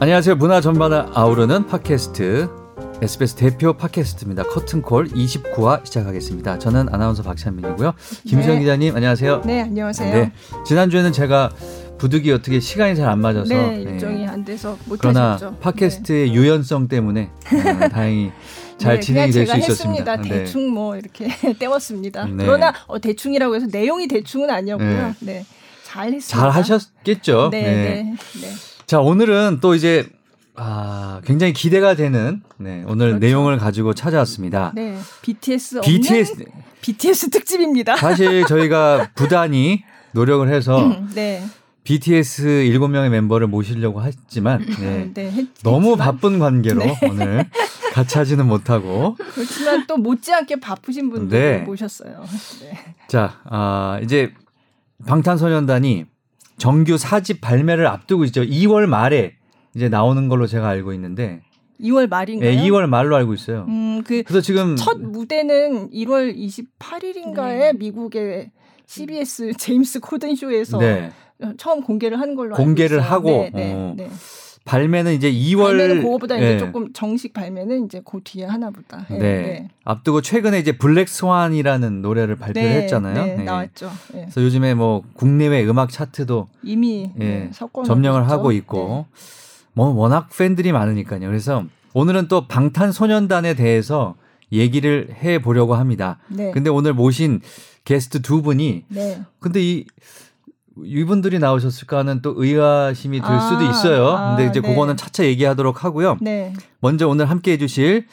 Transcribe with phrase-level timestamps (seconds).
[0.00, 0.36] 안녕하세요.
[0.36, 2.48] 문화 전반을 아우르는 팟캐스트
[3.02, 4.44] SBS 대표 팟캐스트입니다.
[4.44, 6.58] 커튼콜 29화 시작하겠습니다.
[6.58, 7.94] 저는 아나운서 박찬민이고요.
[8.26, 8.60] 김수영 네.
[8.60, 9.42] 기자님 안녕하세요.
[9.44, 10.14] 네, 안녕하세요.
[10.14, 10.32] 네.
[10.66, 11.50] 지난주에는 제가
[11.98, 13.92] 부득이 어떻게 시간이 잘 안 맞아서 네, 네.
[13.92, 15.56] 일정이 안 돼서 못 그러나 하셨죠.
[15.60, 17.30] 팟캐스트의 유연성 때문에
[17.84, 18.30] 어, 다행히
[18.78, 20.12] 잘 네, 진행이 될 수 있었습니다.
[20.12, 20.16] 했습니다.
[20.16, 20.28] 네.
[20.44, 22.24] 대충 뭐 이렇게 때웠습니다.
[22.26, 22.44] 네.
[22.44, 25.14] 그러나 어, 대충이라고 해서 내용이 대충은 아니었고요.
[25.20, 25.32] 네.
[25.32, 25.46] 네,
[25.84, 26.38] 잘 했습니다.
[26.40, 27.48] 잘 하셨겠죠.
[27.50, 28.14] 네, 네.
[28.88, 28.96] 네, 네.
[28.96, 30.08] 자 오늘은 또 이제
[30.54, 33.18] 아, 굉장히 기대가 되는 네, 오늘 그렇죠.
[33.18, 34.72] 내용을 가지고 찾아왔습니다.
[34.74, 36.44] 네, BTS BTS
[36.80, 37.96] BTS 특집입니다.
[37.96, 41.44] 사실 저희가 부단히 노력을 해서 네,
[41.84, 47.48] BTS 7명의 멤버를 모시려고 했지만 네, 네, 했, 너무 했지만, 바쁜 관계로 오늘
[47.92, 51.58] 같이 하지는 못하고 그렇지만 또 못지않게 바쁘신 분들 네.
[51.58, 52.24] 모셨어요.
[52.62, 52.94] 네.
[53.06, 54.32] 자 아, 이제
[55.06, 56.06] 방탄소년단이
[56.58, 58.42] 정규 4집 발매를 앞두고 있죠.
[58.42, 59.34] 2월 말에
[59.74, 61.40] 이제 나오는 걸로 제가 알고 있는데
[61.80, 62.50] 2월 말인가요?
[62.50, 63.64] 네, 2월 말로 알고 있어요.
[63.68, 67.72] 음, 그 그래서 지금 첫 무대는 1월 28일인가에 네.
[67.74, 68.50] 미국의
[68.86, 71.12] CBS 제임스 코든 쇼에서 네,
[71.56, 73.50] 처음 공개를 한 걸로 공개를 알고 하고, 있어요.
[73.50, 74.10] 네, 네, 어, 네.
[74.68, 76.56] 발매는 이제 2월 발매는 그거보다 네.
[76.56, 79.06] 이제 조금 정식 발매는 이제 그 뒤에 하나보다.
[79.08, 79.18] 네.
[79.18, 79.68] 네.
[79.84, 83.24] 앞두고 최근에 이제 블랙 스완이라는 노래를 발표를 네, 했잖아요.
[83.24, 83.44] 네, 네.
[83.44, 83.90] 나왔죠.
[84.12, 84.20] 네.
[84.22, 87.50] 그래서 요즘에 뭐 국내외 음악 차트도 이미 예, 네,
[87.86, 88.52] 점령을 하고.
[88.52, 89.06] 있고
[89.72, 91.20] 뭐 워낙 팬들이 많으니까요.
[91.20, 94.16] 그래서 오늘은 또 방탄소년단에 대해서
[94.52, 96.18] 얘기를 해 보려고 합니다.
[96.28, 96.50] 네.
[96.50, 97.40] 근데 오늘 모신
[97.84, 99.20] 게스트 두 분이 네.
[99.40, 99.86] 근데 이
[100.84, 104.08] 이분들이 나오셨을까 하는 또 의아심이 들 아, 수도 있어요.
[104.10, 104.68] 아, 근데 이제 네.
[104.68, 106.18] 그거는 차차 얘기하도록 하고요.
[106.20, 106.52] 네.
[106.80, 108.06] 먼저 오늘 함께 해주실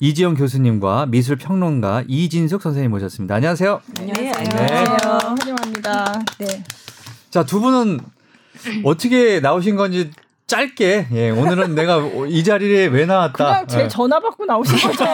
[0.00, 3.34] 이지영 교수님과 미술 평론가 이진숙 선생님 모셨습니다.
[3.34, 3.80] 안녕하세요.
[3.98, 4.32] 안녕하세요.
[4.36, 5.18] 안녕하세요.
[5.38, 6.24] 환영합니다.
[6.38, 6.64] 네.
[7.30, 8.00] 자, 두 분은
[8.84, 10.10] 어떻게 나오신 건지
[10.50, 13.44] 짧게, 예, 오늘은 내가 이 자리에 왜 나왔다.
[13.44, 13.88] 그냥 제 예.
[13.88, 15.04] 전화 받고 나오신 거죠.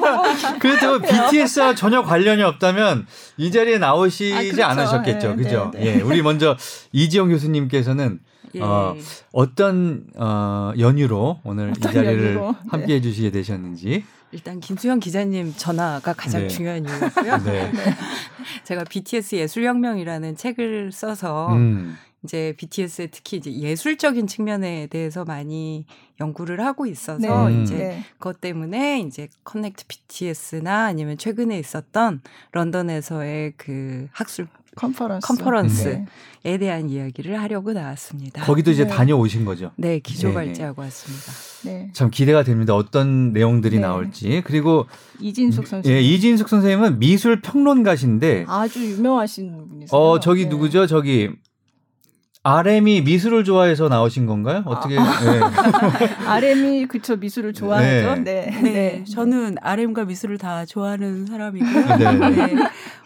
[0.58, 4.64] 그래도 BTS와 전혀 관련이 없다면 이 자리에 나오시지 아, 그렇죠.
[4.64, 5.34] 않으셨겠죠.
[5.34, 5.70] 네, 그죠?
[5.74, 5.86] 네, 네.
[5.86, 6.56] 예, 우리 먼저
[6.92, 8.20] 이지영 교수님께서는
[8.54, 8.62] 예.
[8.62, 8.96] 어,
[9.32, 12.54] 어떤 어, 연유로 오늘 이 어떤 자리를 연유로?
[12.68, 14.02] 함께 해 주시게 되셨는지.
[14.32, 16.48] 일단 김수영 기자님 전화가 가장 네.
[16.48, 17.38] 중요한 이유고요.
[17.44, 17.70] 네.
[18.64, 21.96] 제가 BTS 예술혁명이라는 책을 써서 음,
[22.26, 25.86] 이제 BTS의 특히 이제 예술적인 측면에 대해서 많이
[26.20, 27.62] 연구를 하고 있어서 네.
[27.62, 28.04] 이제 네.
[28.18, 32.20] 그것 때문에 이제 커넥트 BTS나 아니면 최근에 있었던
[32.50, 35.26] 런던에서의 그 학술 컨퍼런스.
[35.26, 36.04] 컨퍼런스에
[36.42, 36.58] 네.
[36.58, 38.44] 대한 이야기를 하려고 나왔습니다.
[38.44, 38.90] 거기도 이제 네.
[38.90, 39.70] 다녀오신 거죠.
[39.76, 41.32] 네, 기조 네, 발제하고 왔습니다.
[41.64, 41.90] 네.
[41.94, 42.74] 참 기대가 됩니다.
[42.74, 43.82] 어떤 내용들이 네.
[43.82, 44.42] 나올지.
[44.44, 44.86] 그리고
[45.20, 45.90] 이진숙 선수.
[45.90, 49.98] 예, 이진숙 선생님은 미술 평론가신데 아주 유명하신 분이세요.
[49.98, 50.48] 어, 저기 네.
[50.50, 50.86] 누구죠?
[50.86, 51.30] 저기
[52.46, 54.62] RM이 미술을 좋아해서 나오신 건가요?
[54.66, 54.96] 어떻게?
[54.96, 55.02] 아.
[55.26, 56.26] 예.
[56.28, 58.22] RM이 그쵸 미술을 좋아하죠.
[58.22, 58.50] 네.
[58.50, 58.60] 네.
[58.62, 61.96] 네, 저는 RM과 미술을 다 좋아하는 사람이고요.
[61.96, 62.30] 네.
[62.30, 62.54] 네.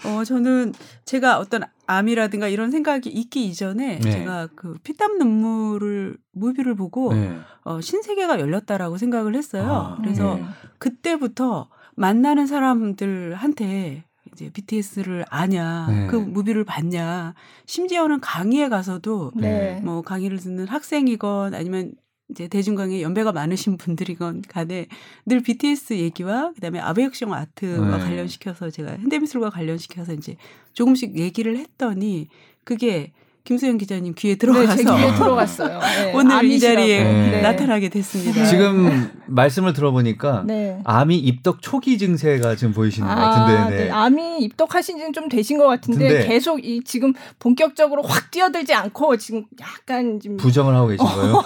[0.05, 0.75] 어, 저는
[1.06, 4.11] 제가 어떤 암이라든가 이런 생각이 있기 이전에 네.
[4.11, 7.34] 제가 그 피땀 눈물을 무비를 보고 네.
[7.65, 9.97] 어, 신세계가 열렸다라고 생각을 했어요.
[9.97, 10.45] 아, 그래서 네.
[10.78, 14.05] 그때부터 만나는 사람들한테
[14.41, 16.06] 이제 BTS를 아냐, 네.
[16.06, 17.34] 그 무비를 봤냐,
[17.67, 19.81] 심지어는 강의에 가서도 네.
[19.83, 21.93] 뭐 강의를 듣는 학생이건 아니면
[22.31, 24.87] 이제 대중강의 연배가 많으신 분들이건 간에
[25.27, 28.03] 늘 BTS 얘기와 그다음에 아베혁신 아트와 네.
[28.05, 30.37] 관련시켜서 제가 현대미술과 관련시켜서 이제
[30.72, 32.28] 조금씩 얘기를 했더니
[32.65, 33.12] 그게
[33.45, 35.81] 김수영 기자님 귀에 네, 들어가서 제 귀에 들어갔어요.
[35.81, 36.77] 네, 오늘 이 암이시라고.
[36.81, 37.41] 자리에 네.
[37.43, 38.45] 나타나게 됐습니다.
[38.47, 40.78] 지금 말씀을 들어보니까 네.
[40.84, 43.77] 암이 입덕 초기 증세가 지금 보이시는 것 아, 같은데.
[43.77, 43.84] 네.
[43.84, 43.91] 네.
[43.91, 49.17] 암이 입덕하신 지는 좀 되신 것 같은데 근데- 계속 이 지금 본격적으로 확 뛰어들지 않고
[49.17, 51.43] 지금 약간 좀 부정을 하고 계신 거예요?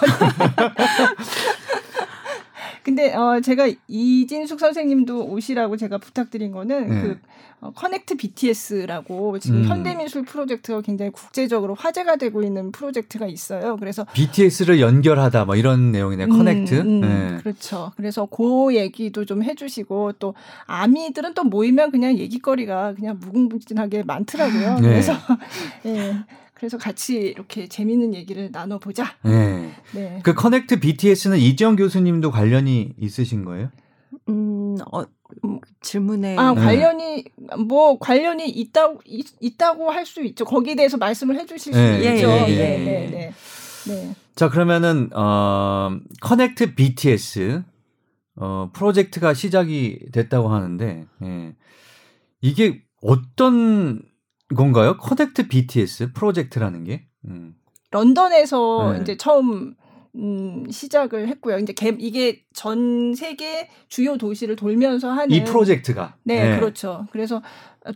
[2.84, 7.02] 근데 어 제가 이진숙 선생님도 오시라고 제가 부탁드린 거는 네.
[7.02, 7.18] 그
[7.60, 9.64] 어, Connect BTS라고 지금 음.
[9.64, 13.78] 현대미술 프로젝트가 굉장히 국제적으로 화제가 되고 있는 프로젝트가 있어요.
[13.78, 16.26] 그래서 BTS를 연결하다 뭐 이런 내용이네.
[16.26, 16.74] Connect.
[16.74, 17.38] 음, 음, 네.
[17.38, 17.92] 그렇죠.
[17.96, 20.34] 그래서 그 얘기도 좀 해주시고 또
[20.66, 24.74] 아미들은 또 모이면 그냥 얘기거리가 그냥 무궁무진하게 많더라고요.
[24.80, 24.88] 네.
[24.88, 25.14] 그래서
[25.86, 26.16] 예.
[26.54, 29.16] 그래서 같이 이렇게 재밌는 얘기를 나눠보자.
[29.24, 29.72] 네.
[29.92, 30.20] 네.
[30.22, 33.70] 그 Connect BTS는 이지영 교수님도 관련이 있으신 거예요?
[34.28, 35.02] 음, 어,
[35.44, 36.60] 음, 질문에 아 네.
[36.60, 37.24] 관련이
[37.66, 40.44] 뭐 관련이 있다고 있, 있다고 할 수 있죠.
[40.44, 42.28] 거기에 대해서 말씀을 해주실 수 네, 있죠.
[42.28, 42.84] 예, 예, 네, 예.
[42.84, 43.32] 네, 네,
[43.86, 44.14] 네.
[44.36, 47.62] 자 그러면은 어 Connect BTS
[48.36, 51.54] 어 프로젝트가 시작이 됐다고 하는데 예.
[52.40, 54.02] 이게 어떤
[54.54, 54.96] 건가요?
[54.98, 57.06] Connect BTS 프로젝트라는 게?
[57.26, 57.54] 음.
[57.90, 59.02] 런던에서 네.
[59.02, 59.74] 이제 처음
[60.16, 61.58] 음, 시작을 했고요.
[61.58, 67.06] 이제 개, 이게 전 세계 주요 도시를 돌면서 하는 이 프로젝트가 네, 그렇죠.
[67.10, 67.42] 그래서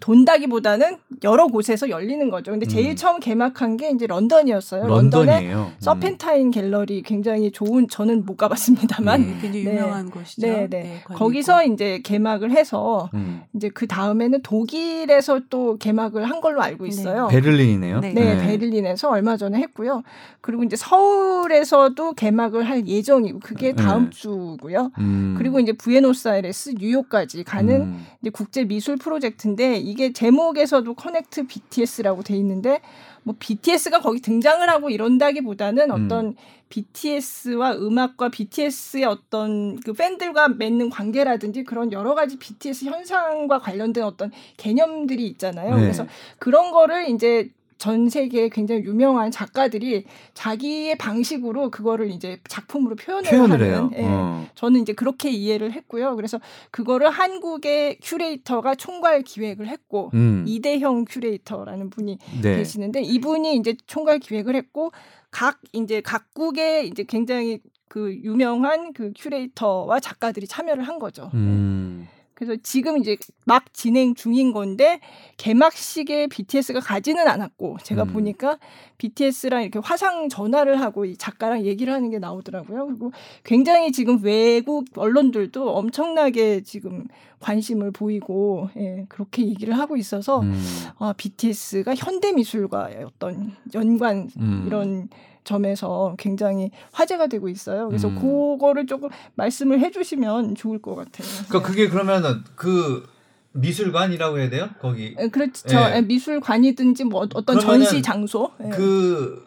[0.01, 2.51] 돈다기보다는 여러 곳에서 열리는 거죠.
[2.51, 2.97] 근데 제일 음.
[2.97, 4.87] 처음 개막한 게 이제 런던이었어요.
[4.87, 5.71] 런던에 런던이에요.
[5.71, 5.77] 음.
[5.79, 9.39] 서펜타인 갤러리 굉장히 좋은 저는 못 가봤습니다만 음.
[9.41, 9.73] 굉장히 네.
[9.73, 10.47] 유명한 곳이죠.
[10.47, 11.01] 네, 네.
[11.05, 11.73] 관이 거기서 있고.
[11.73, 13.43] 이제 개막을 해서 음.
[13.55, 16.89] 이제 그 다음에는 독일에서 또 개막을 한 걸로 알고 네.
[16.89, 17.29] 있어요.
[17.29, 18.01] 베를린이네요.
[18.01, 18.13] 네.
[18.13, 20.03] 네, 베를린에서 얼마 전에 했고요.
[20.43, 24.11] 그리고 이제 서울에서도 개막을 할 예정이고 그게 다음
[24.57, 24.69] 네.
[24.69, 24.91] 주고요.
[24.99, 25.35] 음.
[25.39, 28.07] 그리고 이제 부에노스아이레스, 뉴욕까지 가는 음.
[28.21, 32.81] 이제 국제 미술 프로젝트인데 이게 제목에서도 커넥트 BTS라고 돼 있는데
[33.23, 36.05] 뭐 BTS가 거기 등장을 하고 이런다기보다는 음.
[36.05, 36.35] 어떤
[36.69, 44.31] BTS와 음악과 BTS의 어떤 그 팬들과 맺는 관계라든지 그런 여러 가지 BTS 현상과 관련된 어떤
[44.57, 45.77] 개념들이 있잖아요.
[45.77, 45.81] 네.
[45.81, 46.07] 그래서
[46.39, 50.05] 그런 거를 이제 전 세계에 굉장히 유명한 작가들이
[50.35, 53.91] 자기의 방식으로 그거를 이제 작품으로 표현을, 표현을 하는 해요.
[53.95, 54.03] 예.
[54.05, 54.47] 어.
[54.55, 56.17] 저는 이제 그렇게 이해를 했고요.
[56.17, 56.41] 그래서
[56.71, 60.45] 그거를 한국의 큐레이터가 총괄 기획을 했고 음.
[60.47, 62.57] 이대형 큐레이터라는 분이 네.
[62.57, 64.91] 계시는데 이분이 이제 총괄 기획을 했고
[65.31, 71.31] 각 이제 각국의 이제 굉장히 그 유명한 그 큐레이터와 작가들이 참여를 한 거죠.
[71.35, 72.09] 음.
[72.39, 75.01] 그래서 지금 이제 막 진행 중인 건데
[75.39, 78.13] 개막식에 BTS가 가지는 않았고 제가 음.
[78.13, 78.59] 보니까
[78.99, 82.87] BTS랑 이렇게 화상 전화를 하고 이 작가랑 얘기를 하는 게 나오더라고요.
[82.87, 83.11] 그리고
[83.43, 87.09] 굉장히 지금 외국 언론들도 엄청나게 지금
[87.41, 90.55] 관심을 보이고 예, 그렇게 얘기를 하고 있어서 음.
[90.99, 94.63] 아, BTS가 현대 미술과의 어떤 연관 음.
[94.65, 95.09] 이런
[95.49, 97.89] 점에서 굉장히 화제가 되고 있어요.
[97.89, 98.19] 그래서 음.
[98.21, 101.27] 그거를 조금 말씀을 해주시면 좋을 것 같아요.
[101.49, 103.09] 그러니까 그게 그러면은 그
[103.53, 104.69] 미술관이라고 해야 돼요?
[104.81, 105.65] 거기 예, 그렇죠.
[105.75, 105.97] 예.
[105.97, 108.51] 예, 미술관이든지 뭐 어떤 전시 장소.
[108.63, 108.69] 예.
[108.69, 109.47] 그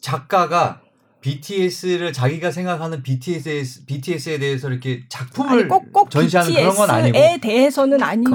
[0.00, 0.80] 작가가
[1.20, 7.12] BTS를 자기가 생각하는 BTS에 BTS에 대해서 이렇게 작품을 아니 꼭 꼭 전시하는 그런 건 아니고
[7.12, 8.26] BTS에 대해서는 아닌.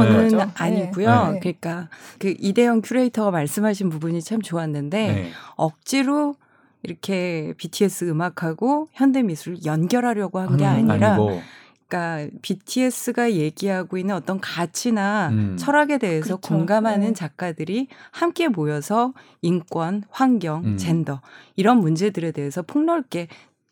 [0.55, 1.31] 아니고요.
[1.33, 1.39] 네.
[1.39, 1.89] 그러니까
[2.19, 5.31] 그 이대영 큐레이터가 말씀하신 부분이 참 좋았는데 네.
[5.55, 6.35] 억지로
[6.83, 11.41] 이렇게 BTS 음악하고 현대 미술을 연결하려고 한게 하는 건 아니라 아니고.
[11.87, 15.55] 그러니까 BTS가 얘기하고 있는 어떤 가치나 음.
[15.57, 16.55] 철학에 대해서 그렇죠.
[16.55, 17.13] 공감하는 네.
[17.13, 20.77] 작가들이 함께 모여서 인권, 환경, 음.
[20.77, 21.21] 젠더
[21.55, 23.27] 이런 문제들에 대해서 폭넓게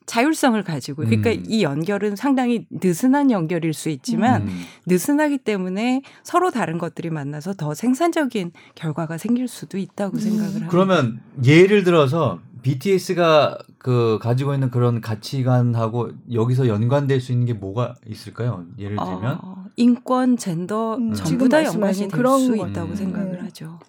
[0.05, 1.43] 자율성을 가지고 그러니까 음.
[1.47, 4.61] 이 연결은 상당히 느슨한 연결일 수 있지만 음.
[4.85, 10.19] 느슨하기 때문에 서로 다른 것들이 만나서 더 생산적인 결과가 생길 수도 있다고 음.
[10.19, 10.67] 생각을 합니다.
[10.69, 17.95] 그러면 예를 들어서 BTS가 그 가지고 있는 그런 가치관하고 여기서 연관될 수 있는 게 뭐가
[18.07, 18.65] 있을까요?
[18.77, 22.67] 예를 들면 어, 인권, 젠더 음, 전부 다 연관이 될 그런 수 것.
[22.67, 22.95] 있다고 음.
[22.95, 23.39] 생각을 네.
[23.39, 23.79] 하죠.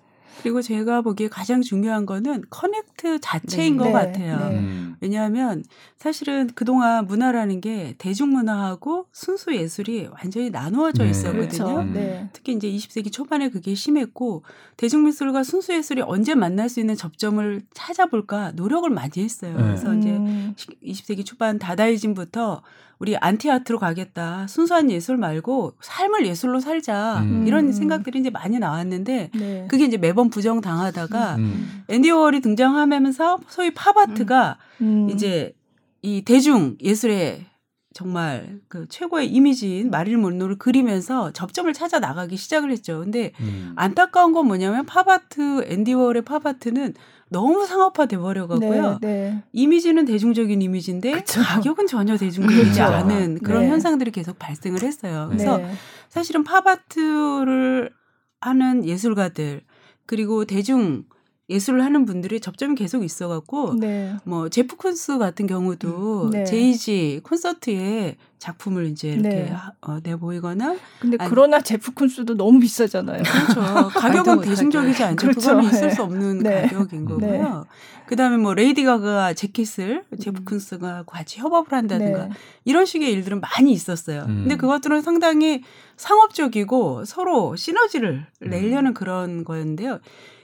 [0.43, 3.79] 그리고 제가 보기에 가장 중요한 거는 커넥트 자체인 네.
[3.79, 4.49] 것 네, 같아요.
[4.49, 4.59] 네.
[4.59, 4.97] 음.
[5.01, 5.63] 왜냐하면
[5.97, 11.11] 사실은 그동안 문화라는 게 대중문화하고 순수 예술이 완전히 나누어져 네.
[11.11, 11.85] 있었거든요.
[11.85, 12.29] 그렇죠.
[12.33, 14.43] 특히 이제 20세기 초반에 그게 심했고
[14.77, 19.57] 대중미술과 순수 예술이 언제 만날 수 있는 접점을 찾아볼까 노력을 많이 했어요.
[19.57, 19.63] 네.
[19.63, 20.55] 그래서 이제 음,
[20.85, 22.63] 20세기 초반 다다이즘부터
[23.03, 24.47] 우리 anti-art로 가겠다.
[24.47, 27.19] 순수한 예술 말고 삶을 예술로 살자.
[27.23, 27.45] 음.
[27.49, 29.67] 이런 생각들이 이제 많이 나왔는데 네.
[29.69, 31.83] 그게 이제 매번 부정당하다가 음.
[31.89, 35.11] 앤디 워홀이 등장하면서 소위 팝아트가 음.
[35.11, 35.53] 이제
[36.03, 37.45] 이 대중 예술의
[37.93, 43.01] 정말 그 최고의 이미지인 마릴린 몬로를 그리면서 접점을 찾아 나가기 시작을 했죠.
[43.01, 43.73] 근데 음.
[43.75, 46.95] 안타까운 건 뭐냐면 팝아트 앤디 워홀의 팝아트는
[47.33, 48.99] 너무 상업화돼 버려 갖고요.
[49.01, 49.43] 네, 네.
[49.53, 51.41] 이미지는 대중적인 이미지인데 그쵸.
[51.41, 52.85] 가격은 전혀 대중적이지 그쵸.
[52.85, 53.69] 않은 그런 네.
[53.71, 55.27] 현상들이 계속 발생을 했어요.
[55.31, 55.73] 그래서 네.
[56.11, 57.91] 사실은 팝아트를
[58.41, 59.63] 하는 예술가들
[60.07, 61.05] 그리고 대중
[61.53, 64.15] 예술을 하는 분들이 접점이 계속 있어갖고 네.
[64.25, 66.45] 뭐 제프 콘스 같은 경우도 네.
[66.45, 69.49] 제이지 콘서트에 작품을 이제 이렇게 네.
[69.51, 73.23] 하- 어, 내보이거나 근데 아니- 그러나 제프 쿤스도 너무 비싸잖아요.
[73.23, 73.89] 그렇죠.
[73.95, 74.41] 가격은.
[74.41, 75.17] 대중적이지 않죠.
[75.29, 75.41] 그렇죠.
[75.41, 75.95] 그거는 있을 네.
[75.95, 76.63] 수 없는 네.
[76.63, 77.31] 가격인 거고요.
[77.31, 77.43] 네.
[78.07, 80.45] 그다음에 뭐 레이디 가가 재킷을 제프 음.
[80.45, 82.31] 쿤스가 같이 협업을 한다든가 네.
[82.65, 84.23] 이런 식의 일들은 많이 있었어요.
[84.29, 84.41] 음.
[84.43, 85.63] 근데 그것들은 상당히
[85.97, 88.51] 상업적이고 서로 시너지를 음.
[88.51, 90.01] 내려는 그런 거였는데요.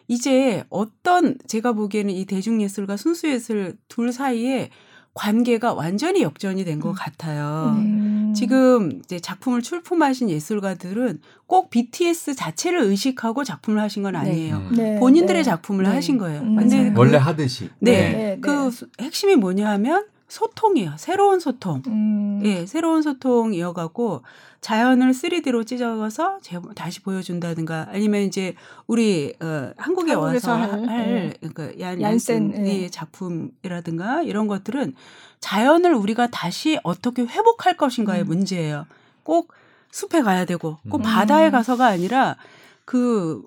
[0.08, 4.70] 이제 어떤 제가 보기에는 이 대중예술과 순수예술 둘 사이에
[5.14, 6.94] 관계가 완전히 역전이 된것 음.
[6.96, 7.74] 같아요.
[7.76, 8.32] 음.
[8.36, 14.56] 지금 이제 작품을 출품하신 예술가들은 꼭 BTS 자체를 의식하고 작품을 하신 건 아니에요.
[14.70, 14.74] 음.
[14.76, 15.44] 네, 본인들의 네.
[15.44, 15.90] 작품을 네.
[15.90, 16.40] 하신 거예요.
[16.42, 16.92] 음, 근데.
[16.92, 17.68] 그- 원래 하듯이.
[17.80, 18.12] 네.
[18.12, 18.70] 네, 그 네.
[18.70, 20.94] 수- 핵심이 뭐냐 하면 소통이에요.
[20.98, 21.82] 새로운 소통.
[21.86, 22.40] 음.
[22.44, 24.22] 예, 새로운 소통 이어가고
[24.60, 28.54] 자연을 3D로 찢어서 제- 다시 보여준다든가 아니면 이제
[28.86, 31.48] 우리 어, 한국에 와서 할, 할, 예.
[31.48, 32.88] 그러니까 얀, 얀센, 얀센의 예.
[32.90, 34.94] 작품이라든가 이런 것들은
[35.40, 38.26] 자연을 우리가 다시 어떻게 회복할 것인가의 음.
[38.26, 38.86] 문제예요.
[39.22, 39.52] 꼭
[39.92, 41.02] 숲에 가야 되고 꼭 음.
[41.02, 42.36] 바다에 가서가 아니라
[42.84, 43.42] 그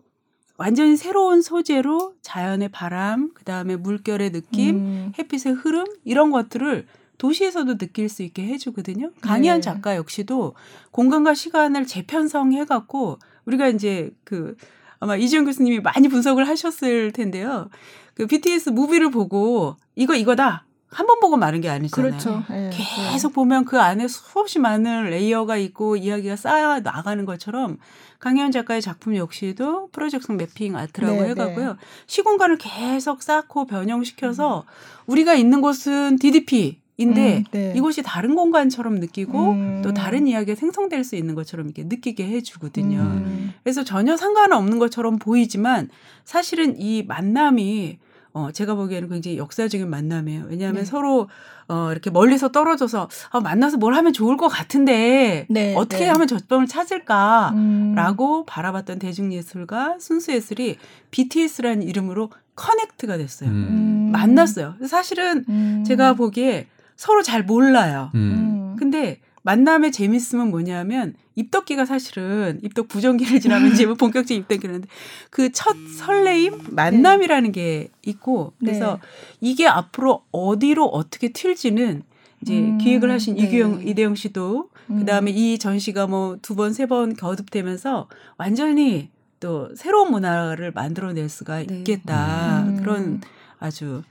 [0.61, 5.11] 완전히 새로운 소재로 자연의 바람, 그 다음에 물결의 느낌, 음.
[5.17, 6.85] 햇빛의 흐름 이런 것들을
[7.17, 9.09] 도시에서도 느낄 수 있게 해주거든요.
[9.21, 9.61] 강희한 네.
[9.61, 10.53] 작가 역시도
[10.91, 14.55] 공간과 시간을 재편성해갖고 우리가 이제 그
[14.99, 17.71] 아마 이지영 교수님이 많이 분석을 하셨을 텐데요.
[18.13, 22.11] 그 BTS 무비를 보고 이거 이거다 한 번 보고 마는 게 아니잖아요.
[22.11, 22.43] 그렇죠.
[22.51, 22.69] 예.
[22.73, 27.77] 계속 보면 그 안에 수없이 많은 layer가 있고 이야기가 쌓여 나가는 것처럼
[28.19, 31.77] 강이연 작가의 작품 역시도 projection mapping art라고 네, 해갖고요.
[32.07, 34.65] 시공간을 계속 쌓고 변형시켜서
[35.07, 37.73] 우리가 있는 곳은 DDP인데 음, 네.
[37.75, 39.81] 이곳이 다른 공간처럼 느끼고 음.
[39.83, 42.99] 또 다른 이야기가 생성될 수 있는 것처럼 이렇게 느끼게 해주거든요.
[42.99, 43.53] 음.
[43.63, 45.89] 그래서 전혀 상관없는 것처럼 보이지만
[46.25, 47.97] 사실은 이 만남이
[48.33, 50.45] 어 제가 보기에는 굉장히 역사적인 만남이에요.
[50.49, 50.85] 왜냐하면 네.
[50.85, 51.27] 서로
[51.67, 56.09] 어 이렇게 멀리서 떨어져서 아, 만나서 뭘 하면 좋을 것 같은데 네, 어떻게 네.
[56.09, 58.45] 하면 저점을 찾을까라고 음.
[58.45, 60.77] 바라봤던 대중예술가 순수예술이
[61.11, 63.49] BTS라는 이름으로 커넥트가 됐어요.
[63.49, 63.55] 음.
[63.55, 64.11] 음.
[64.11, 64.75] 만났어요.
[64.87, 65.83] 사실은 음.
[65.85, 68.11] 제가 보기에 서로 잘 몰라요.
[68.15, 68.19] 음.
[68.19, 68.75] 음.
[68.77, 74.87] 근데 만남의 재밌음은 뭐냐면 입덕기가 사실은 입덕 부정기를 지나면 이제 뭐 본격적인 입덕기라는데
[75.29, 78.99] 그 첫 설레임 만남이라는 게 있고 그래서
[79.39, 82.03] 이게 앞으로 어디로 어떻게 튈지는
[82.41, 83.43] 이제 음, 기획을 하신 네.
[83.43, 84.99] 이규영 이대영 씨도 음.
[84.99, 88.07] 그다음에 이 전시가 뭐 두 번 세번 거듭되면서
[88.37, 91.77] 완전히 또 새로운 문화를 만들어낼 수가 네.
[91.77, 92.77] 있겠다 음.
[92.77, 93.21] 그런
[93.59, 94.03] 아주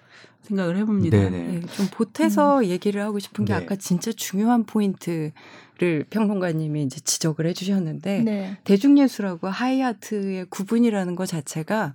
[0.51, 1.17] 생각을 해봅니다.
[1.17, 1.55] 네네.
[1.55, 3.59] 예, 좀 보태서 얘기를 하고 싶은 게 네.
[3.59, 5.33] 아까 진짜 중요한 포인트
[5.79, 8.59] 를 평론가님이 이제 지적을 해주셨는데 네.
[8.65, 11.95] 대중예술하고 하이아트의 구분이라는 것 자체가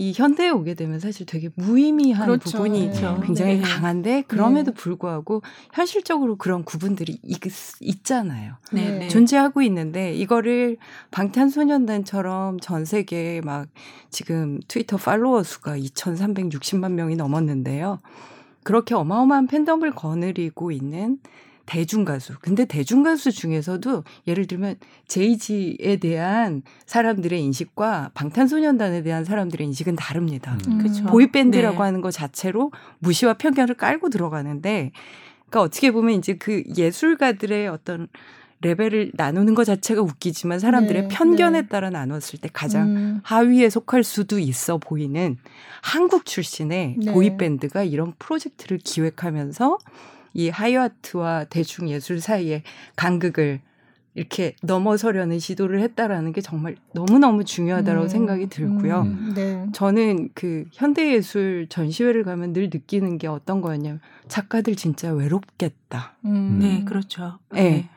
[0.00, 2.52] 이 현대에 오게 되면 사실 되게 무의미한 그렇죠.
[2.52, 3.20] 부분이 그렇죠.
[3.22, 3.60] 굉장히 네.
[3.60, 5.42] 강한데 그럼에도 불구하고
[5.74, 8.98] 현실적으로 그런 구분들이 있, 잖아요 네, 네.
[9.00, 9.08] 네.
[9.08, 10.78] 존재하고 있는데 이거를
[11.10, 13.68] 방탄소년단처럼 전 세계에 막
[14.08, 17.98] 지금 트위터 팔로워 수가 2,360만 명이 넘었는데요.
[18.62, 21.18] 그렇게 어마어마한 팬덤을 거느리고 있는
[21.70, 22.32] 대중 가수.
[22.40, 24.74] 근데 대중 가수 중에서도 예를 들면
[25.06, 30.58] 제이지에 대한 사람들의 인식과 방탄소년단에 대한 사람들의 인식은 다릅니다.
[30.66, 30.78] 음.
[30.78, 31.04] 그쵸.
[31.04, 31.82] 보이밴드라고 네.
[31.84, 34.90] 하는 것 자체로 무시와 편견을 깔고 들어가는데,
[35.48, 38.08] 그러니까 어떻게 보면 이제 그 예술가들의 어떤
[38.62, 41.68] 레벨을 나누는 것 자체가 웃기지만 사람들의 네, 편견에 네.
[41.68, 43.20] 따라 나눴을 때 가장 음.
[43.22, 45.36] 하위에 속할 수도 있어 보이는
[45.82, 47.12] 한국 출신의 네.
[47.12, 49.78] 보이밴드가 이런 프로젝트를 기획하면서
[50.34, 52.62] 이 하이아트와 대중 예술 사이의
[52.96, 53.60] 간극을
[54.14, 58.08] 이렇게 넘어서려는 시도를 했다라는 게 정말 너무너무 중요하다고 음.
[58.08, 59.02] 생각이 들고요.
[59.02, 59.32] 음.
[59.34, 59.66] 네.
[59.72, 66.16] 저는 그 현대 예술 전시회를 가면 늘 느끼는 게 어떤 거였냐면 작가들 진짜 외롭겠다.
[66.24, 66.58] 음.
[66.60, 67.38] 네, 그렇죠.
[67.52, 67.88] 네.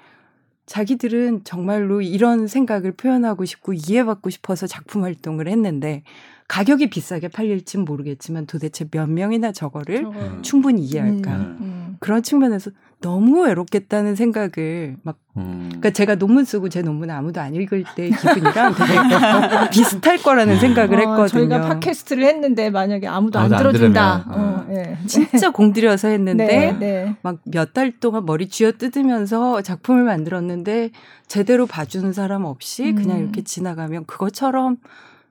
[0.66, 6.04] 자기들은 정말로 이런 생각을 표현하고 싶고 이해받고 싶어서 작품 활동을 했는데
[6.48, 10.20] 가격이 비싸게 팔릴진 모르겠지만 도대체 몇 명이나 저거를 저거.
[10.20, 10.42] 음.
[10.42, 11.32] 충분히 이해할까.
[11.32, 11.58] 음.
[11.62, 11.98] 음.
[12.00, 12.72] 그런 측면에서
[13.04, 15.66] 너무 외롭겠다는 생각을 막 음.
[15.68, 18.94] 그러니까 제가 논문 쓰고 제 논문 아무도 안 읽을 때 기분이랑 되게
[19.72, 21.50] 비슷할 거라는 생각을 어, 했거든요.
[21.50, 24.26] 저희가 팟캐스트를 했는데 만약에 아무도 안 들어준다.
[24.28, 24.98] 어, 예.
[25.06, 27.16] 진짜 공들여서 했는데 네, 네.
[27.24, 30.92] 막몇 달 동안 머리 쥐어 뜯으면서 작품을 만들었는데
[31.28, 33.24] 제대로 봐주는 사람 없이 그냥 음.
[33.24, 34.78] 이렇게 지나가면 그것처럼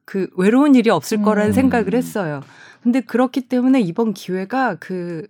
[0.05, 1.53] 그 외로운 일이 없을 거라는 음.
[1.53, 2.41] 생각을 했어요.
[2.83, 5.27] 근데 그렇기 때문에 이번 기회가 그,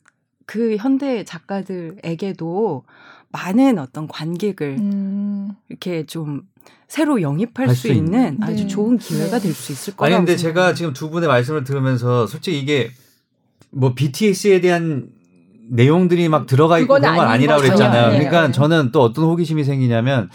[0.47, 2.85] 그 현대 작가들에게도
[3.31, 5.51] 많은 어떤 관객을 음.
[5.69, 6.43] 이렇게 좀
[6.89, 8.35] 새로 영입할 할수수 있는.
[8.35, 8.67] 있는 아주 네.
[8.67, 9.45] 좋은 기회가 네.
[9.45, 10.67] 될수 있을 아니 거라고 근데 생각해요.
[10.67, 12.91] 제가 지금 두 분의 말씀을 들으면서 솔직히 이게
[13.71, 15.09] 뭐 BTS에 대한
[15.71, 17.63] 내용들이 막 들어가 있고 그런 건 아니라고.
[17.63, 18.09] 그랬잖아요.
[18.09, 18.53] 네, 그러니까 네.
[18.53, 20.29] 저는 또 어떤 호기심이 생기냐면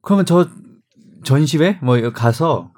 [0.00, 0.48] 그러면 저
[1.22, 2.72] 전시회 뭐 이거 가서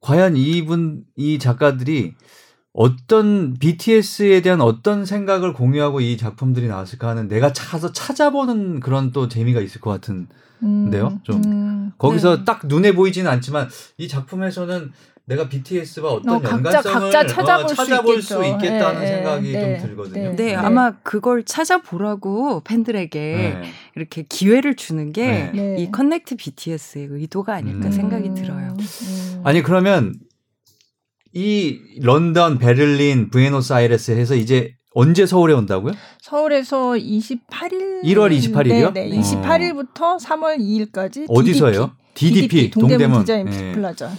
[0.00, 2.14] 과연 이분 이 작가들이
[2.72, 9.28] 어떤 BTS에 대한 어떤 생각을 공유하고 이 작품들이 나왔을까 하는 내가 찾아서 찾아보는 그런 또
[9.28, 10.28] 재미가 있을 것 같은
[10.62, 10.90] 음.
[11.22, 11.92] 좀 음.
[11.98, 12.44] 거기서 네.
[12.44, 14.92] 딱 눈에 보이지는 않지만 이 작품에서는
[15.28, 18.44] 내가 BTS와 어떤 어, 각자- 연관성을 각자 찾아볼 어, 수 찾아볼 수, 있겠죠.
[18.54, 20.22] 있겠다는 예, 생각이 예, 좀 들거든요.
[20.30, 20.54] 네, 네, 네.
[20.54, 23.20] 아마 그걸 찾아보라고 팬들에게
[23.60, 23.62] 네.
[23.94, 25.76] 이렇게 기회를 주는 게 네.
[25.78, 25.90] 이 네.
[25.90, 27.92] 커넥트 BTS의 의도가 아닐까 음.
[27.92, 28.74] 생각이 들어요.
[28.78, 29.40] 음.
[29.44, 30.14] 아니 그러면
[31.34, 35.92] 이 런던, 베를린, 부에노스아이레스 해서 이제 언제 서울에 온다고요?
[36.22, 38.92] 서울에서 28일 1월 28일 이요?
[38.94, 39.18] 네, 네.
[39.18, 39.20] 어.
[39.20, 41.92] 28일부터 3월 2일까지 어디서요?
[42.14, 43.20] DDP, 동대문, 동대문.
[43.20, 43.72] 디자인 예.
[43.72, 44.10] 플라자.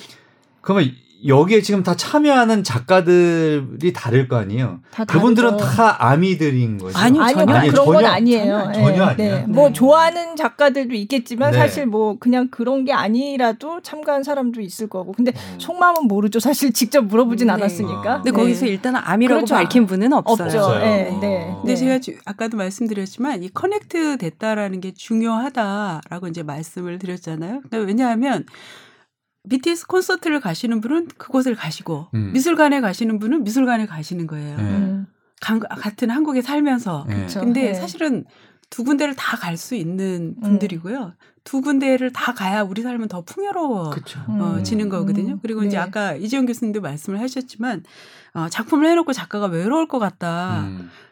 [0.61, 0.91] 그러면
[1.27, 4.79] 여기에 지금 다 참여하는 작가들이 다를 거 아니에요?
[4.89, 5.65] 다 그분들은 다르죠.
[5.75, 6.97] 다 아미들인 거죠.
[6.97, 7.71] 아니요, 아니요, 전혀 아니에요.
[7.73, 8.45] 그런 건 전혀- 아니에요.
[8.45, 9.15] 전혀- 전혀 아니에요?
[9.35, 9.41] 네.
[9.41, 9.45] 네.
[9.47, 11.57] 뭐 좋아하는 작가들도 있겠지만 네.
[11.57, 15.11] 사실 뭐 그냥 그런 게 아니라도 참가한 사람도 있을 거고.
[15.11, 15.59] 근데 음.
[15.59, 16.39] 속마음은 모르죠.
[16.39, 17.53] 사실 직접 물어보진 네.
[17.53, 18.21] 않았으니까.
[18.21, 18.37] 근데 네.
[18.37, 19.55] 거기서 일단 아미라고 그렇죠.
[19.55, 20.45] 밝힌 분은 없어요.
[20.47, 20.57] 없죠.
[20.59, 20.79] 없어요.
[20.79, 21.19] 네, 어.
[21.19, 21.53] 네.
[21.57, 21.75] 근데 네.
[21.75, 27.59] 제가 주- 아까도 말씀드렸지만 이 커넥트 됐다라는 게 중요하다라고 이제 말씀을 드렸잖아요.
[27.63, 28.45] 근데 왜냐하면
[29.47, 32.31] BTS 콘서트를 가시는 분은 그곳을 가시고 음.
[32.33, 34.57] 미술관에 가시는 분은 미술관에 가시는 거예요.
[34.57, 34.63] 네.
[34.63, 35.07] 음,
[35.41, 37.05] 간- 같은 한국에 살면서.
[37.07, 37.21] 네.
[37.21, 37.39] 그쵸.
[37.39, 37.73] 근데 네.
[37.73, 38.25] 사실은
[38.69, 40.41] 두 군데를 다 갈 수 있는 음.
[40.41, 41.13] 분들이고요.
[41.45, 44.19] 두 군데를 다 가야 우리 삶은 더 풍요로워 그렇죠.
[44.27, 44.63] 어, 음.
[44.63, 45.33] 지는 거거든요.
[45.35, 45.39] 음.
[45.41, 45.81] 그리고 이제 네.
[45.83, 47.83] 아까 이지영 교수님도 말씀을 하셨지만
[48.33, 50.67] 어, 작품을 해놓고 작가가 외로울 것 같다.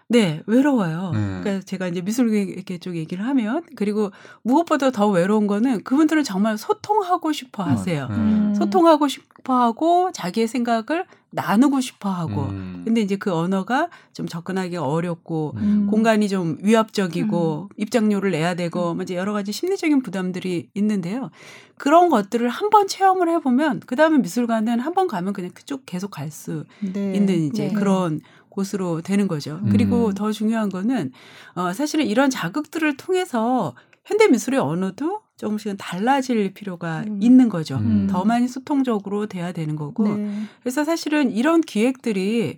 [0.10, 0.14] 음.
[0.14, 1.12] 네, 외로워요.
[1.14, 1.42] 음.
[1.44, 4.12] 그러니까 제가 이제 미술계 쪽 얘기를 하면 그리고
[4.42, 8.08] 무엇보다 더 외로운 거는 그분들은 정말 소통하고 싶어 하세요.
[8.12, 8.54] 음.
[8.56, 12.44] 소통하고 싶어 하고 자기의 생각을 나누고 싶어 하고.
[12.44, 12.84] 음.
[12.86, 15.88] 근데 이제 그 언어가 좀 접근하기가 어렵고 음.
[15.90, 21.30] 공간이 좀 위압적이고 입장료를 내야 되고 뭐 이제 여러 가지 심리적인 부담들이 있는데요.
[21.78, 26.64] 그런 것들을 한번 체험을 해 보면 그 다음에 미술관은 한번 가면 그냥 쭉 계속 갈수
[26.80, 27.14] 네.
[27.14, 27.74] 있는 이제 네.
[27.74, 28.22] 그런
[28.58, 29.60] 곳으로 되는 거죠.
[29.64, 29.70] 음.
[29.72, 31.12] 그리고 더 중요한 거는
[31.54, 37.20] 어 사실은 이런 자극들을 통해서 현대 미술의 언어도 조금씩은 달라질 필요가 음.
[37.22, 37.78] 있는 거죠.
[37.78, 38.08] 음.
[38.10, 40.08] 더 많이 소통적으로 돼야 되는 거고.
[40.16, 40.44] 네.
[40.62, 42.58] 그래서 사실은 이런 기획들이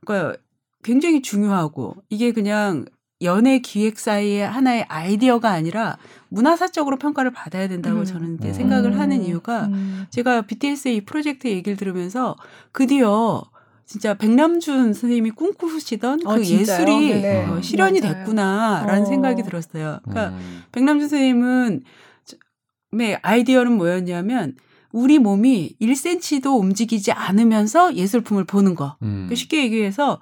[0.00, 0.38] 그러니까
[0.82, 2.84] 굉장히 중요하고 이게 그냥
[3.22, 8.04] 연예 기획사의 하나의 아이디어가 아니라 문화사적으로 평가를 받아야 된다고 음.
[8.04, 8.54] 저는 이제 음.
[8.54, 10.06] 생각을 하는 이유가 음.
[10.10, 12.36] 제가 BTS의 이 프로젝트 얘기를 들으면서
[12.72, 13.42] 드디어
[13.90, 16.80] 진짜 백남준 선생님이 꿈꾸시던 어, 그 진짜요?
[16.80, 17.46] 예술이 네네.
[17.46, 18.14] 어, 실현이 맞아요.
[18.14, 19.04] 됐구나라는 어.
[19.04, 19.98] 생각이 들었어요.
[20.04, 20.62] 그러니까 음.
[20.70, 21.82] 백남준 선생님은
[22.92, 24.54] 의 아이디어는 뭐였냐면
[24.92, 28.96] 우리 몸이 1cm도 움직이지 않으면서 예술품을 보는 거.
[29.02, 29.26] 음.
[29.26, 30.20] 그러니까 쉽게 얘기해서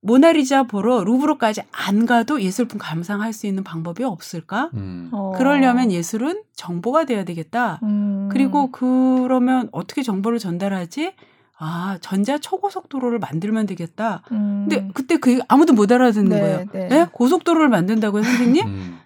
[0.00, 4.70] 모나리자 보러 루브르까지 안 가도 예술품 감상할 수 있는 방법이 없을까?
[4.74, 5.08] 음.
[5.10, 5.32] 어.
[5.36, 7.80] 그러려면 예술은 정보가 돼야 되겠다.
[7.82, 8.28] 음.
[8.30, 11.14] 그리고 그러면 어떻게 정보를 전달하지?
[11.58, 14.22] 아, 전자 초고속도로를 만들면 되겠다.
[14.30, 14.66] 음.
[14.68, 16.64] 근데 그때 그 아무도 못 알아듣는 네, 거예요.
[16.72, 16.88] 네.
[16.90, 17.06] 예?
[17.12, 18.66] 고속도로를 만든다고요, 선생님?
[18.66, 18.98] 음.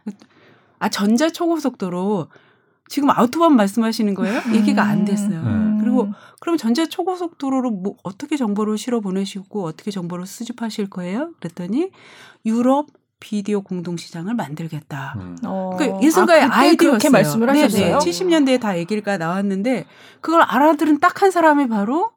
[0.78, 2.28] 아, 전자 초고속도로.
[2.88, 4.42] 지금 아우토반 말씀하시는 거예요?
[4.52, 5.40] 얘기가 안 됐어요.
[5.40, 5.78] 음.
[5.80, 6.08] 그리고
[6.40, 11.30] 그럼 전자 초고속도로로 뭐 어떻게 정보를 실어 보내시고 어떻게 정보를 수집하실 거예요?
[11.40, 11.90] 그랬더니
[12.44, 12.88] 유럽
[13.18, 15.14] 비디오 공동시장을 만들겠다.
[15.16, 15.36] 음.
[15.46, 15.76] 어.
[15.78, 16.76] 그 예술가의 아, 그때 아이디어였어요.
[16.98, 17.98] 그렇게 말씀을 네, 하셨어요.
[17.98, 18.10] 네.
[18.10, 19.86] 70년대에 다 얘기가 나왔는데
[20.20, 22.10] 그걸 알아들은 딱 한 사람이 바로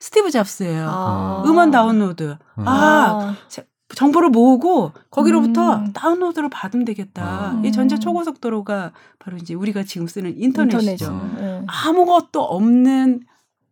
[0.00, 0.86] 스티브 잡스예요.
[0.88, 1.42] 아.
[1.46, 2.36] 음원 다운로드.
[2.58, 2.64] 음.
[2.68, 3.34] 아,
[3.94, 5.92] 정보를 모으고 거기로부터 음.
[5.92, 7.24] 다운로드를 받으면 되겠다.
[7.24, 7.62] 아.
[7.64, 11.04] 이 전자 초고속도로가 바로 이제 우리가 지금 쓰는 인터넷이죠.
[11.06, 11.40] 인터넷.
[11.60, 11.62] 네.
[11.66, 13.22] 아무것도 없는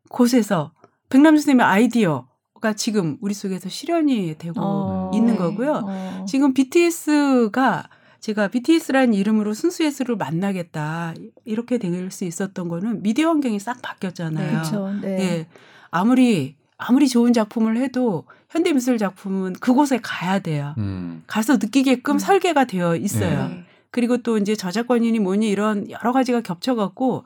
[0.08, 0.72] 곳에서
[1.10, 5.10] 백남 선생님의 아이디어가 지금 우리 속에서 실현이 되고 어.
[5.14, 5.38] 있는 네.
[5.38, 5.82] 거고요.
[5.86, 6.24] 어.
[6.26, 7.88] 지금 BTS가
[8.20, 14.50] 제가 BTS라는 이름으로 순수 예술을 만나겠다 이렇게 될 수 있었던 거는 미디어 환경이 싹 바뀌었잖아요.
[14.50, 14.92] 그렇죠.
[15.02, 15.08] 네.
[15.20, 15.46] 예.
[15.90, 20.74] 아무리 아무리 좋은 작품을 해도 현대 미술 작품은 그곳에 가야 돼요.
[20.78, 21.22] 음.
[21.26, 22.18] 가서 느끼게끔 음.
[22.18, 23.48] 설계가 되어 있어요.
[23.48, 23.64] 네.
[23.90, 27.24] 그리고 또 이제 저작권이니 뭐니 이런 여러 가지가 겹쳐갖고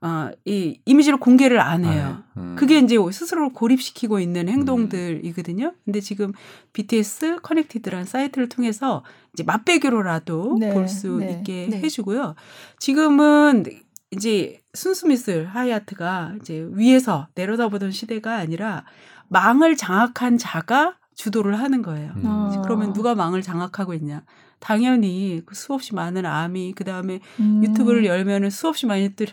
[0.00, 2.22] 어, 이 이미지를 공개를 안 해요.
[2.34, 2.56] 아, 음.
[2.58, 5.72] 그게 이제 스스로를 고립시키고 있는 행동들이거든요.
[5.84, 6.32] 근데 지금
[6.74, 11.78] BTS Connected라는 사이트를 통해서 이제 맛배기로라도 네, 볼수 네, 있게 네.
[11.78, 12.34] 해주고요.
[12.80, 13.64] 지금은
[14.14, 18.84] 이제 순수 미술 high art가 이제 위에서 내려다보던 시대가 아니라
[19.28, 22.12] 망을 장악한 자가 주도를 하는 거예요.
[22.16, 22.22] 음.
[22.26, 22.62] 아.
[22.62, 24.22] 그러면 누가 망을 장악하고 있냐?
[24.58, 27.62] 당연히 그 수없이 많은 아미 그 다음에 음.
[27.62, 29.28] 유튜브를 열면은 수없이 많이 뜰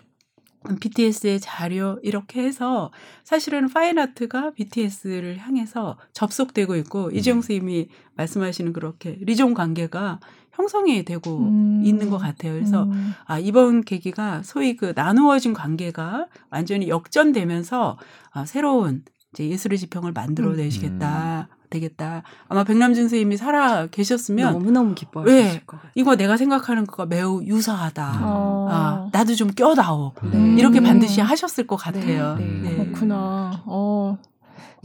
[0.80, 2.92] BTS의 자료 이렇게 해서
[3.24, 7.16] 사실은 파인아트가 BTS를 향해서 접속되고 있고 음.
[7.16, 10.20] 이재용 선생님이 말씀하시는 그렇게 리존 관계가
[10.54, 11.82] 형성이 되고 음.
[11.84, 12.54] 있는 것 같아요.
[12.54, 13.14] 그래서 음.
[13.26, 17.98] 아 이번 계기가 소위 그 나누어진 관계가 완전히 역전되면서
[18.32, 22.24] 아, 새로운 이제 예술의 지평을 만들어내시겠다 되겠다.
[22.50, 25.62] 아마 백남준 선생님이 살아 계셨으면 너무너무 기뻐하실 네.
[25.66, 25.92] 것 같아요.
[25.96, 28.20] 이거 내가 생각하는 거가 매우 유사하다.
[28.24, 28.68] 어.
[28.70, 30.12] 아, 나도 좀 껴다오.
[30.34, 30.58] 음.
[30.60, 30.84] 이렇게 음.
[30.84, 32.36] 반드시 하셨을 것 같아요.
[32.36, 32.70] 네, 네.
[32.72, 32.76] 네.
[32.76, 33.64] 그렇구나.
[33.66, 34.18] 어,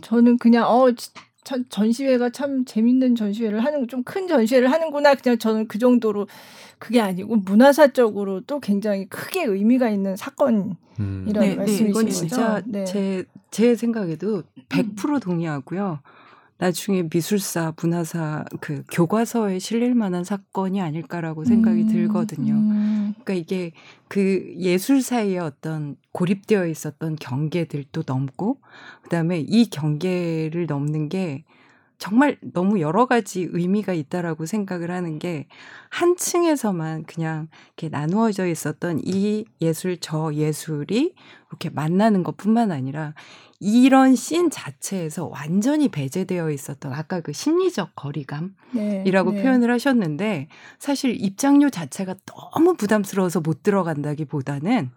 [0.00, 1.10] 저는 그냥 어 지-
[1.46, 5.14] 참 전시회가 참 재밌는 전시회를 하는 좀 큰 전시회를 하는구나.
[5.14, 6.26] 그냥 저는 그 정도로
[6.78, 11.24] 그게 아니고 문화사적으로 또 굉장히 크게 의미가 있는 사건이라는 음.
[11.32, 12.14] 네, 네, 말씀이신 이건 거죠.
[12.18, 12.84] 진짜 네.
[12.84, 16.00] 제, 제 생각에도 100% 동의하고요.
[16.58, 22.54] 나중에 미술사, 문화사 그 교과서에 실릴 만한 사건이 아닐까라고 생각이 음, 들거든요.
[22.54, 23.14] 음.
[23.22, 23.72] 그러니까 이게
[24.08, 28.58] 그 예술 사이에 어떤 고립되어 있었던 경계들도 넘고
[29.02, 31.44] 그다음에 이 경계를 넘는 게
[31.98, 35.46] 정말 너무 여러 가지 의미가 있다라고 생각을 하는 게
[35.96, 41.14] 한 층에서만 그냥 이렇게 나누어져 있었던 이 예술 저 예술이
[41.48, 43.14] 이렇게 만나는 것뿐만 아니라
[43.60, 49.42] 이런 씬 자체에서 완전히 배제되어 있었던 아까 그 심리적 거리감 네, 이라고 네.
[49.42, 50.48] 표현을 하셨는데
[50.78, 54.90] 사실 입장료 자체가 너무 부담스러워서 못 들어간다기보다는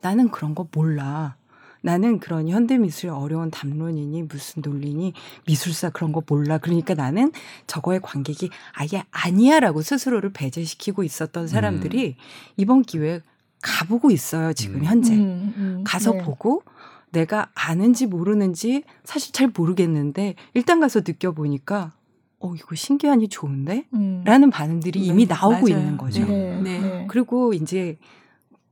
[0.00, 1.36] 나는 그런 거 몰라.
[1.82, 5.12] 나는 그런 현대미술의 어려운 담론이니 무슨 논리니
[5.46, 6.58] 미술사 그런 거 몰라.
[6.58, 7.30] 그러니까 나는
[7.66, 12.16] 저거의 관객이 아예 아니야 라고 스스로를 배제시키고 있었던 사람들이
[12.56, 13.20] 이번 기회에
[13.62, 14.52] 가보고 있어요.
[14.52, 14.84] 지금 음.
[14.84, 15.14] 현재.
[15.14, 16.22] 음, 음, 가서 네.
[16.22, 16.62] 보고
[17.10, 21.92] 내가 아는지 모르는지 사실 잘 모르겠는데 일단 가서 느껴보니까
[22.40, 23.86] 어 이거 신기하니 좋은데?
[23.94, 24.22] 음.
[24.24, 25.68] 라는 반응들이 네, 이미 나오고 맞아요.
[25.68, 26.24] 있는 거죠.
[26.26, 26.80] 네, 네.
[26.80, 27.06] 네.
[27.08, 27.96] 그리고 이제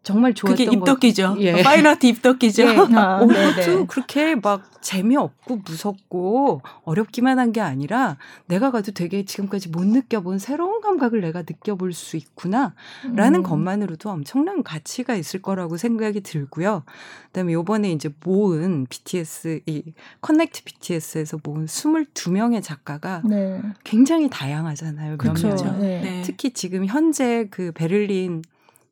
[0.04, 1.36] 정말 좋았던 그게 입덕기죠.
[1.40, 1.62] 예.
[1.62, 2.62] 파인 아트 입덕기죠.
[2.68, 2.76] 예.
[2.94, 3.86] 아, 어, 네, 네.
[3.88, 10.80] 그렇게 막 재미없고 무섭고 어렵기만 한 게 아니라 내가 가도 되게 지금까지 못 느껴본 새로운
[10.80, 12.74] 감각을 내가 느껴볼 수 있구나
[13.14, 13.42] 라는 음.
[13.44, 16.82] 것만으로도 엄청난 가치가 있을 거라고 생각이 들고요.
[17.26, 19.84] 그다음에 요번에 이제 모은 BTS 이
[20.20, 23.62] Connect BTS에서 모은 22명의 작가가 네.
[23.84, 25.16] 굉장히 다양하잖아요.
[25.16, 25.54] 그렇죠.
[25.78, 26.22] 네.
[26.24, 28.42] 특히 지금 현재 그 베를린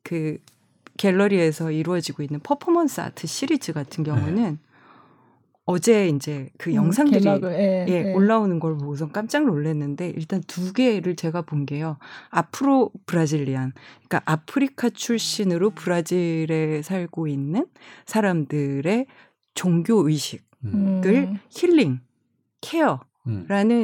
[0.03, 0.37] 그
[0.97, 4.59] 갤러리에서 이루어지고 있는 performance art series 같은 경우는
[5.65, 8.13] 어제 이제 그 음, 영상들이 개막을, 예, 예, 예.
[8.13, 11.97] 올라오는 걸 보고서 깜짝 놀랐는데 일단 두 개를 제가 본 게요.
[12.29, 13.71] Afro Brazilian.
[14.07, 17.65] 그러니까 아프리카 출신으로 브라질에 살고 있는
[18.05, 19.05] 사람들의
[19.53, 21.01] 종교 의식을 음.
[21.05, 21.39] 음.
[21.49, 21.99] healing,
[22.59, 22.99] care라는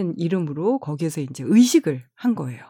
[0.09, 0.13] 음.
[0.17, 2.61] 이름으로 거기에서 이제 의식을 한 거예요.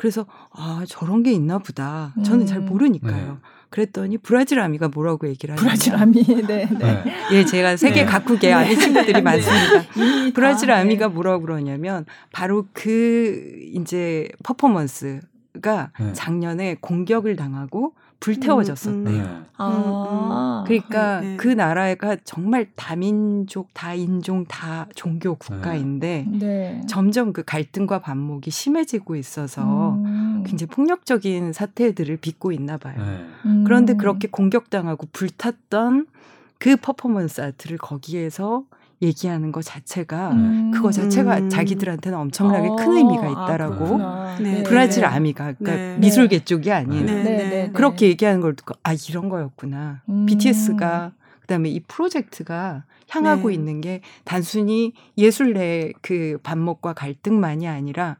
[0.00, 0.02] 음.
[0.02, 2.14] 그래서 아 저런 게 있나 보다.
[2.24, 2.66] 저는 잘 음.
[2.66, 3.32] 모르니까요.
[3.32, 3.38] 네.
[3.68, 6.24] 그랬더니 브라질 아미가 뭐라고 얘기를 하냐면 브라질 아미.
[6.24, 6.66] 네, 네.
[6.66, 7.04] 네.
[7.32, 8.06] 예, 제가 세계 네.
[8.06, 9.20] 각국에 아미 친구들이 네.
[9.20, 9.84] 많습니다.
[10.34, 11.14] 브라질 다, 아미가 네.
[11.14, 16.12] 뭐라고 그러냐면 바로 그 이제 퍼포먼스가 네.
[16.14, 18.98] 작년에 공격을 당하고 불태워졌었대요.
[19.00, 19.46] 음, 네.
[19.56, 20.64] 아.
[20.66, 21.36] 그러니까 네, 네.
[21.36, 26.82] 그 나라가 정말 다민족, 다인종, 다 종교 국가인데 네.
[26.86, 30.44] 점점 그 갈등과 반목이 심해지고 있어서 음.
[30.46, 32.96] 굉장히 폭력적인 사태들을 빚고 있나 봐요.
[32.98, 33.26] 네.
[33.46, 33.64] 음.
[33.64, 36.06] 그런데 그렇게 공격당하고 불탔던
[36.58, 38.64] 그 퍼포먼스 아트를 거기에서
[39.02, 40.70] 얘기하는 것 자체가 음.
[40.72, 41.50] 그거 자체가 음.
[41.50, 44.38] 자기들한테는 엄청나게 어, 큰 의미가 아, 있다라고 그렇구나.
[44.38, 44.62] 네.
[44.62, 45.06] 브라질 네.
[45.08, 45.98] 아미가 그러니까 네.
[45.98, 47.22] 미술계 쪽이 아닌 네.
[47.22, 47.70] 네, 네.
[47.72, 50.02] 그렇게 얘기하는 걸 듣고 아 이런 거였구나.
[50.08, 50.26] 음.
[50.26, 53.54] BTS가 그다음에 이 프로젝트가 향하고 네.
[53.54, 58.18] 있는 게 단순히 예술 내그 반목과 갈등만이 아니라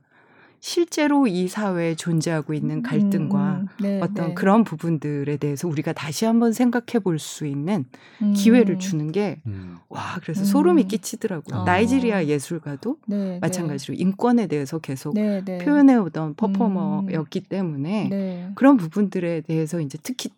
[0.60, 4.34] 실제로 이 사회에 존재하고 있는 갈등과 음, 네, 어떤 네.
[4.34, 7.84] 그런 부분들에 대해서 우리가 다시 한번 생각해 볼 수 있는
[8.22, 8.32] 음.
[8.32, 9.76] 기회를 주는 게 음.
[9.88, 10.44] 와 그래서 음.
[10.44, 11.60] 소름이 끼치더라고요.
[11.60, 11.64] 아.
[11.64, 15.58] 나이지리아 예술가도 네, 마찬가지로 인권에 대해서 계속 네, 네.
[15.58, 18.50] 표현해 오던 퍼포머였기 때문에 네.
[18.54, 20.30] 그런 부분들에 대해서 이제 특히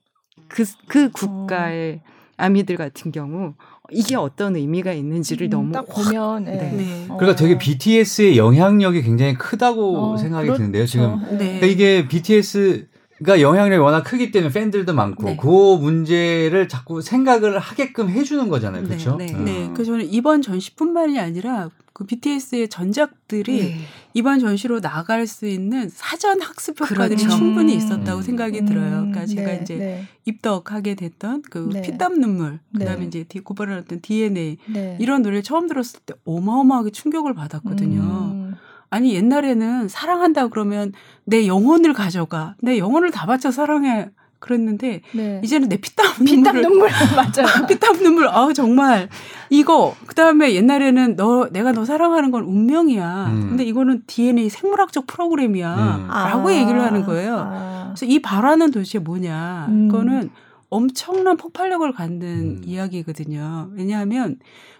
[0.49, 2.01] 그, 그 국가의
[2.37, 3.55] 아미들 같은 경우
[3.91, 6.57] 이게 어떤 의미가 있는지를 음, 너무 딱 확 보면 네.
[6.57, 6.73] 네.
[6.73, 7.07] 네.
[7.09, 7.17] 어.
[7.17, 10.59] 그러니까 되게 BTS의 영향력이 굉장히 크다고 어, 생각이 그렇죠.
[10.59, 10.87] 드는데요.
[10.87, 11.37] 지금 네.
[11.39, 15.37] 그러니까 이게 BTS가 영향력이 워낙 크기 때문에 팬들도 많고 네.
[15.37, 18.83] 그 문제를 자꾸 생각을 하게끔 해주는 거잖아요.
[18.83, 19.17] 네, 그렇죠?
[19.17, 19.33] 네.
[19.35, 19.45] 음.
[19.45, 19.71] 네.
[19.75, 21.69] 그래서 저는 이번 전시뿐만이 아니라
[22.03, 23.79] 그 BTS의 전작들이 네.
[24.15, 27.37] 이번 전시로 나갈 수 있는 사전 학습 효과들이 그렇죠.
[27.39, 27.79] 충분히 음.
[27.79, 28.23] 있었다고 음.
[28.23, 28.91] 생각이 들어요.
[28.91, 31.83] 그러니까 제가 네, 이제 네, 입덕하게 됐던 그 네.
[31.83, 32.81] 피땀 눈물, 네.
[32.81, 34.97] 그다음에 이제 디- 고발을 했던 DNA 네.
[35.01, 38.01] 이런 노래를 처음 들었을 때 어마어마하게 충격을 받았거든요.
[38.01, 38.55] 음.
[38.91, 40.93] 아니 옛날에는 사랑한다 그러면
[41.25, 44.11] 내 영혼을 가져가, 내 영혼을 다 바쳐 사랑해
[44.43, 45.41] 그랬는데 네.
[45.43, 47.47] 이제는 내 피땀 피땀 눈물 맞아요.
[47.69, 48.27] 피땀 눈물.
[48.29, 49.09] 아 정말
[49.49, 53.27] 이거 그다음에 옛날에는 너 내가 너 사랑하는 건 운명이야.
[53.29, 53.47] 음.
[53.51, 55.75] 근데 이거는 DNA 생물학적 프로그램이야.
[55.75, 56.09] 음.
[56.09, 57.37] 라고 얘기를 하는 거예요.
[57.39, 57.93] 아.
[57.95, 59.67] 그래서 이 발화는 도대체 뭐냐?
[59.69, 59.87] 음.
[59.87, 60.31] 이거는
[60.69, 62.63] 엄청난 폭발력을 갖는 음.
[62.65, 63.71] 이야기거든요.
[63.75, 64.39] 왜냐하면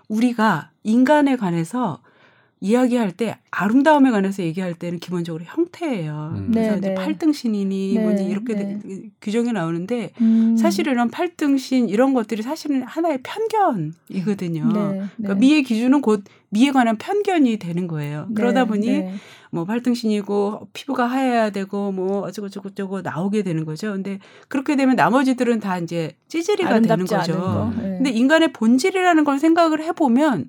[0.09, 2.01] 우리가 인간에 관해서
[2.63, 6.35] 이야기할 때 아름다움에 관해서 얘기할 때는 기본적으로 형태예요.
[6.37, 6.51] 음.
[6.53, 6.95] 그래서 네, 이제 네.
[6.95, 8.79] 팔등신이니 네, 뭐니 이렇게 네.
[9.21, 10.57] 규정이 나오는데 음.
[10.57, 14.73] 사실 이런 팔등 신 이런 것들이 사실은 하나의 편견이거든요.
[14.73, 18.27] 네, 그러니까 미의 기준은 곧 미에 관한 편견이 되는 거예요.
[18.29, 19.15] 네, 그러다 보니 네.
[19.51, 23.91] 뭐 팔등 신이고 피부가 하얘야 되고 뭐 어쩌고 저쩌고 저쩌고 나오게 되는 거죠.
[23.91, 27.33] 근데 그렇게 되면 나머지들은 다 이제 찌질이가 되는 거죠.
[27.33, 27.65] 거.
[27.65, 27.77] 음.
[27.77, 27.89] 네.
[27.97, 30.47] 근데 인간의 본질이라는 걸 생각을 해보면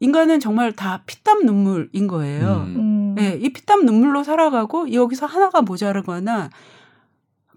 [0.00, 2.64] 인간은 정말 다 피땀 눈물인 거예요.
[2.68, 2.76] 음.
[2.76, 3.16] 음.
[3.18, 6.50] 예, 이 피땀 눈물로 살아가고 여기서 하나가 모자르거나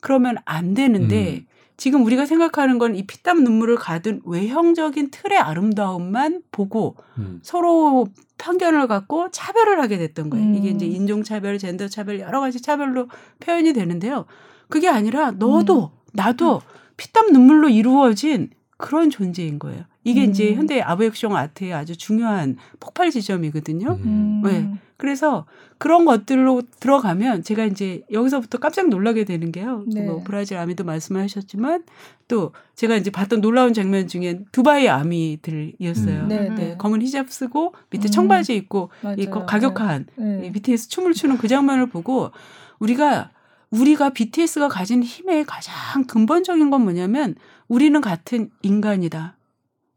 [0.01, 1.45] 그러면 안 되는데 음.
[1.77, 7.39] 지금 우리가 생각하는 건 이 피땀 눈물을 가든 외형적인 틀의 아름다움만 보고 음.
[7.41, 10.45] 서로 편견을 갖고 차별을 하게 됐던 거예요.
[10.45, 10.56] 음.
[10.56, 13.08] 이게 이제 인종차별, 젠더차별 여러 가지 차별로
[13.39, 14.25] 표현이 되는데요.
[14.67, 16.62] 그게 아니라 너도 나도
[16.97, 19.84] 피땀 눈물로 이루어진 그런 존재인 거예요.
[20.04, 20.30] 이게 음.
[20.30, 24.00] 이제 현대 아브액션 아트의 아주 중요한 폭발 지점이거든요.
[24.04, 24.42] 음.
[24.44, 24.74] 네.
[24.98, 25.46] 그래서
[25.78, 29.84] 그런 것들로 들어가면 제가 이제 여기서부터 깜짝 놀라게 되는 게요.
[29.88, 30.02] 네.
[30.06, 31.84] 뭐 브라질 아미도 말씀하셨지만
[32.28, 36.22] 또 제가 이제 봤던 놀라운 장면 중에 두바이 아미들이었어요.
[36.22, 36.28] 음.
[36.28, 36.78] 네, 네, 네.
[36.78, 38.12] 검은 히잡 쓰고 밑에 음.
[38.12, 39.46] 청바지 입고 이 맞아요.
[39.46, 40.42] 가격한 네.
[40.46, 42.32] 이 BTS 춤을 추는 그 장면을 보고
[42.80, 43.32] 우리가
[43.72, 47.36] 우리가 BTS가 가진 힘의 가장 근본적인 건 뭐냐면
[47.67, 49.38] 우리는 같은 인간이다.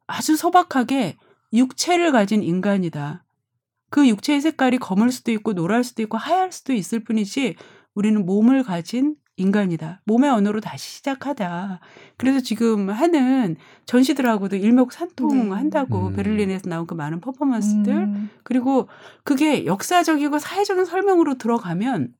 [0.07, 1.17] 아주 소박하게
[1.53, 3.25] 육체를 가진 인간이다.
[3.91, 7.57] 그 육체의 색깔이 검을 수도 있고 노랄 수도 있고 하얄 수도 있을 뿐이지
[7.95, 10.01] 우리는 몸을 가진 인간이다.
[10.05, 11.81] 몸의 언어로 다시 시작하다.
[12.17, 16.17] 그래서 지금 하는 전시들하고도 일목산통한다고 네.
[16.17, 18.31] 베를린에서 나온 그 많은 퍼포먼스들 음.
[18.43, 18.89] 그리고
[19.25, 22.15] 그게 역사적이고 사회적인 설명으로 들어가면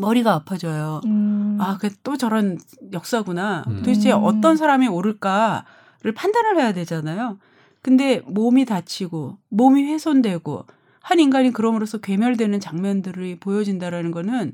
[0.00, 1.00] 머리가 아파져요.
[1.06, 1.58] 음.
[1.60, 2.58] 아, 그 또 저런
[2.92, 3.64] 역사구나.
[3.68, 3.76] 음.
[3.78, 4.20] 도대체 음.
[4.22, 7.38] 어떤 사람이 옳을까를 판단을 해야 되잖아요.
[7.82, 10.64] 근데 몸이 다치고 몸이 훼손되고
[11.00, 14.52] 한 인간이 그럼으로써 괴멸되는 장면들이 보여진다라는 거는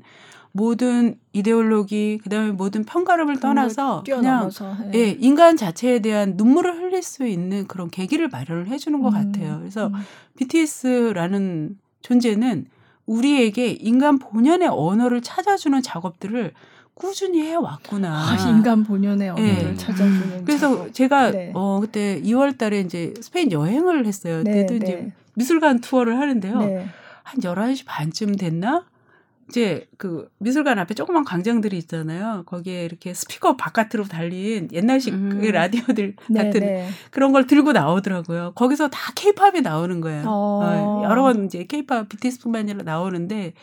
[0.51, 4.99] 모든 이데올로기 그다음에 모든 평가름을 떠나서 그냥 뛰어넘어서 예.
[4.99, 9.31] 예, 인간 자체에 대한 눈물을 흘릴 수 있는 그런 계기를 마련을 해주는 것 음.
[9.33, 9.59] 같아요.
[9.59, 9.93] 그래서 음.
[10.37, 12.67] BTS라는 존재는
[13.05, 16.53] 우리에게 인간 본연의 언어를 찾아주는 작업들을
[16.93, 18.09] 꾸준히 해왔구나.
[18.09, 19.75] 아, 인간 본연의 언어를 예.
[19.75, 20.93] 찾아주는 그래서 작업.
[20.93, 21.51] 제가 네.
[21.53, 24.43] 어 그때 2월 달에 이제 스페인 여행을 했어요.
[24.43, 25.13] 네, 그때도 이제 네.
[25.35, 26.59] 미술관 투어를 하는데요.
[26.59, 26.87] 네.
[27.23, 28.85] 한 11시 반쯤 됐나?
[29.49, 32.43] 이제 그 미술관 앞에 조그만 광장들이 있잖아요.
[32.45, 35.39] 거기에 이렇게 스피커 바깥으로 달린 옛날식 음.
[35.39, 36.89] 그 라디오들 네, 같은 네.
[37.11, 38.53] 그런 걸 들고 나오더라고요.
[38.55, 40.23] 거기서 다 케이팝이 나오는 거예요.
[40.25, 40.61] 어.
[40.63, 43.53] 어, 여러 번 이제 케이팝 BTS뿐만 아니라 나오는데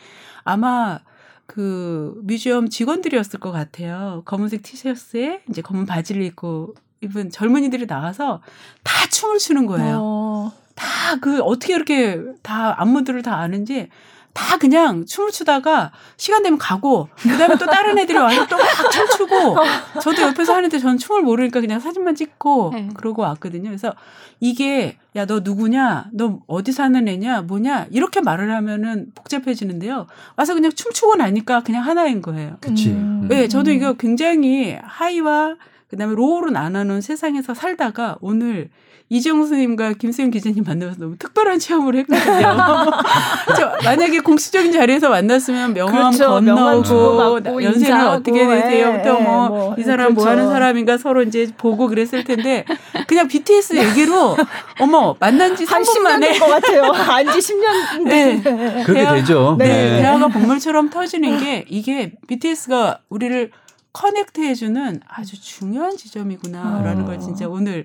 [0.44, 1.00] 아마
[1.46, 4.22] 그 뮤지엄 직원들이었을 것 같아요.
[4.24, 8.40] 검은색 티셔츠에 이제 검은 바지를 입고 입은 젊은이들이 나와서
[8.84, 9.98] 다 춤을 추는 거예요.
[10.00, 10.52] 어.
[10.82, 13.88] 다 그 어떻게 이렇게 다 안무들을 다 아는지
[14.32, 19.56] 다 그냥 춤을 추다가 시간 되면 가고 그다음에 또 다른 애들이 와서 또막 춤추고
[20.00, 22.88] 저도 옆에서 하는데 저는 춤을 모르니까 그냥 사진만 찍고 네.
[22.94, 23.68] 그러고 왔거든요.
[23.68, 23.94] 그래서
[24.40, 30.06] 이게 야 너 누구냐 너 어디 사는 애냐 뭐냐 이렇게 말을 하면은 복잡해지는데요.
[30.36, 32.56] 와서 그냥 춤추고 나니까 그냥 하나인 거예요.
[32.62, 32.88] 그치.
[32.88, 33.26] 음.
[33.28, 35.56] 네, 저도 이거 굉장히 하이와
[35.90, 38.70] 그다음에 로우로 나누는 세상에서 살다가 오늘
[39.12, 42.56] 이정우 선생님과 김수영 기자님 만나서 너무 특별한 체험을 했거든요.
[43.54, 46.82] 저 만약에 공식적인 자리에서 만났으면 명함 그렇죠.
[46.82, 50.30] 주고받고 연세는 인사하고, 어떻게 되세요부터 예, 뭐, 뭐, 이 사람 뭐 그렇죠.
[50.40, 52.64] 하는 사람인가 서로 이제 보고 그랬을 텐데
[53.06, 54.34] 그냥 BTS 얘기로
[54.80, 56.82] 어머 만난 지한 3분 10년 만에 된것 같아요.
[56.84, 58.42] 안지 10년 네.
[58.84, 59.56] 그렇게 대학- 되죠.
[59.58, 59.66] 네.
[59.66, 63.50] 네, 대화가 봇물처럼 터지는 게 이게 BTS가 우리를
[63.92, 67.06] connect해주는 아주 중요한 지점이구나라는 아.
[67.06, 67.84] 걸 진짜 오늘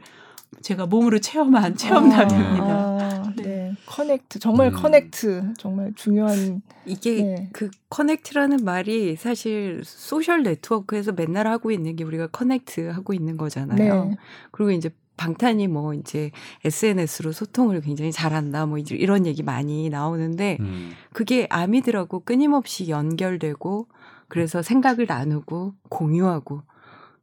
[0.67, 2.65] 제가 몸으로 체험한 체험담입니다.
[2.65, 3.73] 아, 네.
[3.85, 4.73] connect 정말 음.
[4.73, 7.49] connect 정말 중요한 이게 네.
[7.53, 14.05] 그 connect라는 말이 사실 social network에서 맨날 하고 있는 게 우리가 connect 하고 있는 거잖아요.
[14.09, 14.17] 네.
[14.51, 16.31] 그리고 이제 방탄이 뭐 이제
[16.65, 20.91] SNS로 소통을 굉장히 잘한다 뭐 이제 이런 얘기 많이 나오는데 음.
[21.13, 23.87] 그게 아미들하고 끊임없이 연결되고
[24.27, 26.63] 그래서 생각을 나누고 공유하고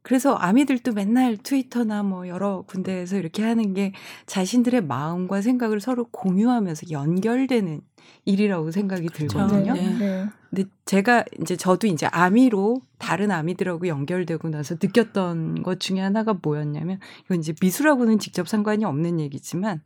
[0.05, 3.91] 그래서 아미들도 맨날 트위터나 뭐 여러 군데에서 이렇게 하는 게
[4.27, 7.81] 자신들의 마음과 생각을 서로 공유하면서 연결되는
[8.25, 9.73] 일이라고 생각이 들거든요.
[9.73, 9.97] 네.
[9.97, 10.29] 네.
[10.51, 16.99] 근데 제가 이제 저도 이제 아미로 다른 아미들하고 연결되고 나서 느꼈던 것 중에 하나가 뭐였냐면
[17.25, 19.81] 이건 이제 미술하고는 직접 상관이 없는 얘기지만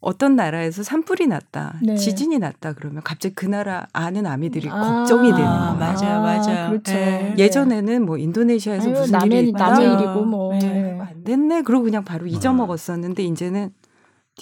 [0.00, 1.94] 어떤 나라에서 산불이 났다, 네.
[1.94, 5.78] 지진이 났다 그러면 갑자기 그 나라 아는 아미들이 아, 걱정이 되는 아, 거예요.
[5.78, 6.70] 맞아요, 맞아요.
[6.70, 6.92] 그렇죠.
[6.92, 7.34] 네.
[7.36, 9.70] 예전에는 뭐 인도네시아에서 아유, 무슨 남의 일이 있다.
[9.70, 9.92] 남의.
[9.92, 10.52] 일이고 뭐.
[10.54, 10.58] 네.
[10.60, 11.00] 네.
[11.00, 11.62] 안 됐네.
[11.62, 13.72] 그러고 그냥 바로 잊어먹었었는데 이제는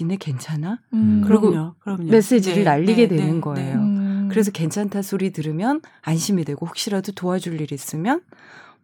[0.00, 0.78] 니네 괜찮아?
[0.92, 1.24] 음.
[1.26, 2.04] 그럼요, 그럼요.
[2.04, 3.76] 메시지를 네, 날리게 네, 되는 네, 거예요.
[3.76, 3.82] 네.
[3.82, 4.28] 음.
[4.30, 8.20] 그래서 괜찮다 소리 들으면 안심이 되고 혹시라도 도와줄 일 있으면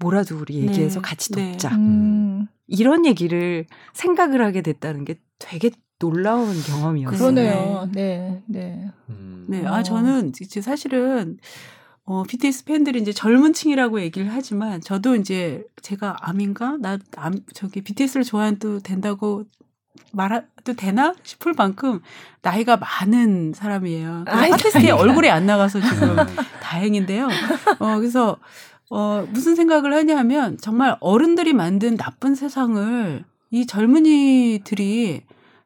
[0.01, 1.53] 뭐라도 우리 얘기해서 네, 같이 네.
[1.53, 1.77] 돕자.
[1.77, 2.49] 음.
[2.67, 5.71] 이런 얘기를 생각을 하게 됐다는 게 되게
[6.11, 7.19] 놀라운 경험이었어요.
[7.19, 7.89] 그러네요.
[7.93, 8.43] 네.
[8.47, 8.91] 네.
[9.09, 9.45] 음.
[9.49, 9.73] 네, 어.
[9.75, 11.39] 아 저는 이제 사실은
[12.05, 17.81] 어 BTS 팬들이 이제 젊은 층이라고 얘기를 하지만 저도 이제 제가 암인가 나 암 저기
[17.81, 19.45] BTS를 좋아해도 된다고
[20.13, 22.01] 말해도 되나 싶을 만큼
[22.43, 24.25] 나이가 많은 사람이에요.
[24.27, 24.91] 팟캐스트에.
[24.91, 26.17] 얼굴이 안 나가서 지금
[26.63, 27.29] 다행인데요.
[27.79, 28.37] 어, 그래서
[28.91, 35.23] 어, 무슨 생각을 하냐면 정말 어른들이 만든 나쁜 세상을 이 젊은이들이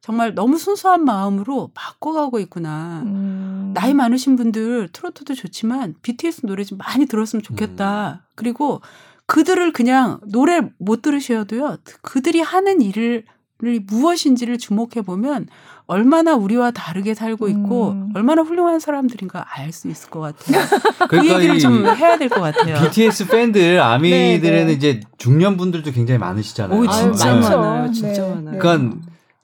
[0.09, 3.03] 정말 너무 순수한 마음으로 바꿔가고 있구나.
[3.05, 3.73] 음.
[3.75, 8.23] 나이 많으신 분들 트로트도 좋지만 BTS 노래 좀 많이 들었으면 좋겠다.
[8.35, 8.81] 그리고
[9.27, 11.77] 그들을 그냥 노래 못 들으셔도요.
[12.01, 13.25] 그들이 하는 일을
[13.61, 15.47] 무엇인지를 주목해 보면
[15.85, 18.09] 얼마나 우리와 다르게 살고 있고 음.
[18.15, 20.65] 얼마나 훌륭한 사람들인가 알 수 있을 것 같아요.
[21.05, 22.83] 그 그러니까 얘기를 이좀 해야 될 것 같아요.
[22.83, 24.73] BTS 팬들 아미들에는 네, 네.
[24.73, 26.81] 이제 중년 분들도 굉장히 많으시잖아요.
[26.81, 27.41] 오, 진짜 네.
[27.41, 27.59] 많죠.
[27.61, 27.93] 많아요.
[27.93, 28.35] 진짜 네.
[28.37, 28.59] 많아요.
[28.59, 28.97] 그러니까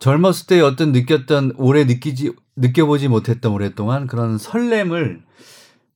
[0.04, 5.22] 젊었을 때 어떤 느꼈던 오래 느끼지 느껴보지 못했던 오랫동안 그런 설렘을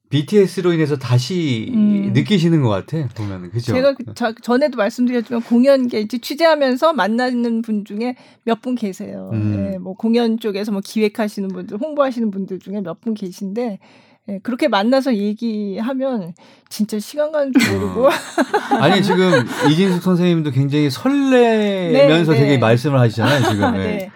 [0.08, 2.12] BTS로 인해서 다시 음.
[2.14, 3.74] 느끼시는 것 같아 보면은 그죠?
[3.74, 9.28] 제가 그 저- 전에도 말씀드렸지만 공연 게이지 취재하면서 만나는 분 중에 몇 분 계세요.
[9.34, 9.72] 음.
[9.74, 13.78] 예, 뭐 공연 쪽에서 뭐 기획하시는 분들, 홍보하시는 분들 중에 몇 분 계신데 예,
[14.42, 16.34] 그렇게 만나서 얘기하면
[16.68, 18.08] 진짜 시간 가는 줄 모르고
[18.80, 22.44] 아니 지금 이진숙 선생님도 굉장히 설레면서 네, 네.
[22.44, 23.78] 되게 말씀을 하시잖아요 지금 네.
[23.78, 24.10] 네.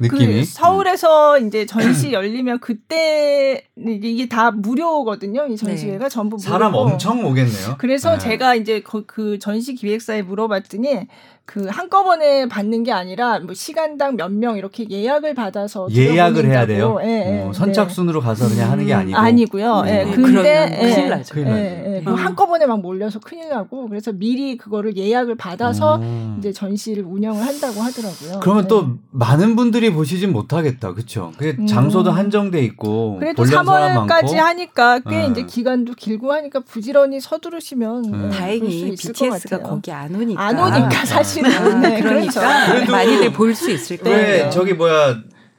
[0.00, 0.40] 느낌이.
[0.40, 5.46] 그 서울에서 이제 전시 열리면 그때 이게 다 무료거든요.
[5.48, 6.50] 이 전시회가 전부 무료고.
[6.50, 7.76] 사람 엄청 오겠네요.
[7.78, 8.18] 그래서 네.
[8.18, 11.06] 제가 이제 그, 그 전시 기획사에 물어봤더니
[11.46, 16.98] 그 한꺼번에 받는 게 아니라 뭐 시간당 몇 명 이렇게 예약을 받아서 예약을 해야 돼요.
[17.04, 19.16] 예, 예, 어, 선착순으로 가서 그냥 하는 게 음, 아니고.
[19.16, 19.84] 아니고요.
[19.86, 20.10] 예, 음.
[20.22, 21.34] 근데 예, 큰일 나죠.
[21.34, 21.62] 큰일 예, 나죠.
[21.62, 22.16] 예, 그거 음.
[22.16, 26.36] 한꺼번에 막 몰려서 큰일 나고 그래서 미리 그거를 예약을 받아서 음.
[26.40, 28.40] 이제 전시를 운영을 한다고 하더라고요.
[28.40, 28.68] 그러면 네.
[28.68, 31.32] 또 많은 분들이 보시진 못하겠다, 그렇죠?
[31.38, 31.66] 그게 음.
[31.68, 34.26] 장소도 한정돼 있고 그래도 보려는 사람 많고.
[34.26, 35.28] 3월까지 하니까 꽤 네.
[35.28, 38.28] 이제 기간도 길고 하니까 부지런히 서두르시면 음.
[38.30, 39.60] 네, 다행히 BTS가.
[39.62, 40.42] 거기 안 오니까.
[40.42, 42.72] 안 오니까 사실 은 아, 네, 그러니까 그렇죠.
[42.72, 44.44] 그래도 많이들 볼 수 있을 왜 거예요.
[44.44, 44.50] 네.
[44.50, 45.16] 저기 뭐야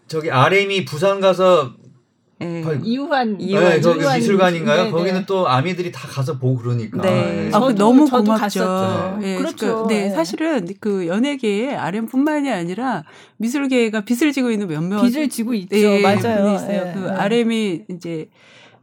[0.07, 1.73] 저기 RM이 부산 가서
[2.39, 2.61] 예.
[2.61, 4.83] 거의- 이우환 이우환 네, 미술관인가요?
[4.85, 5.25] 네, 거기는 네.
[5.25, 7.01] 또 아미들이 다 가서 보고 그러니까.
[7.01, 7.49] 네.
[7.51, 8.59] 아, 저도- 너무 저도 고맙죠.
[8.59, 9.19] 갔었죠.
[9.23, 9.87] 예, 그렇죠.
[9.87, 10.09] 그, 네, 예.
[10.11, 13.03] 사실은 그 연예계에 RM뿐만이 아니라
[13.37, 15.75] 미술계가 빚을 지고 있는 몇몇 빚을 지고 있죠.
[15.77, 16.53] 예, 맞아요.
[16.55, 16.71] 있어요.
[16.71, 17.11] 예, 그 예.
[17.11, 18.29] RM이 이제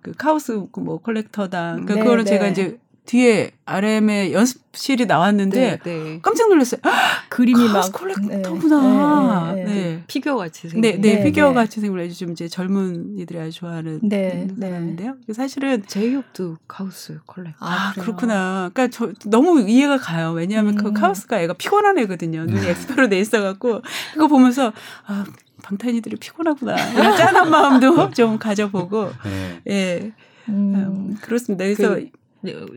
[0.02, 1.84] 그 카오스 그뭐 컬렉터당.
[1.86, 2.30] 그러니까 네, 그거를 네.
[2.30, 2.76] 제가 이제
[3.06, 6.18] 뒤에 RM의 연습실이 나왔는데 네, 네.
[6.22, 6.80] 깜짝 놀랐어요.
[7.28, 9.52] 그림이 카우스 막 collector구나.
[9.54, 9.64] 네, 네.
[9.64, 10.04] 네, 네.
[10.06, 10.80] figure 같이 생긴.
[10.80, 11.54] 네, 네, 네, figure 네.
[11.54, 14.68] 같이 생긴 아주 좀 이제 젊은이들이 아주 좋아하는 네, 네.
[14.68, 15.16] 사람인데요.
[15.34, 17.56] 사실은 제이홉도 카우스 collector.
[17.60, 18.04] 아, 그래요?
[18.04, 18.70] 그렇구나.
[18.72, 20.32] 그러니까 저 너무 이해가 가요.
[20.32, 20.94] 왜냐하면 그 음.
[20.94, 22.44] 카우스가 애가 피곤한 애거든요.
[22.46, 22.70] 눈이 음.
[22.70, 23.82] 엑스표로 돼 있어갖고
[24.14, 24.72] 그거 보면서
[25.06, 25.24] 아
[25.62, 29.60] 방탄이들이 피곤하구나 이런 짠한 마음도 좀 가져보고 네.
[29.68, 30.12] 예
[30.48, 30.74] 음.
[30.74, 31.64] 음, 그렇습니다.
[31.64, 32.08] 그래서 그-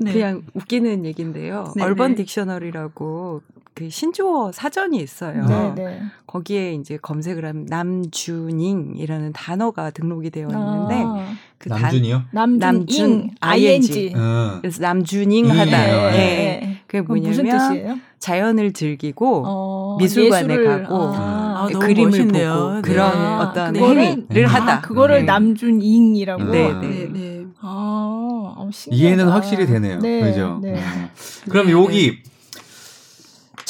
[0.01, 0.13] 네.
[0.13, 1.73] 그냥 웃기는 얘기인데요.
[1.75, 2.23] 네, 얼번 네.
[2.23, 3.41] 딕셔너리라고
[3.73, 5.45] 그 신조어 사전이 있어요.
[5.45, 6.01] 네, 네.
[6.25, 11.27] 거기에 이제 검색을 하면 남주닝이라는 단어가 등록이 되어 있는데 아,
[11.57, 12.23] 그 단- 남준이요?
[12.31, 14.13] 남준 남준, ing.
[14.15, 14.57] 응.
[14.61, 15.63] 그래서 남주닝하다.
[15.63, 16.05] 잉이에요.
[16.07, 16.11] 예.
[16.17, 16.77] 네.
[16.87, 17.97] 그게 뭐냐면 뜻이에요?
[18.19, 22.53] 자연을 즐기고 어, 미술관에 예술을- 가고 아, 아, 너무 그림을 멋있네요.
[22.53, 22.81] 보고 네.
[22.81, 24.73] 그런 아, 어떤 행위를 아, 하다.
[24.73, 25.23] 아, 그거를 네.
[25.23, 26.43] 남준잉이라고.
[26.45, 27.09] 네, 아, 네.
[27.11, 27.45] 네.
[27.61, 28.69] 아, 어.
[28.91, 29.99] 이해는 확실히 되네요.
[29.99, 30.59] 네, 그죠?
[30.61, 30.73] 네.
[30.73, 31.09] 음.
[31.49, 32.21] 그럼 네, 여기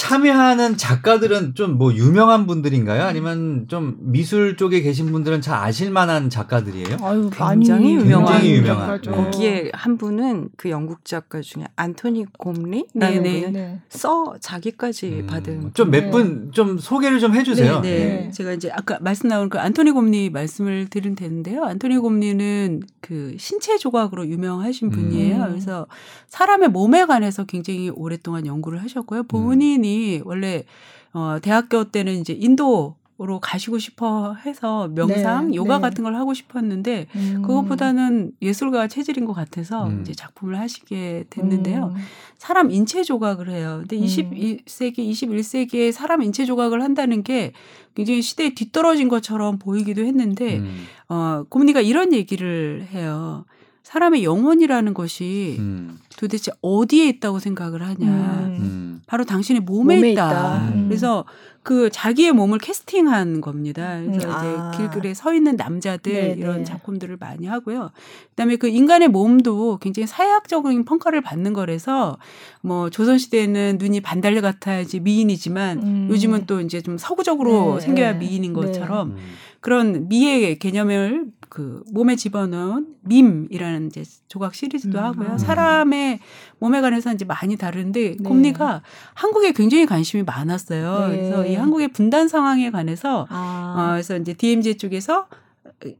[0.08, 3.04] 참여하는 작가들은 좀 뭐 유명한 분들인가요?
[3.04, 6.98] 아니면 좀 미술 쪽에 계신 분들은 잘 아실 만한 작가들이에요?
[7.02, 8.88] 아유, 굉장히 유명한 굉장히 유명한.
[8.88, 9.12] 작가죠.
[9.12, 9.18] 네.
[9.18, 13.40] 거기에 한 분은 그 영국 작가 중에 안토니 곰리라는 네, 네.
[13.42, 13.82] 분은 네.
[13.90, 16.10] 써 자기까지 음, 받은 좀몇 네.
[16.10, 17.82] 분좀 소개를 좀 해주세요.
[17.82, 18.06] 네, 네.
[18.06, 18.32] 네.
[18.32, 21.64] 제가 이제 아까 말씀 나온 그 안토니 곰리 말씀을 드리면 되는데요.
[21.64, 24.92] 안토니 곰리는 그 신체 조각으로 유명하신 음.
[24.92, 25.36] 분이에요.
[25.44, 25.48] 음.
[25.50, 25.86] 그래서
[26.30, 29.24] 사람의 몸에 관해서 굉장히 오랫동안 연구를 하셨고요.
[29.24, 30.66] 본인이 원래
[31.14, 35.82] 어 대학교 때는 이제 인도로 가시고 싶어 해서 명상, 네, 요가 네.
[35.82, 37.42] 같은 걸 하고 싶었는데 음.
[37.42, 40.02] 그것보다는 예술가 체질인 것 같아서 음.
[40.02, 41.94] 이제 작품을 하시게 됐는데요.
[41.96, 42.02] 음.
[42.38, 43.80] 사람 인체 조각을 해요.
[43.82, 44.04] 근데 음.
[44.04, 47.54] 21세기, 21세기에 사람 인체 조각을 한다는 게
[47.96, 53.46] 굉장히 시대에 뒤떨어진 것처럼 보이기도 했는데, 음, 어, 고문이가 이런 얘기를 해요.
[53.88, 58.06] 사람의 영혼이라는 것이 음, 도대체 어디에 있다고 생각을 하냐.
[58.06, 58.58] 음.
[58.60, 59.02] 음.
[59.08, 60.30] 바로 당신의 몸에, 몸에 있다.
[60.30, 60.58] 있다.
[60.74, 60.86] 음.
[60.90, 61.24] 그래서
[61.64, 63.98] 그 자기의 몸을 캐스팅한 겁니다.
[64.02, 64.72] 그래서 음, 이제 아.
[64.76, 66.64] 길거리에 서 있는 남자들 네, 이런 네.
[66.66, 67.92] 작품들을 많이 하고요.
[68.32, 72.18] 그다음에 그 인간의 몸도 굉장히 사회학적인 평가를 받는 거라서
[72.62, 76.08] 뭐 조선 시대에는 눈이 반달 같아야지 미인이지만 음.
[76.12, 78.20] 요즘은 또 이제 좀 서구적으로 네, 생겨야 네.
[78.20, 78.62] 미인인 네.
[78.62, 79.18] 것처럼 음.
[79.62, 85.04] 그런 미의 개념을 그 몸에 집어넣은 밈이라는 이제 조각 시리즈도 음.
[85.04, 85.40] 하고요.
[85.40, 86.20] 사람의
[86.60, 88.24] 몸에 관해서 이제 많이 다루는데 네.
[88.24, 88.84] 곰니가
[89.16, 91.08] 한국에 굉장히 관심이 많았어요.
[91.08, 91.18] 네.
[91.18, 93.90] 그래서 이 한국의 분단 상황에 관해서 어, 아.
[93.94, 95.26] 그래서 이제 DMZ 쪽에서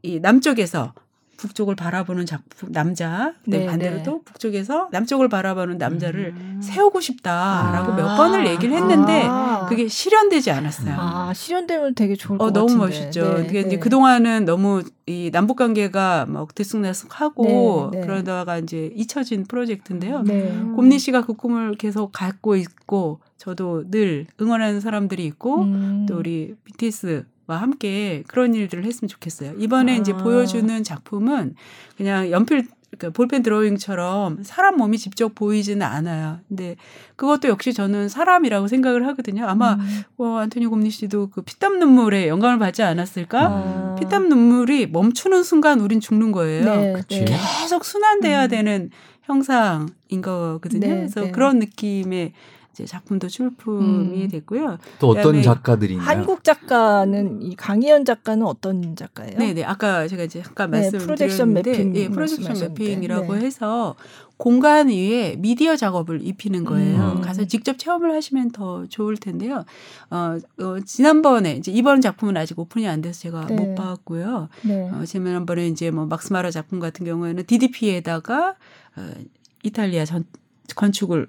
[0.04, 0.92] 이 남쪽에서
[1.38, 4.02] 북쪽을 바라보는 작품 남자, 네, 반대로 네.
[4.02, 6.60] 또 북쪽에서 남쪽을 바라보는 남자를 음.
[6.62, 7.96] 세우고 싶다라고 아.
[7.96, 9.66] 몇 번을 얘기를 했는데 아.
[9.68, 10.94] 그게 실현되지 않았어요.
[10.98, 12.72] 아, 실현되면 되게 좋을 것 어, 같은데.
[12.72, 13.38] 너무 멋있죠.
[13.38, 13.78] 네, 그게 이제 네.
[13.78, 18.06] 그동안은 너무 이 남북 관계가 막 들쑥날쑥하고 네, 네.
[18.06, 20.22] 그러다가 이제 잊혀진 프로젝트인데요.
[20.22, 20.52] 네.
[20.74, 26.06] 곰니 씨가 그 꿈을 계속 갖고 있고 저도 늘 응원하는 사람들이 있고 음.
[26.08, 27.22] 또 우리 BTS와
[27.56, 29.54] 함께 그런 일들을 했으면 좋겠어요.
[29.58, 30.16] 이번에 이제 아.
[30.16, 31.54] 보여주는 작품은
[31.96, 36.38] 그냥 연필 그러니까 볼펜 드로잉처럼 사람 몸이 직접 보이지는 않아요.
[36.48, 36.76] 근데
[37.16, 39.46] 그것도 역시 저는 사람이라고 생각을 하거든요.
[39.46, 40.02] 아마 음.
[40.16, 43.40] 어, 안토니 곰니 씨도 그 피땀 눈물에 영감을 받지 않았을까?
[43.42, 43.96] 아.
[43.98, 46.64] 피땀 눈물이 멈추는 순간 우린 죽는 거예요.
[46.64, 47.24] 네, 그치.
[47.24, 47.36] 네.
[47.60, 48.48] 계속 순환돼야 음.
[48.48, 48.90] 되는
[49.24, 50.86] 형상인 거거든요.
[50.86, 51.30] 네, 그래서 네.
[51.30, 52.32] 그런 느낌의
[52.78, 54.28] 이제 작품도 출품이 음.
[54.28, 54.78] 됐고요.
[55.00, 56.06] 또 어떤 그다음에 작가들이 있나요?
[56.06, 59.36] 한국 작가는 이 강희연 작가는 어떤 작가예요?
[59.36, 59.64] 네 네.
[59.64, 63.40] 아까 제가 이제 잠깐 네, 말씀드렸는데, 프로젝션 매핑 예, 프로젝션 매핑이라고 네.
[63.40, 63.96] 해서
[64.36, 67.14] 공간 위에 미디어 작업을 입히는 거예요.
[67.16, 67.20] 음.
[67.20, 69.64] 가서 직접 체험을 하시면 더 좋을 텐데요.
[70.10, 73.56] 어, 어, 지난번에 이제 이번 작품은 아직 오픈이 안 돼서 제가 네.
[73.56, 74.48] 못 봤고요.
[74.62, 74.88] 네.
[74.90, 78.54] 어, 지난번에 이제 뭐 막스마라 작품 같은 경우에는 DDP에다가
[78.96, 79.10] 어,
[79.64, 80.24] 이탈리아 전,
[80.76, 81.26] 건축을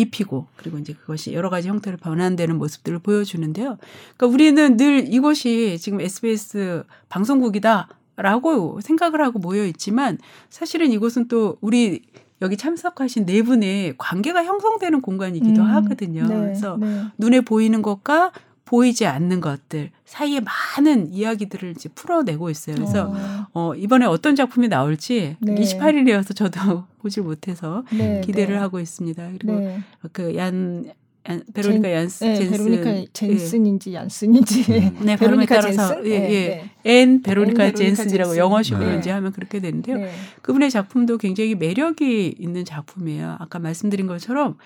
[0.00, 3.78] 입히고 그리고 이제 그것이 여러 가지 형태로 변환되는 모습들을 보여주는데요.
[4.16, 12.02] 그러니까 우리는 늘 이곳이 지금 SBS 방송국이다라고 생각을 하고 모여 있지만 사실은 이곳은 또 우리
[12.42, 16.26] 여기 참석하신 네 분의 관계가 형성되는 공간이기도 음, 하거든요.
[16.26, 17.04] 네, 그래서 네.
[17.18, 18.32] 눈에 보이는 것과
[18.64, 22.76] 보이지 않는 것들 사이에 많은 이야기들을 이제 풀어내고 있어요.
[22.76, 25.54] 그래서 어, 어, 이번에 어떤 작품이 나올지 네.
[25.54, 28.60] 28일이어서 저도 보질 못해서 네, 기대를 네.
[28.60, 29.30] 하고 있습니다.
[29.38, 29.80] 그리고 네.
[30.12, 30.92] 그얀
[31.28, 35.04] 얀, 베로니카 얀스 네, 젠슨 베로니카 젠슨인지 얀슨인지 음.
[35.04, 36.06] 네, 발음에 따라서 젠슨?
[36.06, 36.48] 예, 네, 예.
[36.48, 36.70] 네.
[36.84, 38.38] 앤 베로니카 앤 베로니카 젠슨이라고 젠슨.
[38.38, 38.98] 영어식으로 네.
[38.98, 39.98] 이제 하면 그렇게 되는데요.
[39.98, 40.12] 네.
[40.42, 43.36] 그분의 작품도 굉장히 매력이 있는 작품이에요.
[43.38, 44.56] 아까 말씀드린 것처럼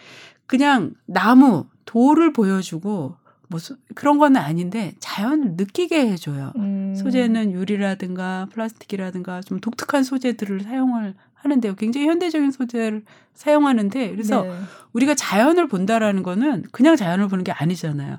[0.47, 3.17] 그냥 나무, 돌을 보여주고
[3.55, 6.53] 뭐 소- 그런 건 아닌데 자연을 느끼게 해줘요.
[6.57, 6.93] 음.
[6.97, 11.77] 소재는 유리라든가 플라스틱이라든가 좀 독특한 소재들을 사용을 하는데요.
[11.77, 14.51] 굉장히 현대적인 소재를 사용하는데 그래서 네.
[14.93, 18.19] 우리가 자연을 본다라는 거는 그냥 자연을 보는 게 아니잖아요.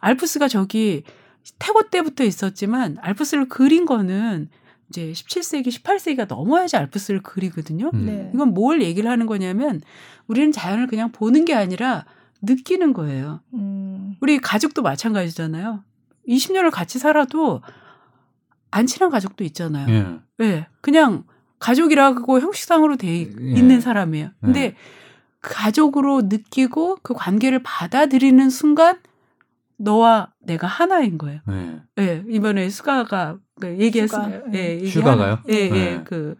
[0.00, 1.04] 알프스가 저기
[1.58, 4.50] 태고 때부터 있었지만 알프스를 그린 거는
[4.90, 7.90] 이제 17세기, 18세기가 넘어야지 알프스를 그리거든요.
[7.94, 8.04] 음.
[8.04, 8.30] 네.
[8.34, 9.80] 이건 뭘 얘기를 하는 거냐면
[10.26, 12.04] 우리는 자연을 그냥 보는 게 아니라
[12.44, 13.40] 느끼는 거예요.
[13.54, 14.16] 음.
[14.20, 15.82] 우리 가족도 마찬가지잖아요.
[16.28, 17.60] 20년을 같이 살아도
[18.70, 19.88] 안 친한 가족도 있잖아요.
[19.90, 20.18] 예.
[20.38, 21.24] 네, 그냥
[21.58, 23.50] 가족이라고 형식상으로 돼 있- 예.
[23.52, 24.30] 있는 사람이에요.
[24.40, 24.74] 근데 예.
[25.40, 28.98] 그 가족으로 느끼고 그 관계를 받아들이는 순간
[29.76, 31.40] 너와 내가 하나인 거예요.
[31.50, 31.80] 예.
[31.98, 34.40] 예, 이번에 슈가가 그 얘기했어요.
[34.46, 34.52] 슈가.
[34.54, 35.38] 예, 얘기하는- 슈가가요?
[35.50, 36.00] 예, 예, 네.
[36.04, 36.36] 그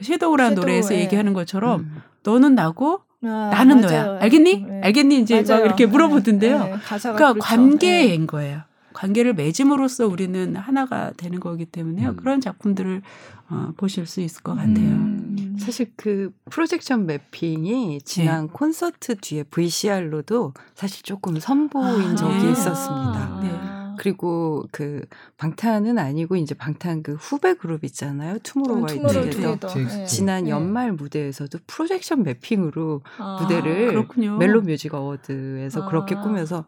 [0.00, 1.00] Shadow라는 Shadow, 노래에서 예.
[1.00, 2.02] 얘기하는 것처럼 음.
[2.22, 4.06] 너는 나고 아, 나는 맞아요.
[4.06, 4.20] 너야.
[4.22, 4.64] 알겠니?
[4.68, 4.80] 네.
[4.84, 5.20] 알겠니?
[5.20, 5.64] 이제 막 맞아요.
[5.66, 6.58] 이렇게 물어보던데요.
[6.58, 6.76] 네, 네.
[6.78, 7.46] 가사가 그러니까 그렇죠.
[7.48, 8.62] 관계인 거예요.
[8.92, 12.10] 관계를 맺음으로써 우리는 하나가 되는 거기 때문에요.
[12.10, 12.16] 음.
[12.16, 13.02] 그런 작품들을
[13.50, 14.62] 어, 보실 수 있을 것 네.
[14.66, 14.86] 같아요.
[14.88, 15.56] 음.
[15.58, 18.50] 사실 그 projection mapping이 지난 네.
[18.52, 22.50] 콘서트 뒤에 VCR로도 사실 조금 선보인 아, 적이 네.
[22.52, 23.40] 있었습니다.
[23.42, 23.77] 네.
[23.98, 25.04] 그리고 그
[25.36, 28.38] 방탄은 아니고 이제 방탄 그 후배 그룹 있잖아요.
[28.42, 29.10] 투모로우바이투게더.
[29.12, 29.68] 투모로우바이투게더.
[29.68, 29.84] 네.
[29.84, 30.06] 네.
[30.06, 30.50] 지난 네.
[30.50, 33.38] 연말 무대에서도 projection mapping으로 아.
[33.42, 34.38] 무대를 그렇군요.
[34.38, 35.88] 멜론 뮤직 어워드에서 아.
[35.88, 36.64] 그렇게 꾸며서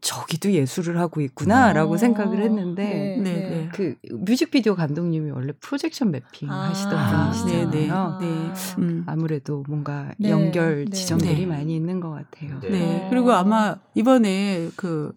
[0.00, 1.96] 저기도 예술을 하고 있구나라고 어.
[1.96, 3.48] 생각을 했는데 네, 네, 네.
[3.48, 3.68] 네.
[3.72, 6.68] 그 뮤직비디오 감독님이 원래 projection mapping 아.
[6.68, 8.18] 하시던 아, 분이시잖아요.
[8.20, 8.52] 네, 네.
[8.78, 9.04] 음.
[9.06, 10.90] 아무래도 뭔가 네, 연결 네.
[10.90, 11.46] 지점들이 네.
[11.46, 12.60] 많이 있는 것 같아요.
[12.60, 13.06] 네.
[13.10, 15.12] 그리고 아마 이번에 그,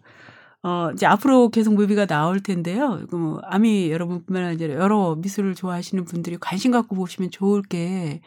[0.62, 3.00] 어, 이제 앞으로 계속 movie가 나올 텐데요.
[3.08, 8.20] 그 뭐, 아미 여러분뿐만 아니라 여러 미술을 좋아하시는 분들이 관심 갖고 보시면 좋을 게,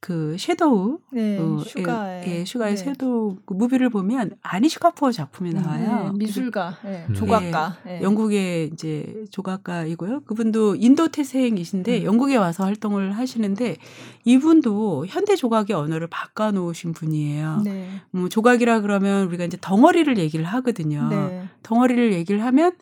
[0.00, 0.98] 그, Shadow.
[1.10, 2.84] 네, 어, 슈가의 예, 예, 슈가의 네.
[2.84, 6.12] Shadow 그 movie를 보면 아니쉬 카푸어 작품이 나와요.
[6.12, 7.14] 네, 미술가, 네, 음.
[7.14, 7.78] 조각가.
[7.84, 8.02] 네.
[8.02, 10.20] 영국의 이제 조각가이고요.
[10.20, 12.04] 그분도 인도 태생이신데 음.
[12.04, 13.76] 영국에 와서 활동을 하시는데
[14.24, 17.62] 이분도 현대 조각의 언어를 바꿔 놓으신 분이에요.
[17.64, 17.88] 네.
[18.10, 21.08] 뭐 조각이라 그러면 우리가 이제 덩어리를 얘기를 하거든요.
[21.08, 21.48] 네.
[21.64, 22.72] 덩어리를 얘기를 하면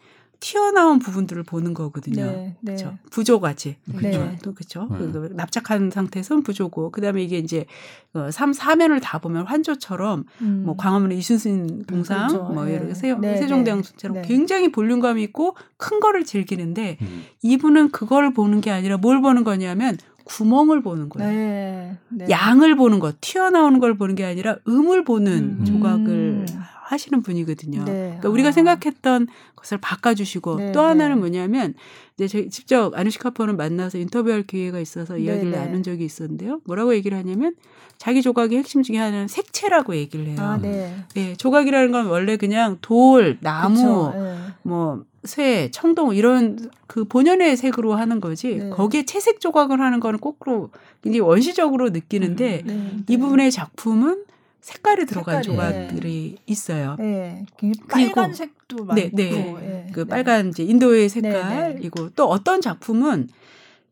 [0.41, 2.24] 튀어나온 부분들을 보는 거거든요.
[2.26, 2.74] 네, 네.
[2.74, 2.99] 그렇죠.
[3.11, 3.76] 부조가지.
[3.87, 4.39] 네.
[4.43, 4.89] 또 그렇죠.
[4.91, 4.99] 네.
[4.99, 7.66] 그 납작한 상태에서는 부조고 그다음에 이게 이제
[8.14, 10.62] 어, 삼 사면을 다 보면 환조처럼 음.
[10.66, 12.45] 뭐 광화문의 이순신 동상 그렇죠.
[12.45, 12.74] 뭐 네.
[12.74, 14.22] 예를 세, 네, 세종대왕처럼 네.
[14.22, 17.24] 굉장히 볼륨감이 있고 큰 거를 즐기는데 음.
[17.43, 21.30] 이분은 그걸 보는 게 아니라 뭘 보는 거냐면 구멍을 보는 거예요.
[21.30, 21.99] 네.
[22.09, 22.26] 네.
[22.28, 25.64] 양을 보는 것, 튀어나오는 걸 보는 게 아니라 음을 보는 음.
[25.64, 26.47] 조각을
[26.87, 27.84] 하시는 분이거든요.
[27.84, 27.93] 네.
[27.93, 28.53] 그러니까 우리가 아.
[28.53, 29.26] 생각했던
[29.57, 31.20] 것을 바꿔주시고 네, 또 하나는 네.
[31.20, 31.74] 뭐냐면
[32.16, 35.59] 이제 저 직접 아누시카 포는 만나서 인터뷰할 기회가 있어서 네, 이야기를 네.
[35.59, 36.61] 나눈 적이 있었는데요.
[36.64, 37.55] 뭐라고 얘기를 하냐면
[37.99, 40.37] 자기 조각의 핵심 중에 하나는 색채라고 얘기를 해요.
[40.39, 40.95] 아, 네.
[41.16, 44.12] 예, 조각이라는 건 원래 그냥 돌, 나무.
[44.14, 44.37] 네.
[44.62, 48.57] 뭐 쇠, 청동 이런 그 본연의 색으로 하는 거지.
[48.57, 48.70] 네.
[48.70, 50.70] 거기에 채색 조각을 하는 거는 거꾸로
[51.03, 52.97] 굉장히 원시적으로 느끼는데 네.
[53.09, 54.24] 이 부분의 작품은
[54.67, 56.97] 색깔이 들어간 색깔이, 조각들이 있어요.
[56.99, 57.47] 네.
[57.57, 58.95] 굉장히 그리고- 빨간색도 많고.
[58.97, 59.87] 네, 네.
[59.87, 59.93] 예.
[59.93, 60.07] 그 네.
[60.09, 63.29] 빨간 이제 인도의 네, 색깔이고 또 어떤 작품은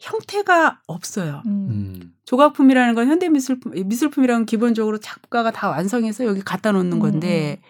[0.00, 1.42] 형태가 없어요.
[1.46, 1.68] 음.
[1.70, 2.12] 음.
[2.24, 7.60] 조각품이라는 건 현대 미술품 미술품이라는 건 기본적으로 작가가 다 완성해서 여기 갖다 놓는 음, 건데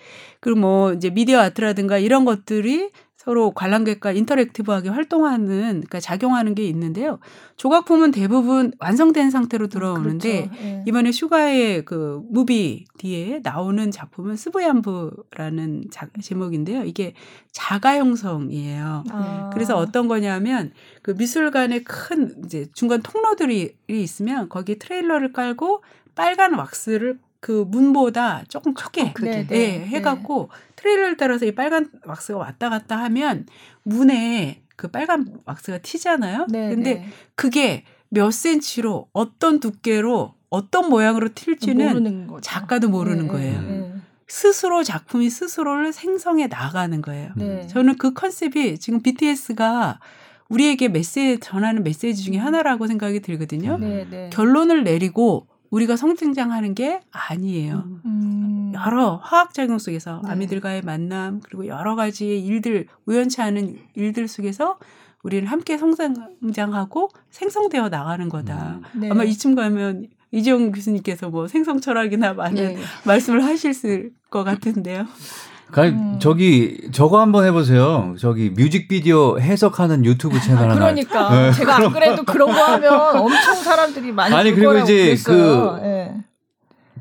[0.41, 2.91] 그리고 뭐 이제 미디어 아트라든가 이런 것들이
[3.25, 7.20] 서로 관람객과 인터랙티브하게 활동하는 그러니까 작용하는 게 있는데요.
[7.57, 10.62] 조각품은 대부분 완성된 상태로 들어오는데 그렇죠.
[10.62, 10.85] 예.
[10.87, 16.85] 이번에 슈가의 그 뮤비 뒤에 나오는 작품은 스바얌부라는 자- 제목인데요.
[16.85, 17.14] 이게
[17.51, 19.05] 자가 형성이에요.
[19.11, 19.51] 아.
[19.55, 25.83] 그래서 어떤 거냐면 그 미술관에 큰 이제 중간 통로들이 있으면 거기에 트레일러를 깔고
[26.14, 29.31] 빨간 왁스를 그 문보다 조금 크게 크게.
[29.31, 29.45] 네, 예,
[29.79, 29.87] 네.
[29.87, 30.49] 해갖고
[30.85, 33.47] 트레일러를 따라서 이 빨간 왁스가 왔다 갔다 하면
[33.85, 36.47] 문에 그 빨간 왁스가 튀잖아요.
[36.51, 37.09] 네, 근데 네.
[37.35, 42.28] 그게 몇 센치로 어떤 두께로 어떤 모양으로 튈지는 모르는.
[42.43, 43.62] 작가도 모르는 네, 거예요.
[43.62, 43.95] 네,
[44.28, 47.30] 스스로 작품이 스스로를 생성해 나가는 거예요.
[47.37, 47.66] 네.
[47.66, 50.01] 저는 그 컨셉이 지금 BTS가
[50.51, 53.78] 우리에게 메시지 전하는 메시지 중에 하나라고 생각이 들거든요.
[53.78, 54.30] 네, 네.
[54.32, 57.85] 결론을 내리고 우리가 성장하는 게 아니에요.
[58.05, 58.64] 음.
[58.75, 60.31] 여러 화학 작용 속에서 네.
[60.31, 64.79] 아미들과의 만남 그리고 여러 가지의 일들 우연치 않은 일들 속에서
[65.22, 68.81] 우리는 함께 성장하고 생성되어 나가는 거다.
[68.95, 69.09] 네.
[69.11, 72.79] 아마 이쯤 가면 이재용 교수님께서 뭐 생성 철학이나 많은 예.
[73.05, 75.07] 말씀을 하실 것 같은데요.
[75.72, 76.18] 가 음.
[76.20, 78.14] 저기 저거 한번 해보세요.
[78.18, 80.75] 저기 뮤직비디오 해석하는 유튜브 채널 아, 하나.
[80.75, 85.05] 그러니까 네, 제가 안 그래도 그런 거 하면 엄청 사람들이 많이 아니, 볼 그리고 이제
[85.07, 85.79] 그랬어요.
[85.81, 86.14] 그- 예.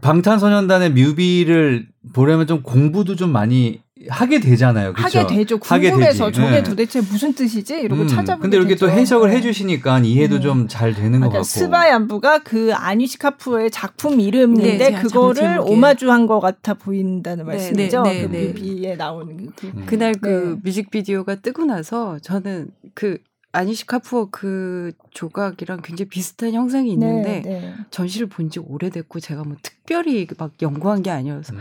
[0.03, 4.91] 방탄소년단의 뮤비를 보려면 좀 공부도 좀 많이 하게 되잖아요.
[4.91, 5.19] 그렇죠?
[5.19, 5.59] 하게 되죠.
[5.63, 6.41] 하게 궁금해서 되지.
[6.41, 6.63] 저게 네.
[6.63, 7.73] 도대체 무슨 뜻이지?
[7.79, 8.99] 이러고 음, 찾아보게 근데 이렇게 또 되죠.
[8.99, 9.37] 해석을 네.
[9.37, 10.41] 해주시니까 이해도 음.
[10.41, 11.43] 좀잘 되는 것 그러니까 같고.
[11.45, 15.59] 스바얀부가 그 아니시 카프의 작품 이름인데 네, 그거를.
[15.61, 18.03] 오마주한 것 같아 보인다는 네, 말씀이죠.
[18.03, 18.47] 네, 그 네, 네.
[18.47, 19.67] 뮤비에 나오는 그.
[19.67, 19.83] 음.
[19.85, 20.61] 그날 그 네.
[20.63, 23.19] 뮤직비디오가 뜨고 나서 저는 그
[23.53, 27.75] 아니시 카푸어 그 조각이랑 굉장히 비슷한 형상이 있는데 네, 네.
[27.91, 31.59] 전시를 본 지 오래됐고 제가 뭐 특별히 막 연구한 게 아니어서 음.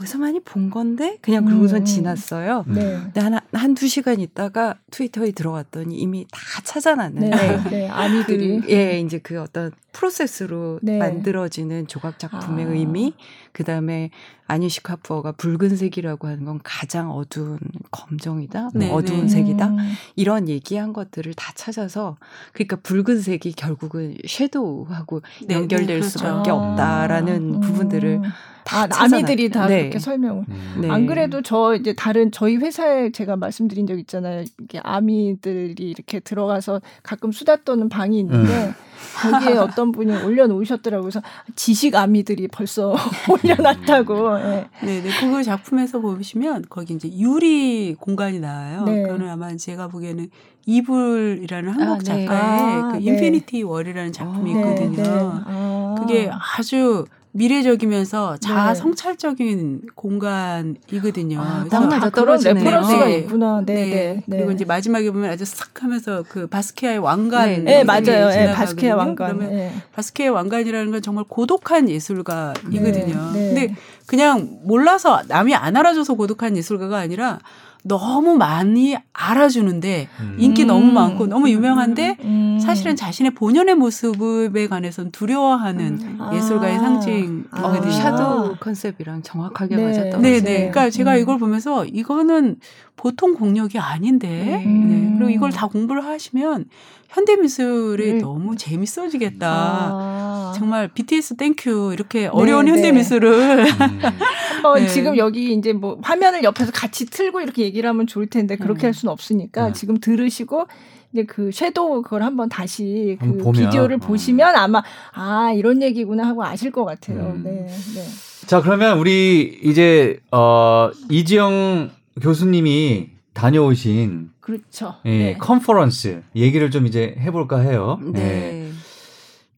[0.00, 1.84] 어디서 많이 본 건데 그냥 그러고선 음.
[1.84, 2.64] 지났어요.
[2.68, 2.72] 음.
[2.72, 2.98] 네.
[3.02, 9.00] 근데 한, 한두 시간 있다가 트위터에 들어갔더니 이미 다 네, 찾아놨는데 네, 아미들이 그, 예,
[9.00, 10.98] 이제 그 어떤 프로세스로 네.
[10.98, 12.68] 만들어지는 조각 작품의 아.
[12.70, 13.12] 의미,
[13.52, 14.10] 그 다음에
[14.46, 17.58] 아니시 카푸어가 붉은색이라고 하는 건 가장 어두운
[17.90, 19.28] 검정이다, 뭐 네, 어두운 네.
[19.28, 19.78] 색이다, 음.
[20.16, 22.16] 이런 얘기한 것들을 다 찾아서,
[22.52, 26.18] 그러니까 붉은색이 결국은 섀도우하고 네, 연결될 네, 그렇죠.
[26.18, 27.60] 수밖에 없다라는 음.
[27.60, 28.22] 부분들을
[28.64, 29.82] 다 아, 아미들이 다 네.
[29.82, 30.44] 그렇게 설명을.
[30.48, 30.78] 음.
[30.80, 30.90] 네.
[30.90, 34.44] 안 그래도 저 이제 다른 저희 회사에 제가 말씀드린 적 있잖아요.
[34.60, 38.74] 이게 아미들이 이렇게 들어가서 가끔 수다 떠는 방이 있는데
[39.22, 41.02] 거기에 어떤 분이 올려놓으셨더라고요.
[41.02, 41.22] 그래서
[41.54, 42.94] 지식 아미들이 벌써
[43.30, 44.40] 올려놨다고.
[44.40, 44.66] 예.
[44.82, 45.10] 네, 네.
[45.20, 48.84] 그 작품에서 보시면 거기 이제 유리 공간이 나와요.
[48.84, 49.02] 네.
[49.02, 50.28] 그거는 아마 제가 보기에는
[50.66, 52.04] 이불이라는 한국 아, 네.
[52.04, 53.02] 작가의 아, 그 네.
[53.02, 54.58] Infinity Wall이라는 작품이 어.
[54.58, 55.42] 있거든요.
[55.46, 55.94] 아.
[55.98, 58.74] 그게 아주 미래적이면서 자아 네.
[58.74, 61.40] 성찰적인 공간이거든요.
[61.40, 62.40] 아, 맞아 아, 그런.
[62.40, 63.18] reference가 네.
[63.18, 63.62] 있구나.
[63.64, 63.90] 네, 네.
[63.90, 64.22] 네.
[64.26, 64.36] 네.
[64.38, 67.48] 그리고 이제 마지막에 보면 아주 싹 하면서 그 바스키아의 왕관.
[67.48, 68.00] 네, 네, 맞아요.
[68.02, 68.54] 예, 지나가거든요.
[68.54, 69.38] 바스키아 왕관.
[69.38, 69.72] 그러면 예.
[69.92, 73.32] 바스키아의 왕관이라는 건 정말 고독한 예술가이거든요.
[73.32, 73.54] 네, 네.
[73.54, 73.74] 근데
[74.06, 77.38] 그냥 몰라서 남이 안 알아줘서 고독한 예술가가 아니라
[77.82, 80.36] 너무 많이 알아주는데 음.
[80.38, 80.66] 인기 음.
[80.66, 82.58] 너무 많고 너무 유명한데 음.
[82.60, 86.30] 사실은 자신의 본연의 모습에 관해서는 두려워하는 아.
[86.34, 87.88] 예술가의 어, 상징이거든요.
[87.88, 87.90] 아.
[87.90, 89.84] Shadow 컨셉이랑 정확하게 네.
[89.84, 90.38] 맞았던 네, 것 네.
[90.40, 90.56] 같아요.
[90.70, 91.18] 그러니까 제가 음.
[91.18, 92.56] 이걸 보면서 이거는
[92.96, 94.88] 보통 공력이 아닌데, 음.
[94.88, 95.14] 네.
[95.16, 96.66] 그리고 이걸 다 공부를 하시면
[97.08, 98.18] 현대 미술이 음.
[98.20, 99.48] 너무 재밌어지겠다.
[99.50, 100.29] 아.
[100.50, 100.52] 아.
[100.52, 102.92] 정말 BTS thank you 이렇게 어려운 네, 현대 네.
[102.92, 104.00] 미술을 음.
[104.62, 104.88] 한번 네.
[104.88, 108.88] 지금 여기 이제 뭐 화면을 옆에서 같이 틀고 이렇게 얘기를 하면 좋을 텐데 그렇게 음.
[108.88, 109.72] 할 수는 없으니까 네.
[109.72, 110.66] 지금 들으시고
[111.12, 113.98] 이제 그 Shadow 그걸 한번 다시 그 한번 보면, 비디오를 어.
[113.98, 114.82] 보시면 아마
[115.12, 117.32] 아 이런 얘기구나 하고 아실 것 같아요.
[117.34, 117.42] 음.
[117.44, 118.46] 네, 네.
[118.46, 121.90] 자, 그러면 우리 이제 어 이지영
[122.20, 124.94] 교수님이 다녀오신 그렇죠.
[125.06, 125.36] 예, 네.
[125.38, 128.00] 컨퍼런스 얘기를 좀 이제 해볼까 해요.
[128.06, 128.10] 예.
[128.12, 128.59] 네.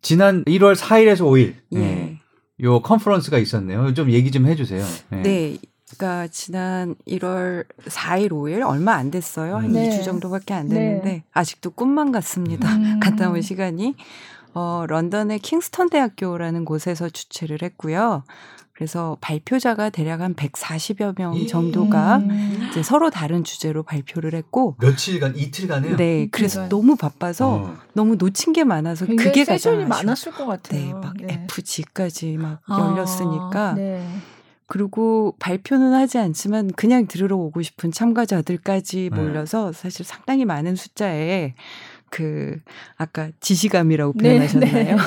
[0.03, 1.79] 지난 1월 4일에서 5일 예.
[1.79, 2.19] 예.
[2.63, 3.95] 요 컨퍼런스가 있었네요.
[3.95, 4.85] 좀 얘기 좀 해주세요.
[5.13, 5.17] 예.
[5.23, 5.59] 네.
[5.97, 9.57] 그러니까 지난 1월 4일, 5일 얼마 안 됐어요.
[9.57, 9.89] 한 네.
[9.89, 10.75] 2주 정도밖에 안 네.
[10.75, 12.75] 됐는데 아직도 꿈만 같습니다.
[12.75, 12.99] 음.
[13.01, 13.95] 갔다 온 시간이
[14.55, 18.25] 어 런던의 킹스턴 대학교라는 곳에서 주최를 했고요.
[18.75, 22.69] 그래서 발표자가 대략 한 140여 명 정도가 음.
[22.71, 25.97] 이제 서로 다른 주제로 발표를 했고 며칠간 이틀간에요.
[25.97, 26.69] 네, 그래서 이틀간.
[26.71, 27.77] 너무 바빠서 어.
[27.93, 29.89] 너무 놓친 게 많아서 그게 가장.
[29.89, 30.81] 많았을 것 같아요.
[30.81, 31.45] 네, 막 네.
[31.45, 34.07] FG까지 막 아, 열렸으니까 네.
[34.67, 39.21] 그리고 발표는 하지 않지만 그냥 들으러 오고 싶은 참가자들까지 네.
[39.21, 41.55] 몰려서 사실 상당히 많은 숫자에
[42.13, 42.59] 그
[42.99, 44.99] 아까 지식 아미라고 네, 표현하셨나요?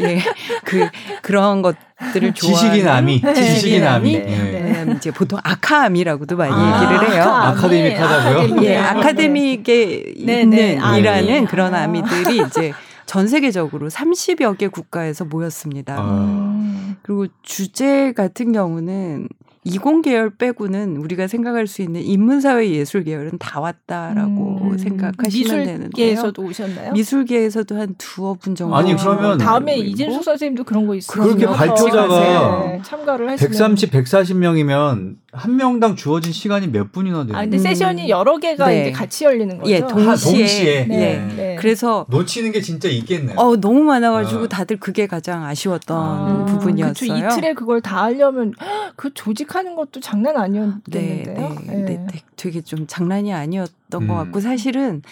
[0.00, 0.22] 예,
[0.64, 0.88] 그
[1.20, 3.34] 그런 것들을 좋아하는 지식인 아미, 네.
[3.34, 4.18] 지식인 아미.
[4.18, 4.84] 네, 예.
[4.84, 4.94] 네.
[4.96, 7.24] 이제 보통 아카아미라고도 많이 아, 얘기를 해요.
[7.24, 8.38] academic하다고요?
[8.38, 8.64] academic.
[8.64, 8.76] 예, 네.
[8.78, 11.00] academic에 네, 있는 네, 아미.
[11.00, 11.82] 일하는 그런 아.
[11.82, 12.72] 아미들이 이제
[13.04, 15.96] 전 세계적으로 30여 개 국가에서 모였습니다.
[15.98, 16.00] 아.
[16.00, 16.96] 음.
[17.02, 19.28] 그리고 주제 같은 경우는
[19.64, 24.78] 이공 계열 빼고는 우리가 생각할 수 있는 인문사회 예술 계열은 다 왔다라고 음.
[24.78, 25.88] 생각하시면 되는데요.
[25.88, 26.92] 미술계에서도 오셨나요?
[26.92, 28.74] 미술계에서도 한 두어 분 정도.
[28.74, 29.76] 아니, 그러면 다음에.
[29.76, 31.22] 이진수 선생님도 그런 거 있어요.
[31.22, 37.42] 그렇게 발표자가 네, 참가를 하시면 130, 140명이면 한 명당 주어진 시간이 몇 분이나 되는 아
[37.42, 37.62] 근데 음.
[37.62, 38.80] 세션이 여러 개가 네.
[38.80, 39.70] 이제 같이 열리는 거죠.
[39.70, 40.08] 예, 동시에.
[40.08, 40.84] 아, 동시에.
[40.86, 41.34] 네, 예.
[41.36, 41.56] 네.
[41.56, 43.38] 그래서 놓치는 게 진짜 있겠네요.
[43.38, 44.48] 어 너무 많아가지고 어.
[44.48, 46.92] 다들 그게 가장 아쉬웠던 아, 부분이었어요.
[46.92, 48.54] 그쵸, 이틀에 그걸 다 하려면
[48.96, 51.56] 그 조직하는 것도 장난 네, 아니었겠는데요.
[51.66, 52.06] 네, 네, 네,
[52.36, 54.08] 되게 좀 장난이 아니었던 음.
[54.08, 55.02] 것 같고 사실은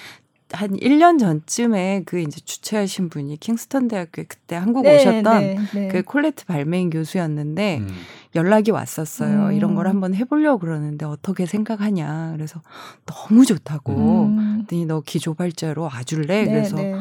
[0.53, 5.89] 한 1년 전쯤에 그 이제 주최하신 분이 킹스턴 대학교에 그때 한국 네, 오셨던 네, 네.
[5.89, 7.89] 그 콜레트 발메인 교수였는데 음.
[8.35, 9.49] 연락이 왔었어요.
[9.49, 9.53] 음.
[9.53, 12.33] 이런 걸 한번 해보려고 그러는데 어떻게 생각하냐.
[12.37, 12.63] 그래서
[13.05, 13.93] 너무 좋다고.
[13.93, 14.55] 음.
[14.69, 16.45] 그랬더니 너 기조발제자로 와줄래?
[16.45, 16.95] 네, 그래서 네.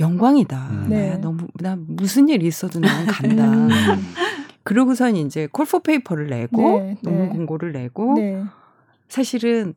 [0.00, 0.68] 영광이다.
[0.70, 0.86] 음.
[0.88, 1.10] 네.
[1.10, 3.44] 나 너무 나 무슨 일 있어도 난 간다.
[3.44, 3.68] 음.
[4.64, 7.28] 그러고선 이제 call for paper를 내고 네, 논문 네.
[7.30, 8.42] 공고를 내고 네.
[9.08, 9.74] 사실은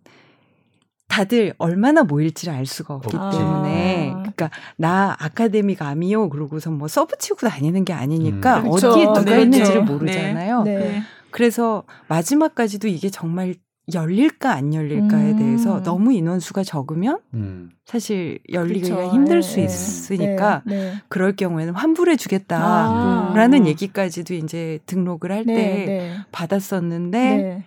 [1.11, 3.37] 다들 얼마나 모일지를 알 수가 없기 없지.
[3.37, 4.13] 때문에 아.
[4.19, 8.69] 그러니까 나 academic 아미요 그러고서 뭐 써붙이고 다니는 게 아니니까 음.
[8.69, 8.91] 그렇죠.
[8.91, 9.91] 어디에 누가 네, 있는지를 네.
[9.91, 10.63] 모르잖아요.
[10.63, 10.77] 네.
[10.77, 11.01] 네.
[11.29, 13.55] 그래서 마지막까지도 이게 정말
[13.93, 15.37] 열릴까 안 열릴까에 음.
[15.37, 17.71] 대해서 너무 인원수가 적으면 음.
[17.83, 19.13] 사실 열리기가 그렇죠.
[19.13, 19.63] 힘들 네, 수 네.
[19.65, 20.93] 있으니까 네, 네.
[21.09, 23.67] 그럴 경우에는 환불해 주겠다라는 아.
[23.67, 26.15] 얘기까지도 이제 등록을 할때 네, 네.
[26.31, 27.63] 받았었는데 네.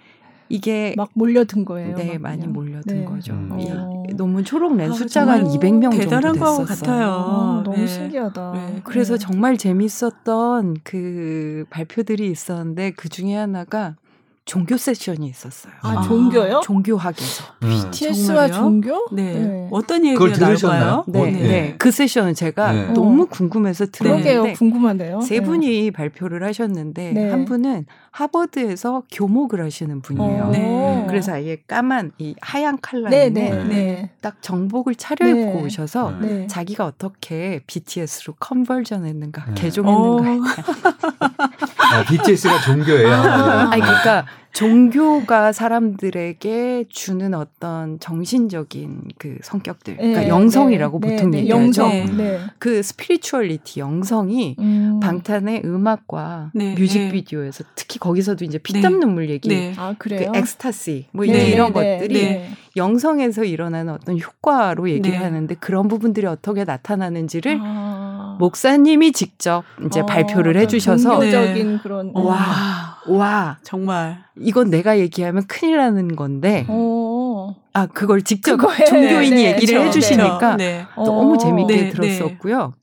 [0.49, 1.97] 이게 막 몰려든 거예요.
[1.97, 2.47] 네막 많이.
[2.47, 3.05] 몰려든 네.
[3.05, 3.33] 거죠.
[3.33, 3.59] 음.
[3.59, 4.03] 이 어.
[4.17, 6.67] 논문 초록 낸 아, 숫자가 한 정말 200명 정도 대단한 것 됐었어요.
[6.67, 7.11] 같아요.
[7.11, 7.87] 아, 너무 네.
[7.87, 8.53] 신기하다.
[8.55, 8.81] 네.
[8.85, 9.19] 그래서 네.
[9.19, 13.97] 정말 재밌었던 그 발표들이 있었는데 그 중에 하나가
[14.45, 15.73] 종교 세션이 있었어요.
[15.81, 16.61] 아, 아, 종교요?
[16.63, 17.45] 종교학에서.
[17.63, 17.69] 음.
[17.91, 18.53] BTS와 정말요?
[18.53, 19.15] 종교?
[19.15, 19.69] 네.
[19.73, 20.27] 어떤 얘기가?
[20.37, 21.05] 나올까요?
[21.07, 21.43] 네, 네.
[21.43, 21.75] 네.
[21.79, 22.87] 그 세션은 제가 네.
[22.93, 24.23] 너무 궁금해서 그러게요.
[24.23, 25.23] 들었는데 궁금하네요.
[25.23, 25.47] 세 네.
[25.47, 27.31] 분이 발표를 하셨는데 네.
[27.31, 30.43] 한 분은 하버드에서 교목을 하시는 분이에요.
[30.45, 30.51] 어.
[30.51, 31.07] 네.
[31.09, 33.65] 그래서 아예 까만 이 하얀 컬러에 네, 네, 네.
[33.65, 34.11] 네.
[34.21, 35.63] 딱 정복을 차려입고 네.
[35.65, 36.27] 오셔서 네.
[36.27, 36.47] 네.
[36.49, 39.55] 자기가 어떻게 BTS로 컨버전했는가, 네.
[39.55, 40.55] 개종했는가.
[41.95, 43.13] 아, BTS가 종교예요.
[43.13, 43.71] 아.
[43.71, 51.39] 아니 그러니까 종교가 사람들에게 주는 어떤 정신적인 그 성격들, 그러니까 네, 영성이라고 네, 보통 네,
[51.41, 51.63] 얘기하죠.
[51.63, 51.89] 영성.
[51.91, 52.07] 네.
[52.17, 52.41] 네.
[52.59, 55.01] 그 spirituality, 영성이 음.
[55.03, 58.99] 방탄의 음악과 네, 뮤직비디오에서 특히 거기서도 이제 피땀 네.
[59.01, 59.75] 눈물 얘기, 네.
[59.77, 60.15] 아 그?
[60.15, 62.51] ecstasy, 뭐 네, 이런 네, 것들이 네.
[62.77, 65.25] 영성에서 일어나는 어떤 효과로 얘기를 네.
[65.25, 68.04] 하는데 그런 부분들이 어떻게 나타나는지를 아.
[68.39, 72.23] 목사님이 직접 이제 어, 발표를 해주셔서 종교적인 그런 어.
[72.23, 77.55] 와, 와, 정말 이건 내가 얘기하면 큰일 나는 건데 어.
[77.73, 80.87] 아 그걸 직접 그거에, 종교인이 네, 얘기를 그쵸, 해주시니까 네.
[80.97, 81.39] 너무 어.
[81.39, 82.75] 재밌게 네, 들었었고요.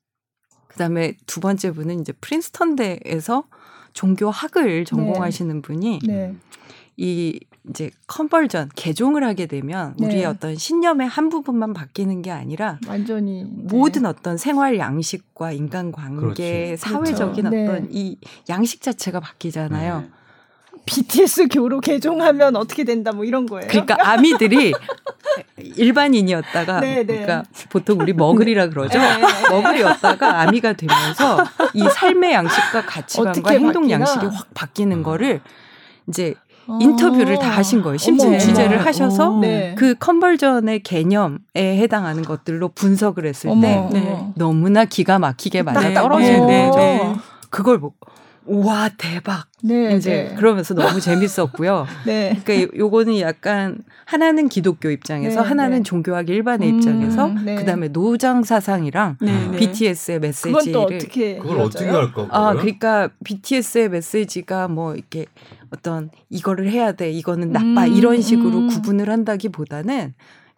[0.68, 3.43] 그다음에 두 번째 분은 이제 프린스턴 대에서
[3.93, 6.34] 종교학을 전공하시는 분이 네.
[6.97, 7.39] 이
[7.70, 10.07] 이제 컨벌전 개종을 하게 되면 네.
[10.07, 13.49] 우리의 어떤 신념의 한 부분만 바뀌는 게 아니라 완전히 네.
[13.66, 16.78] 모든 어떤 생활 양식과 인간 관계, 그렇지.
[16.78, 17.64] 사회적인 그렇죠.
[17.64, 17.89] 어떤 네.
[17.91, 18.18] 이
[18.49, 20.05] 양식 자체가 바뀌잖아요.
[20.86, 23.68] BTS 교로 개종하면 어떻게 된다 뭐 이런 거예요.
[23.70, 24.74] 그러니까 아미들이
[25.57, 27.03] 일반인이었다가 네, 네.
[27.05, 28.97] 그러니까 보통 우리 머글이라 그러죠.
[28.97, 29.49] 네, 네.
[29.49, 31.43] 머글이었다가 아미가 되면서
[31.76, 33.99] 이 삶의 양식과 가치관과 어떻게 행동 바뀌나?
[33.99, 35.41] 양식이 확 바뀌는 거를
[36.07, 36.34] 이제
[36.80, 37.98] 인터뷰를 다 하신 거예요.
[37.98, 38.86] 심층 어머, 취재를 어머.
[38.86, 39.76] 하셔서 네.
[39.78, 43.90] 그 컨벌전의 개념에 해당하는 것들로 분석을 했을 어머, 때 어머.
[43.92, 44.28] 네.
[44.36, 46.80] 너무나 기가 막히게 맞아 네, 떨어지는 네, 네, 거죠.
[46.80, 47.16] 네.
[47.50, 47.96] 그걸 보고
[48.46, 50.36] 와 대박 네, 이제 네.
[50.36, 51.86] 그러면서 너무 재밌었고요.
[52.06, 52.40] 네.
[52.44, 53.78] 그러니까 요- 요거는 약간
[54.12, 55.84] 하나는 기독교 입장에서 네, 하나는 네.
[55.84, 57.55] 종교학 일반의 음, 입장에서 네.
[57.55, 59.57] 그다음에 노장 사상이랑 네, 네.
[59.57, 61.64] BTS의 그건 메시지를 또 어떻게 그걸 이어져요?
[61.64, 62.28] 어떻게 할 거고요?
[62.30, 65.28] 아, 그러니까 BTS의 메시지가 뭐 이렇게
[65.70, 68.68] 어떤 이거를 해야 돼, 이거는 나빠 음, 이런 식으로 음.
[68.68, 70.14] 구분을 한다기보다는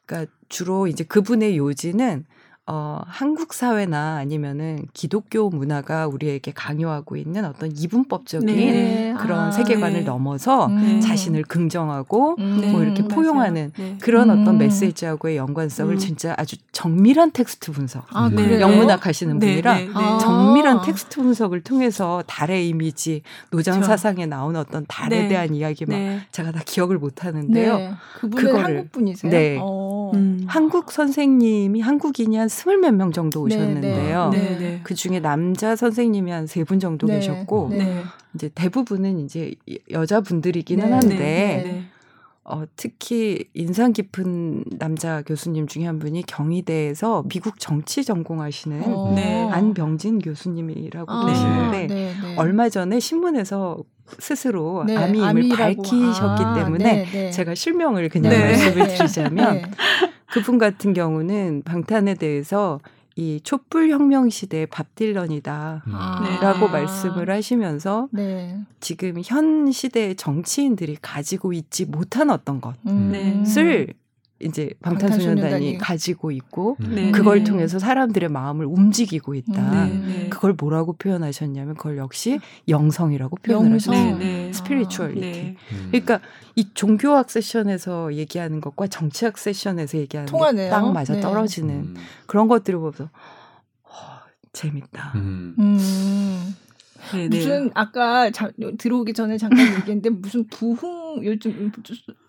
[0.07, 2.25] 그러니까 주로 이제 그분의 요지는
[2.65, 9.13] 어, 한국 사회나 아니면은 기독교 문화가 우리에게 강요하고 있는 어떤 이분법적인 네.
[9.19, 10.05] 그런 아, 세계관을 네.
[10.05, 11.01] 넘어서 음.
[11.01, 13.07] 자신을 긍정하고 음, 뭐 이렇게 맞아요.
[13.15, 13.97] 포용하는 네.
[14.01, 14.57] 그런 어떤 음.
[14.59, 15.97] 메시지하고의 연관성을 음.
[15.97, 18.05] 진짜 아주 정밀한 텍스트 분석.
[18.15, 18.35] 아, 네.
[18.37, 18.61] 그래요?
[18.61, 19.91] 영문학 하시는 네, 분이라 네, 네.
[19.93, 20.17] 아.
[20.19, 23.87] 정밀한 텍스트 분석을 통해서 달의 이미지, 노장 그렇죠.
[23.89, 25.27] 사상에 나온 어떤 달에 네.
[25.27, 26.21] 대한 이야기 막 네.
[26.31, 27.77] 제가 다 기억을 못 하는데요.
[27.77, 27.91] 네.
[28.21, 29.29] 그분은 그거를- 한국 분이세요?
[29.31, 29.57] 네.
[29.61, 30.11] 어.
[30.13, 30.32] 음.
[30.47, 34.29] 한국 선생님이 한국인이 한 스물 몇 명 정도 네, 오셨는데요.
[34.29, 34.37] 네.
[34.39, 34.79] 네, 네.
[34.83, 37.15] 그 중에 남자 선생님이 한 세 분 정도 네.
[37.15, 37.77] 계셨고 네.
[37.77, 38.03] 네.
[38.35, 39.53] 이제 대부분은 이제
[39.91, 41.83] 여자분들이기는 네, 한데 네, 네.
[42.45, 49.13] 어, 특히 인상 깊은 남자 교수님 중에 한 분이 경희대에서 미국 정치 전공하시는 어.
[49.15, 49.49] 네.
[49.49, 52.35] 안병진 교수님이라고 아, 계시는데 네, 네.
[52.35, 53.77] 얼마 전에 신문에서
[54.19, 55.55] 스스로 네, 아미라고.
[55.55, 57.31] 밝히셨기 아, 때문에 네, 네.
[57.31, 58.39] 제가 실명을 그냥 네.
[58.39, 58.95] 말씀을 네.
[58.95, 59.71] 드리자면 네.
[60.33, 62.79] 그분 같은 경우는 방탄에 대해서
[63.15, 65.83] 이 촛불 혁명 시대의 밥 딜런이다.
[65.85, 66.39] 아.
[66.41, 68.59] 라고 말씀을 하시면서 네.
[68.79, 73.43] 지금 현 시대의 정치인들이 가지고 있지 못한 어떤 음.
[73.43, 73.93] 것을
[74.43, 75.77] 이제 방탄소년단이 방탄소년단이.
[75.77, 77.11] 가지고 있고 네.
[77.11, 77.43] 그걸 네.
[77.43, 79.85] 통해서 사람들의 마음을 움직이고 있다.
[79.85, 80.29] 네, 네.
[80.29, 83.93] 그걸 뭐라고 표현하셨냐면 그걸 역시 영성이라고 표현을 영성.
[83.93, 84.17] 하셨어요.
[84.17, 84.53] 네, 네.
[84.53, 85.21] spirituality.
[85.21, 85.55] 네.
[85.71, 85.87] 음.
[85.91, 86.19] 그러니까
[86.55, 90.67] 이 종교학 세션에서 얘기하는 것과 정치학 세션에서 얘기하는 통하네요.
[90.69, 91.21] 게 딱 맞아 네.
[91.21, 91.95] 떨어지는 음.
[92.27, 93.05] 그런 것들을 보면서
[93.83, 93.89] 어,
[94.51, 95.13] 재밌다.
[95.15, 95.55] 음.
[95.57, 96.55] 음.
[97.11, 97.37] 네, 네.
[97.37, 101.71] 무슨 아까 자, 들어오기 전에 잠깐 얘기했는데 무슨 부흥 요즘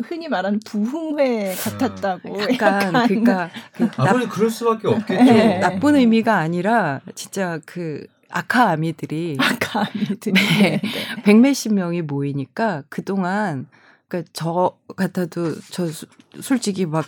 [0.04, 5.24] 흔히 말하는 부흥회 같았다고 약간 그러니까 그 나, 아무리 그럴 수밖에 없겠죠.
[5.24, 5.58] 네.
[5.60, 10.80] 나쁜 의미가 아니라 진짜 그 아카 아미들이 아카 아미들이 네.
[11.24, 13.66] 백몇십 명이 모이니까 그 동안
[14.08, 16.06] 그러니까 저 같아도 저 수-
[16.40, 17.06] 솔직히 막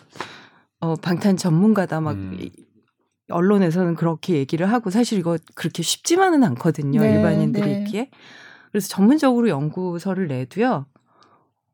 [0.80, 2.36] 어, 방탄 전문가다 막 음.
[2.40, 2.52] 이-
[3.28, 7.78] 언론에서는 그렇게 얘기를 하고 사실 이거 그렇게 쉽지만은 않거든요 네, 일반인들이 네.
[7.80, 8.10] 있기에
[8.70, 10.86] 그래서 전문적으로 연구서를 내도요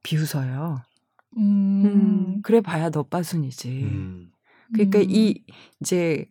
[0.02, 0.82] 비웃어요
[1.38, 2.40] 음.
[2.42, 4.30] 그래 봐야 너 빠순이지 음.
[4.72, 5.06] 그러니까 음.
[5.08, 5.44] 이
[5.80, 6.26] 이제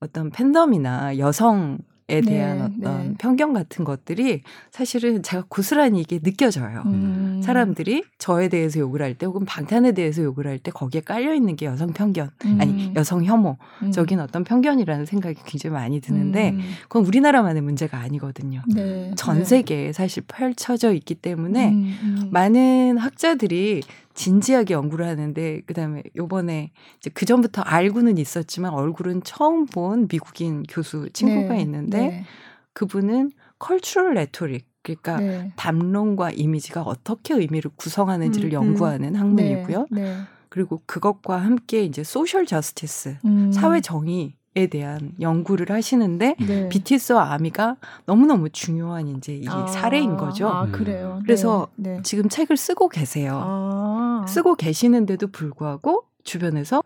[0.00, 3.14] 어떤 팬덤이나 여성에 대한 네, 어떤 네.
[3.18, 6.82] 편견 같은 것들이 사실은 제가 고스란히 이게 느껴져요.
[6.86, 7.40] 음.
[7.42, 11.56] 사람들이 저에 대해서 욕을 할 때 혹은 방탄에 대해서 욕을 할 때 거기에 깔려 있는
[11.56, 12.92] 게 여성 편견 아니 음.
[12.96, 13.90] 여성 혐오 음.
[13.92, 16.60] 적인 어떤 편견이라는 생각이 굉장히 많이 드는데 음.
[16.82, 18.62] 그건 우리나라만의 문제가 아니거든요.
[18.74, 19.12] 네.
[19.16, 19.44] 전 네.
[19.44, 22.28] 세계에 사실 펼쳐져 있기 때문에 음, 음.
[22.30, 23.82] 많은 학자들이
[24.14, 31.08] 진지하게 연구를 하는데 그다음에 요번에 이제 그 전부터 알고는 있었지만 얼굴은 처음 본 미국인 교수
[31.12, 32.24] 친구가 네, 있는데 네,
[32.72, 35.52] 그분은 cultural rhetoric 그러니까 네.
[35.56, 39.86] 담론과 이미지가 어떻게 의미를 구성하는지를 음, 연구하는 학문이고요.
[39.90, 40.16] 네, 네.
[40.48, 43.52] 그리고 그것과 함께 이제 social justice, 음.
[43.52, 46.68] 사회 정의에 대한 연구를 하시는데 네.
[46.68, 50.46] BTS와 아미가 너무너무 중요한 이제 이 아, 사례인 거죠.
[50.48, 50.72] 아, 음.
[50.72, 51.20] 그래요.
[51.22, 51.96] 그래서 네.
[51.96, 52.02] 네.
[52.02, 53.40] 지금 책을 쓰고 계세요.
[53.42, 54.26] 아.
[54.28, 56.82] 쓰고 계시는데도 불구하고 주변에서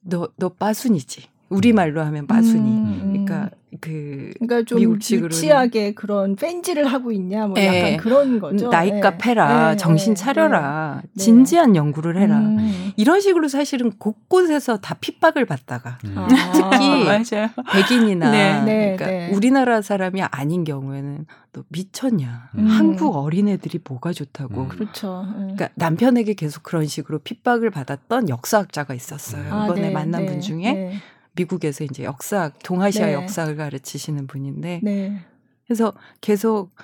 [0.00, 1.28] 너 너 빠순이지.
[1.48, 2.58] 우리말로 하면 빠순이.
[2.70, 3.24] 음, 음.
[3.26, 7.66] 그러니까 그 그러니까 좀 미국식으로는- 유치하게 그런 팬지를 하고 있냐 뭐 예.
[7.66, 8.68] 약간 그런 거죠.
[8.68, 9.30] 나이값 예.
[9.30, 9.72] 해라.
[9.72, 11.02] 예, 정신 예, 차려라.
[11.12, 11.22] 네.
[11.22, 12.20] 진지한 연구를 예.
[12.20, 12.38] 해라.
[12.38, 12.92] 음.
[12.96, 16.14] 이런 식으로 사실은 곳곳에서 다 핍박을 받다가 음.
[16.16, 16.28] 아.
[16.28, 17.48] 특히 맞아요.
[17.72, 19.30] 백인이나 네, 네, 그러니까 네.
[19.34, 22.50] 우리나라 사람이 아닌 경우에는 너 미쳤냐.
[22.56, 22.66] 음.
[22.68, 24.62] 한국 어린애들이 뭐가 좋다고.
[24.62, 24.68] 음.
[24.68, 25.26] 그렇죠.
[25.30, 25.40] 예.
[25.40, 29.52] 그러니까 남편에게 계속 그런 식으로 핍박을 받았던 역사학자가 있었어요.
[29.52, 30.92] 아, 이번에 네, 만난 네, 분 중에 네,
[31.34, 33.14] 미국에서 이제 역사학, 동아시아 네.
[33.14, 35.20] 역사를 가르치시는 분인데 네.
[35.66, 36.74] 그래서 계속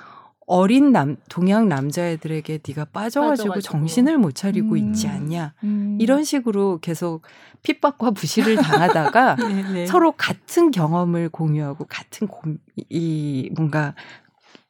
[0.47, 3.61] 어린 남 동양 남자애들에게 네가 빠져가지고, 빠져가지고.
[3.61, 4.77] 정신을 못 차리고 음.
[4.79, 5.97] 있지 않냐 음.
[6.01, 7.23] 이런 식으로 계속
[7.63, 9.87] 핍박과 부실을 당하다가 네, 네.
[9.87, 12.55] 서로 같은 경험을 공유하고 같은 고,
[12.89, 13.95] 이 뭔가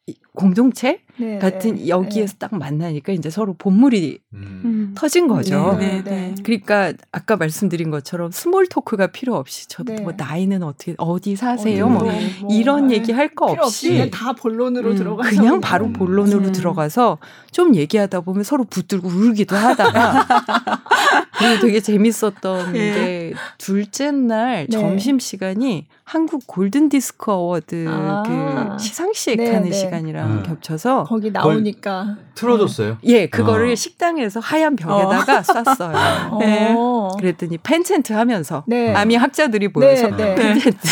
[0.06, 4.60] 이 공동체 네, 같은 네, 여기에서 딱 만나니까 이제 서로 본물이 음.
[4.64, 4.94] 음.
[4.96, 5.76] 터진 거죠.
[5.78, 6.10] 네, 네, 네.
[6.10, 6.34] 네.
[6.42, 10.02] 그러니까 아까 말씀드린 것처럼 small talk가 필요 없이 저도 네.
[10.02, 11.86] 뭐 나이는 어떻게 어디 사세요?
[11.86, 12.12] 어디 뭐 뭐,
[12.42, 12.96] 뭐, 이런 네.
[12.96, 16.52] 얘기 할 거 없이 그냥 없이 다 본론으로 음, 들어가서 그냥 바로 본론으로 음.
[16.52, 17.18] 들어가서
[17.52, 20.26] 좀 얘기하다 보면 서로 붙들고 울기도 하다가
[21.38, 22.80] 그리고 되게 재밌었던 예.
[22.80, 24.78] 게 둘째 날 네.
[24.78, 28.22] 점심 시간이 한국 골든 디스크 어워드 아.
[28.26, 29.72] 그 시상식 네, 하는 네.
[29.72, 30.42] 시간이랑 음.
[30.42, 32.98] 겹쳐서 거기 나오니까 틀어줬어요.
[33.04, 33.74] 예 그거를 어.
[33.74, 36.36] 식당에서 하얀 벽에다가 쐈어요.
[36.40, 36.74] 네.
[36.76, 37.08] 어.
[37.18, 38.94] 그랬더니 fan chant 하면서 네.
[38.94, 40.34] 아미 학자들이 모여서 네.
[40.34, 40.76] fan chant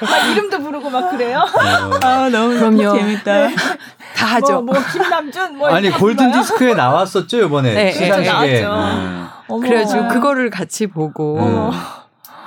[0.00, 1.38] 막 이름도 부르고 막 그래요.
[1.40, 2.06] 어.
[2.06, 2.96] 아 너무 그럼요.
[2.96, 3.48] 재밌다.
[4.16, 4.62] 다 하죠.
[4.62, 6.32] 뭐, 뭐 김남준 뭐 아니 골든?
[6.32, 8.64] 디스크에 나왔었죠 이번에 네, 시상식에.
[8.64, 9.26] 음.
[9.48, 11.72] 그래가지고 그거를 같이 보고 어머.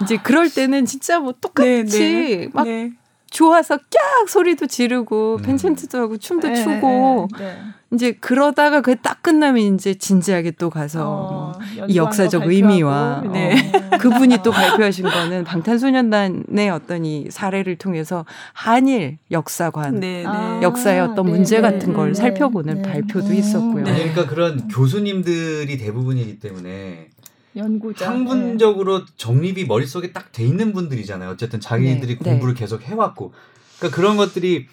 [0.02, 2.50] 이제 그럴 때는 진짜 뭐 똑같이 네, 네.
[2.54, 2.92] 막 네.
[3.30, 5.42] 좋아서 깍 소리도 지르고 음.
[5.42, 7.58] 펜첸트도 하고 춤도 네, 추고 네, 네.
[7.94, 13.24] 이제 그러다가 그게 딱 끝나면 이제 진지하게 또 가서 어, 뭐 이 역사적 거 의미와.
[13.32, 13.56] 네.
[13.94, 13.98] 어.
[14.00, 20.26] 그분이 또 발표하신 거는 방탄소년단의 어떤 이 사례를 통해서 한일 역사관 네, 네.
[20.26, 20.60] 아.
[20.62, 22.90] 역사의 어떤 네, 문제 네, 같은 걸 네, 살펴보는 네.
[22.90, 23.34] 발표도 음.
[23.34, 23.86] 있었고요.
[23.86, 24.12] 아니, 네.
[24.12, 27.10] 그러니까 그런 교수님들이 대부분이기 때문에
[27.60, 31.30] 연구자 학문적으로 정립이 머릿속에 딱 돼 있는 분들이잖아요.
[31.32, 33.34] 어쨌든 자기들이 네, 공부를 계속 해왔고.
[33.78, 34.68] 그러니까 그런 것들이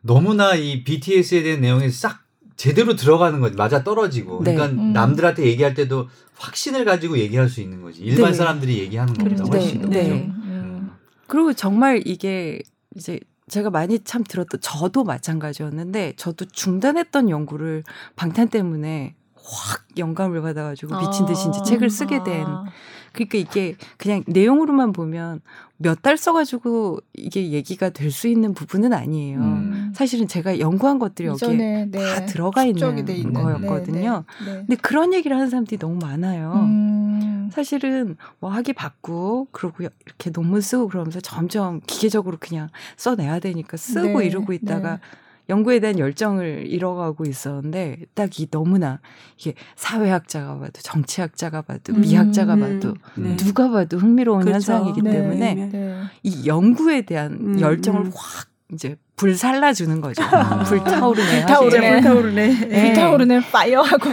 [0.00, 2.22] 너무나 이 BTS에 대한 내용이 싹
[2.56, 3.56] 제대로 들어가는 거지.
[3.56, 4.42] 맞아 떨어지고.
[4.44, 4.54] 네.
[4.54, 4.92] 그러니까 음.
[4.92, 8.02] 남들한테 얘기할 때도 확신을 가지고 얘기할 수 있는 거지.
[8.02, 8.36] 일반 네.
[8.36, 9.88] 사람들이 얘기하는 것보다 네, 훨씬 더.
[9.88, 10.02] 네.
[10.02, 10.14] 그죠?
[10.14, 10.90] 음.
[11.26, 12.60] 그리고 정말 이게
[12.96, 17.82] 이제 제가 많이 참 들었던 저도 마찬가지였는데 저도 중단했던 연구를
[18.16, 19.14] 방탄 때문에
[19.50, 21.62] 확 영감을 받아가지고 미친 듯이 이제 아.
[21.62, 22.64] 책을 쓰게 된 아.
[23.12, 25.40] 그러니까 이게 그냥 내용으로만 보면
[25.78, 29.38] 몇 달 써가지고 이게 얘기가 될 수 있는 부분은 아니에요.
[29.38, 29.92] 음.
[29.94, 31.98] 사실은 제가 연구한 것들이 여기에 네.
[32.00, 34.24] 다 들어가 있는 돼 있는 거였거든요.
[34.40, 34.58] 네, 네, 네.
[34.66, 36.52] 근데 그런 얘기를 하는 사람들이 너무 많아요.
[36.54, 37.50] 음.
[37.52, 44.20] 사실은 뭐 하기 바꾸고 그러고 이렇게 논문 쓰고 그러면서 점점 기계적으로 그냥 써내야 되니까 쓰고
[44.20, 45.00] 네, 이러고 있다가 네.
[45.48, 49.00] 연구에 대한 열정을 잃어가고 있었는데 딱 이 너무나
[49.36, 53.36] 이게 사회학자가 봐도 정치학자가 봐도 음, 미학자가 음, 봐도 네.
[53.36, 54.54] 누가 봐도 흥미로운 그렇죠.
[54.54, 56.02] 현상이기 네, 때문에 네.
[56.22, 58.12] 이 연구에 대한 음, 열정을 음.
[58.14, 60.22] 확 이제 불살라 주는 거죠.
[60.30, 60.62] 아.
[60.62, 61.46] 불타오르네.
[61.46, 61.90] 불타오르네.
[62.00, 62.48] 불타오르네.
[62.68, 62.86] 네.
[62.86, 64.10] 불타오르는 파이어 하고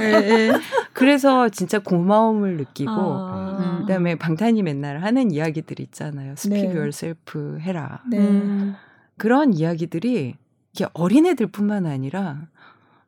[0.93, 3.79] 그래서 진짜 고마움을 느끼고 아.
[3.81, 6.31] 그다음에 방탄이 맨날 하는 이야기들 있잖아요.
[6.33, 6.75] Speak 네.
[6.75, 8.01] yourself 해라.
[8.09, 8.17] 네.
[8.17, 8.75] 음.
[9.17, 10.35] 그런 이야기들이
[10.75, 12.41] 이게 어린애들뿐만 아니라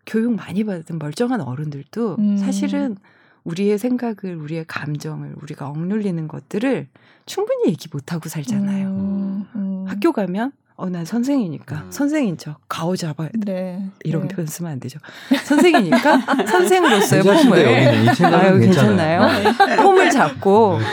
[0.05, 2.37] 교육 많이 받은 멀쩡한 어른들도 음.
[2.37, 2.95] 사실은
[3.43, 6.87] 우리의 생각을, 우리의 감정을, 우리가 억눌리는 것들을
[7.25, 8.87] 충분히 얘기 못하고 살잖아요.
[8.87, 9.85] 음, 음.
[9.85, 11.91] 학교 가면 어, 난 선생이니까 음.
[11.91, 13.39] 선생인 척 가오 잡아야 돼.
[13.39, 13.89] 네.
[14.05, 14.35] 이런 네.
[14.35, 14.99] 표현 쓰면 안 되죠.
[15.43, 17.23] 선생이니까 선생으로서의.
[17.23, 18.59] 폼을 괜찮아요.
[18.59, 19.27] 괜찮나요?
[19.81, 20.85] 폼을 잡고 네.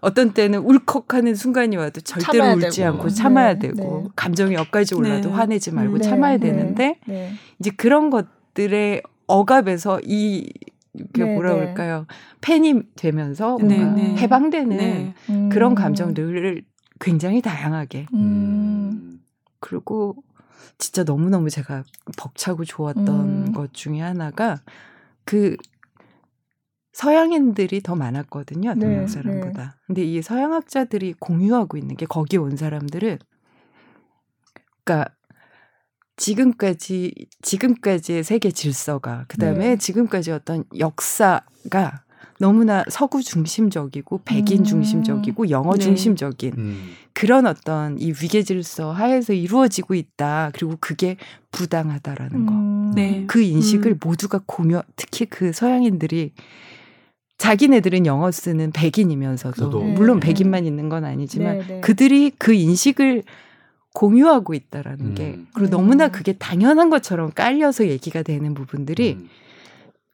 [0.00, 2.88] 어떤 때는 울컥하는 순간이 와도 절대로 울지 되고.
[2.88, 4.08] 않고 참아야 네, 되고 네.
[4.16, 5.34] 감정이 여기까지 올라도 네.
[5.34, 7.32] 화내지 말고 네, 참아야 네, 되는데 네.
[7.58, 10.50] 이제 그런 것들의 억압에서 이그
[11.14, 11.60] 네, 뭐라 네.
[11.60, 12.06] 그럴까요?
[12.40, 14.16] 팬이 되면서 네, 네.
[14.16, 15.14] 해방되는 네.
[15.30, 15.48] 음.
[15.48, 16.62] 그런 감정들을
[17.00, 18.18] 굉장히 다양하게 음.
[18.18, 19.20] 음.
[19.60, 20.16] 그리고
[20.78, 21.84] 진짜 너무너무 제가
[22.18, 23.52] 벅차고 좋았던 음.
[23.52, 24.60] 것 중에 하나가
[25.24, 25.56] 그
[26.96, 28.72] 서양인들이 더 많았거든요.
[28.72, 29.76] 네, 동양 사람보다.
[29.86, 33.18] 근데 이 서양학자들이 공유하고 있는 게 거기 온 사람들은
[34.82, 35.14] 그러니까
[36.16, 39.76] 지금까지 지금까지의 세계 질서가 그다음에 네.
[39.76, 42.04] 지금까지 어떤 역사가
[42.40, 44.64] 너무나 서구 중심적이고 백인 음.
[44.64, 45.80] 중심적이고 영어 네.
[45.80, 46.92] 중심적인 음.
[47.12, 50.50] 그런 어떤 이 위계 질서 하에서 이루어지고 있다.
[50.54, 51.18] 그리고 그게
[51.52, 52.54] 부당하다라는 거.
[52.54, 52.92] 음.
[52.94, 53.24] 네.
[53.26, 53.98] 그 인식을 음.
[54.02, 56.32] 모두가 공유, 특히 그 서양인들이
[57.38, 59.82] 자기네들은 영어 쓰는 백인이면서도 저도.
[59.82, 60.28] 물론 네.
[60.28, 61.80] 백인만 있는 건 아니지만 네, 네.
[61.80, 63.22] 그들이 그 인식을
[63.92, 65.46] 공유하고 있다라는 게 음.
[65.54, 65.70] 그리고 음.
[65.70, 69.28] 너무나 그게 당연한 것처럼 깔려서 얘기가 되는 부분들이 음.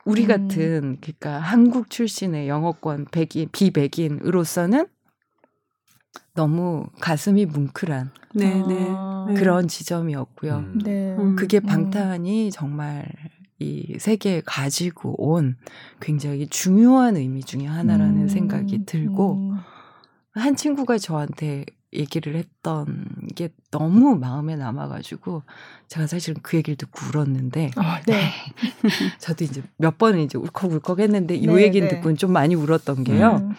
[0.04, 0.28] 우리 음.
[0.28, 4.86] 같은 그러니까 한국 출신의 영어권 백인 비백인으로서는
[6.34, 8.86] 너무 가슴이 뭉클한 네, 네.
[8.88, 9.26] 아.
[9.28, 9.34] 네.
[9.34, 10.56] 그런 지점이었고요.
[10.56, 10.80] 음.
[10.84, 11.14] 네.
[11.18, 11.36] 음.
[11.36, 11.66] 그게 음.
[11.66, 13.06] 방탄이 정말
[13.62, 15.56] 이 세계에 가지고 온
[16.00, 18.28] 굉장히 중요한 의미 중에 하나라는 음.
[18.28, 19.58] 생각이 들고 음.
[20.32, 25.42] 한 친구가 저한테 얘기를 했던 게 너무 마음에 남아가지고
[25.88, 28.30] 제가 사실은 그 얘기를 듣고 울었는데 아, 네.
[29.18, 31.96] 저도 이제 몇 번은 이제 울컥울컥 했는데 이 네, 얘기는 네.
[31.96, 33.42] 듣고는 좀 많이 울었던 게요.
[33.42, 33.54] 음.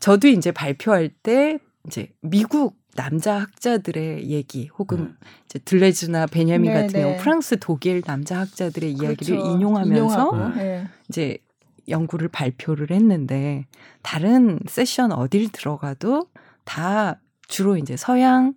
[0.00, 5.16] 저도 이제 발표할 때 이제 미국 남자 학자들의 얘기 혹은 음.
[5.44, 7.02] 이제 들레즈나 베냐민 네, 같은 네.
[7.02, 9.50] 경우 프랑스 독일 남자 학자들의 이야기를 그렇죠.
[9.52, 10.88] 인용하면서 인용하고, 예.
[11.08, 11.38] 이제
[11.88, 13.66] 연구를 발표를 했는데
[14.02, 16.26] 다른 세션 어딜 들어가도
[16.64, 18.54] 다 주로 이제 서양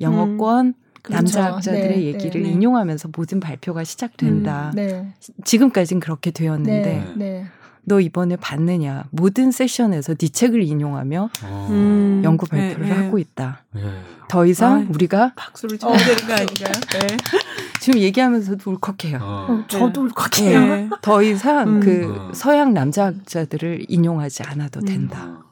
[0.00, 0.74] 영어권
[1.08, 1.56] 남자 그렇죠.
[1.56, 2.50] 학자들의 네, 얘기를 네.
[2.50, 4.72] 인용하면서 모든 발표가 시작된다.
[4.74, 5.14] 네.
[5.44, 7.14] 지금까지는 그렇게 되었는데 네.
[7.16, 7.46] 네.
[7.86, 9.04] 너 이번에 봤느냐?
[9.10, 11.66] 모든 세션에서 네 책을 인용하며 어.
[11.70, 12.22] 음.
[12.24, 13.04] 연구 발표를 네, 네.
[13.04, 13.64] 하고 있다.
[13.76, 13.80] 예.
[14.28, 14.86] 더 이상 아유.
[14.90, 16.72] 우리가 박수를 쳐야 되는 거 아닌가요?
[16.92, 17.16] 네.
[17.80, 19.18] 지금 얘기하면서도 울컥해요.
[19.20, 19.46] 어.
[19.50, 20.60] 어, 저도 울컥해요.
[20.60, 20.90] 네.
[21.02, 21.80] 더 이상 음.
[21.80, 22.32] 그 어.
[22.32, 24.84] 서양 남자 학자들을 인용하지 않아도 음.
[24.86, 25.24] 된다.
[25.24, 25.44] 어.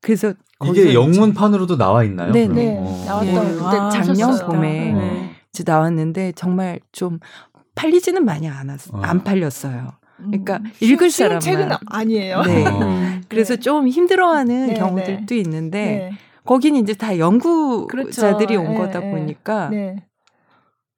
[0.00, 0.32] 그래서
[0.66, 2.32] 이게 영문판으로도 나와 있나요?
[2.32, 2.46] 네?
[2.46, 2.76] 네.
[2.78, 3.04] 어.
[3.06, 3.52] 나왔던 예.
[3.52, 4.46] 그때 아, 작년 보셨어요.
[4.48, 5.36] 봄에 네.
[5.52, 7.20] 이제 나왔는데 정말 좀
[7.74, 9.00] 팔리지는 많이 않았, 어.
[9.02, 9.92] 안 팔렸어요.
[10.26, 11.40] 그러니까 음, 읽을 쉬운 사람만.
[11.40, 12.42] 책은 아니에요.
[12.42, 12.66] 네.
[12.66, 12.78] 어.
[12.80, 13.22] 음.
[13.28, 16.10] 그래서 좀 힘들어하는 네, 경우들도 있는데 네.
[16.44, 18.60] 거기는 이제 다 연구자들이 그렇죠.
[18.60, 19.10] 온 예, 거다 예.
[19.10, 19.96] 보니까 네.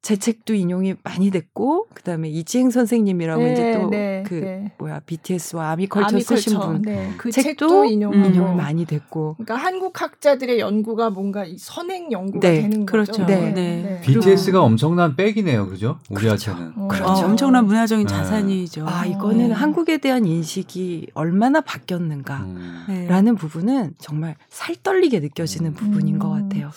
[0.07, 4.73] 제 책도 인용이 많이 됐고 그다음에 이지행 선생님이라고 네, 이제 또그 네, 네.
[4.79, 6.37] 뭐야 BTS와 아미컬처 아미컬처.
[6.37, 7.11] 쓰신 분 네.
[7.19, 8.29] 그 책도 책도 인용하고.
[8.29, 13.15] 인용 이 많이 됐고 그러니까 한국 학자들의 연구가 뭔가 이 선행 연구가 네, 되는 그렇죠.
[13.15, 13.27] 거죠.
[13.27, 13.51] 네.
[13.53, 14.01] 네.
[14.05, 15.99] BTS가 엄청난 백이네요, 그죠?
[16.09, 16.75] 우리한테는.
[16.77, 16.87] 어.
[16.87, 17.25] 그렇죠.
[17.25, 18.15] 어, 엄청난 문화적인 네.
[18.15, 18.87] 자산이죠.
[18.87, 19.55] 아 이거는 네.
[19.55, 22.85] 한국에 대한 인식이 얼마나 바뀌었는가라는 음.
[22.89, 23.33] 네.
[23.33, 26.49] 부분은 정말 살떨리게 느껴지는 부분인 것 음.
[26.49, 26.71] 같아요.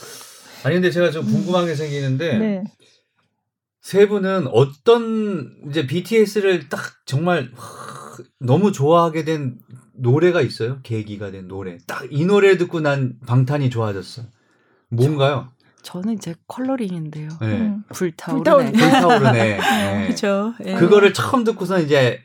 [0.63, 2.63] 아니 근데 제가 좀 궁금한 게 생기는데 네.
[3.81, 9.57] 세 분은 어떤 이제 BTS를 딱 정말 하, 너무 좋아하게 된
[9.93, 10.79] 노래가 있어요?
[10.83, 11.77] 계기가 된 노래.
[11.87, 14.23] 딱 이 노래 듣고 난 방탄이 좋아졌어.
[14.89, 15.49] 뭔가요?
[15.81, 17.29] 저 는 이제 컬러링인데요.
[17.41, 17.47] 네.
[17.47, 17.83] 음.
[17.93, 18.71] 불타오르네.
[18.73, 19.31] 불타오르네.
[19.57, 20.03] 네.
[20.07, 20.53] 그렇죠.
[20.65, 20.75] 예.
[20.75, 22.19] 그거를 처음 듣고서 이제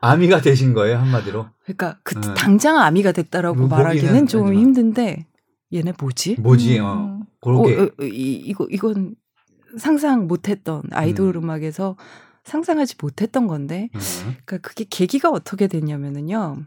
[0.00, 1.48] 아미가 되신 거예요 한마디로.
[1.64, 2.34] 그러니까 그 네.
[2.34, 4.62] 당장 아미가 됐다라고 뭐 말하기는 좀 하지만.
[4.62, 5.26] 힘든데
[5.74, 6.36] 얘네 뭐지?
[6.38, 6.78] 뭐지?
[6.78, 6.84] 음.
[6.84, 7.20] 어.
[7.40, 7.76] 그렇게.
[7.80, 9.16] 어, 어, 이, 이거 이건
[9.76, 11.44] 상상 못했던 아이돌 음.
[11.44, 11.50] 음.
[11.50, 11.96] 악에서
[12.44, 14.36] 상상하지 못했던 건데, 음.
[14.44, 16.64] 그러니까 그게 계기가 어떻게 됐냐면은요.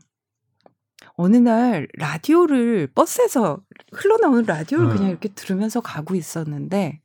[1.15, 3.59] 어느 날 라디오를 버스에서
[3.91, 4.95] 흘러나오는 라디오를 음.
[4.95, 7.01] 그냥 이렇게 들으면서 가고 있었는데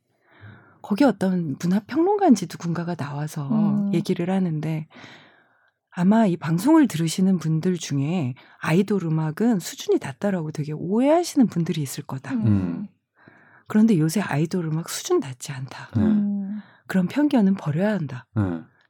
[0.81, 3.93] 거기 어떤 문화 평론가인지 누군가가 나와서 음.
[3.93, 4.87] 얘기를 하는데
[5.89, 12.33] 아마 이 방송을 들으시는 분들 중에 아이돌 음악은 수준이 낮다라고 되게 오해하시는 분들이 있을 거다.
[12.33, 12.87] 음.
[13.67, 15.89] 그런데 요새 아이돌 음악 수준 낮지 않다.
[15.95, 16.01] 네.
[16.03, 16.61] 음.
[16.87, 18.25] 그런 편견은 버려야 한다.
[18.35, 18.43] 네.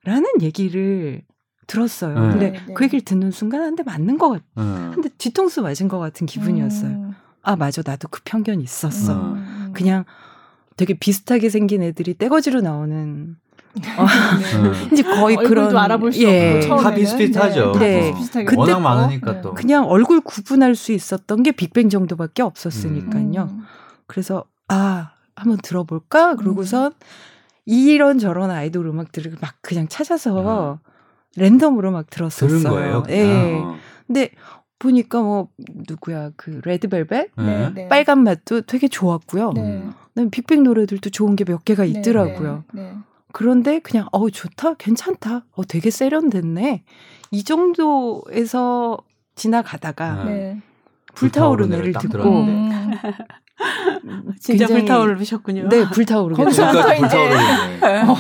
[0.04, 1.24] 라는 얘기를
[1.66, 2.14] 들었어요.
[2.20, 2.30] 네.
[2.30, 2.74] 근데 네, 네.
[2.74, 4.64] 그 얘기를 듣는 순간 한데 맞는 것 같, 네.
[4.94, 6.90] 근데 뒤통수 맞은 것 같은 기분이었어요.
[6.92, 7.14] 음.
[7.42, 7.82] 아, 맞아.
[7.86, 9.34] 나도 그 편견이 있었어.
[9.34, 9.72] 음.
[9.74, 10.06] 그냥
[10.76, 13.36] 되게 비슷하게 생긴 애들이 떼거지로 나오는
[13.98, 14.06] 어,
[14.74, 14.90] 네.
[14.94, 16.62] 이제 거의 얼굴도 그런 알아볼 수 예.
[16.64, 17.72] 없고 다 비슷비슷하죠.
[17.74, 18.12] 네, 다 네.
[18.12, 18.80] 비슷비슷하게 그때 워낙.
[18.80, 19.42] 많으니까 네.
[19.42, 19.54] 또.
[19.54, 23.44] 그냥 얼굴 구분할 수 있었던 게 빅뱅 정도밖에 없었으니까요.
[23.52, 23.64] 음.
[24.08, 26.94] 그래서 아 한번 들어볼까 그러고선
[27.66, 30.80] 이런 저런 아이돌 음악들을 막 그냥 찾아서
[31.36, 32.50] 랜덤으로 막 들었었어요.
[32.60, 33.04] 들은 거예요.
[33.10, 33.56] 예.
[33.62, 33.76] 어.
[34.08, 34.32] 근데
[34.80, 35.50] 보니까 뭐
[35.90, 37.70] 누구야 그 레드벨벳 네, 네.
[37.74, 37.88] 네.
[37.88, 39.54] 빨간 맛도 되게 좋았고요.
[39.54, 39.62] 네.
[39.62, 39.94] 음.
[40.10, 42.64] 그다음에 빅뱅 노래들도 좋은 게 몇 개가 네, 있더라고요.
[42.74, 42.94] 네, 네.
[43.34, 46.84] 그런데 그냥 어 좋다 괜찮다 어 되게 세련됐네
[47.32, 48.98] 이 정도에서
[49.36, 50.32] 지나가다가 네.
[50.34, 50.62] 네.
[51.16, 52.24] 불타오르네를 딱 듣고.
[52.42, 52.70] 음.
[54.40, 55.70] 진짜 굉장히- 불타오르셨군요.
[55.70, 56.84] 네 불타오르게 거기서 됐어요.
[56.84, 57.88] 그러니까 이제-.
[58.08, 58.16] 어,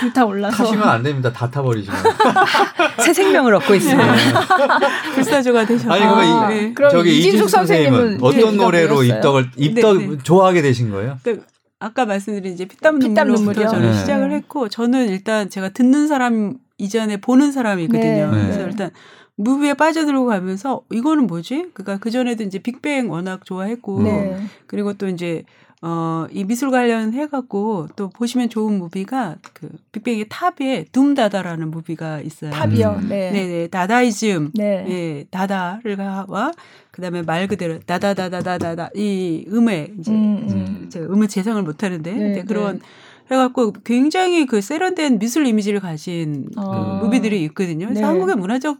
[0.00, 1.32] 불타올라서 타시면 안 됩니다.
[1.32, 1.98] 다 타버리시면.
[3.04, 4.14] 새 생명을 얻고 있습니다.
[5.14, 5.92] 불사조가 되셨고.
[5.92, 9.02] 아니 그러면 아, 이, 그럼 저기 이진숙 선생님은 어떤 노래로?
[9.02, 10.18] 입덕을 입덕 네, 네.
[10.22, 11.18] 좋아하게 되신 거예요?
[11.22, 11.46] 그러니까
[11.80, 13.68] 아까 말씀드린 이제 피땀 피땀 눈물로부터 눈물이요?
[13.68, 13.98] 저는 네.
[13.98, 18.30] 시작을 했고 저는 일단 제가 듣는 사람 이전에 보는 사람이거든요.
[18.30, 18.42] 네.
[18.42, 18.64] 그래서 네.
[18.70, 18.90] 일단
[19.38, 21.70] 뮤비에 빠져들고 가면서 이거는 뭐지?
[21.72, 24.36] 그러니까 그 전에도 이제 빅뱅 워낙 좋아했고 네.
[24.66, 25.44] 그리고 또 이제
[25.80, 31.70] 어, 이 미술 관련 해 갖고 또 보시면 좋은 뮤비가 그 빅뱅의 탑의 Doom Dada라는
[31.70, 32.50] 뮤비가 있어요.
[32.50, 32.98] 탑이요.
[33.00, 33.08] 음.
[33.08, 33.30] 네.
[33.30, 34.84] 네 네 다다이즘 네.
[34.88, 36.50] 예 다다를 와
[36.90, 40.90] 그다음에 말 그대로 다다다다다다다 이 음에 이제 음, 음.
[40.96, 42.84] 음을 재생을 못 하는데 네, 이제 그런 네.
[43.30, 46.98] 해갖고 굉장히 그 세련된 미술 이미지를 가진 아.
[47.00, 47.86] 그 뮤비들이 있거든요.
[47.86, 48.06] 그래서 네.
[48.06, 48.78] 한국의 문화적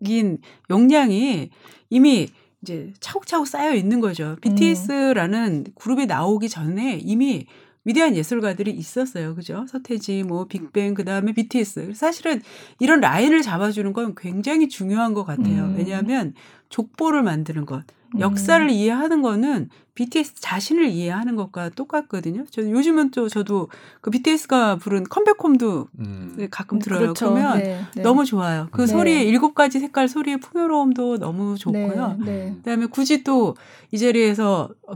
[0.00, 0.38] 인
[0.70, 1.50] 역량이
[1.90, 2.28] 이미
[2.62, 4.36] 이제 차곡차곡 쌓여 있는 거죠.
[4.40, 7.46] BTS라는 그룹이 나오기 전에 이미
[7.84, 9.34] 위대한 예술가들이 있었어요.
[9.34, 9.64] 그죠?
[9.68, 11.94] 서태지, 뭐, 빅뱅, 그 다음에 BTS.
[11.94, 12.42] 사실은
[12.78, 15.64] 이런 라인을 잡아주는 건 굉장히 중요한 것 같아요.
[15.64, 15.76] 음.
[15.78, 16.34] 왜냐하면
[16.68, 17.84] 족보를 만드는 것.
[18.18, 22.46] 역사를 이해하는 거는 BTS 자신을 이해하는 것과 똑같거든요.
[22.50, 23.68] 저는 요즘은 또 저도
[24.00, 26.48] 그 BTS가 부른 컴백홈도 음.
[26.50, 27.00] 가끔 들어요.
[27.00, 27.32] 그렇죠.
[27.32, 28.02] 그러면 네, 네.
[28.02, 28.68] 너무 좋아요.
[28.72, 28.86] 그 네.
[28.86, 32.16] 소리의 일곱 가지 색깔 소리의 풍요로움도 너무 좋고요.
[32.20, 32.54] 네, 네.
[32.56, 33.54] 그다음에 굳이 또
[33.92, 34.94] 이 자리에서 어,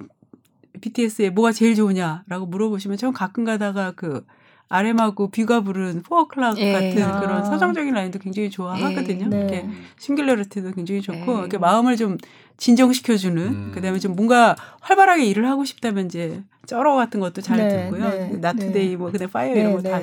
[0.81, 4.25] BTS에 뭐가 제일 좋으냐라고 물어보시면 전 가끔 가다가 그
[4.69, 6.73] RM하고 뷔가 부른 Four O'Clock 예.
[6.73, 7.21] 같은 아.
[7.21, 9.27] 그런 서정적인 라인도 굉장히 좋아하거든요.
[9.27, 9.29] 예.
[9.29, 9.39] 네.
[9.39, 11.39] 이렇게 Singularity도 굉장히 좋고 예.
[11.41, 12.19] 이렇게 마음을 좀
[12.57, 13.73] 진정시켜주는 음.
[13.75, 18.11] 그다음에 좀 뭔가 활발하게 일을 하고 싶다면 이제 쩔어 같은 것도 잘 네, 듣고요.
[18.11, 18.97] 네, Not Today 네.
[18.97, 20.01] 뭐 그다음 Fire 이런 거다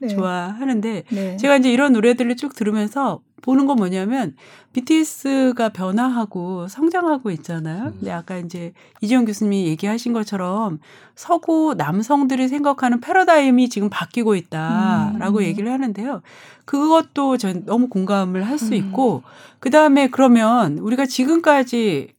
[0.00, 0.08] 네.
[0.08, 1.36] 좋아하는데 네.
[1.36, 4.34] 제가 이제 이런 노래들을 쭉 들으면서 보는 건 뭐냐면
[4.72, 7.86] BTS가 변화하고 성장하고 있잖아요.
[7.86, 7.92] 음.
[7.98, 8.72] 근데 아까 이제
[9.02, 10.78] 이지영 교수님이 얘기하신 것처럼
[11.14, 15.42] 서구 남성들이 생각하는 패러다임이 지금 바뀌고 있다라고 음.
[15.42, 16.22] 얘기를 하는데요.
[16.64, 18.74] 그것도 전 너무 공감을 할수 음.
[18.74, 19.22] 있고
[19.58, 22.14] 그다음에 그러면 우리가 지금까지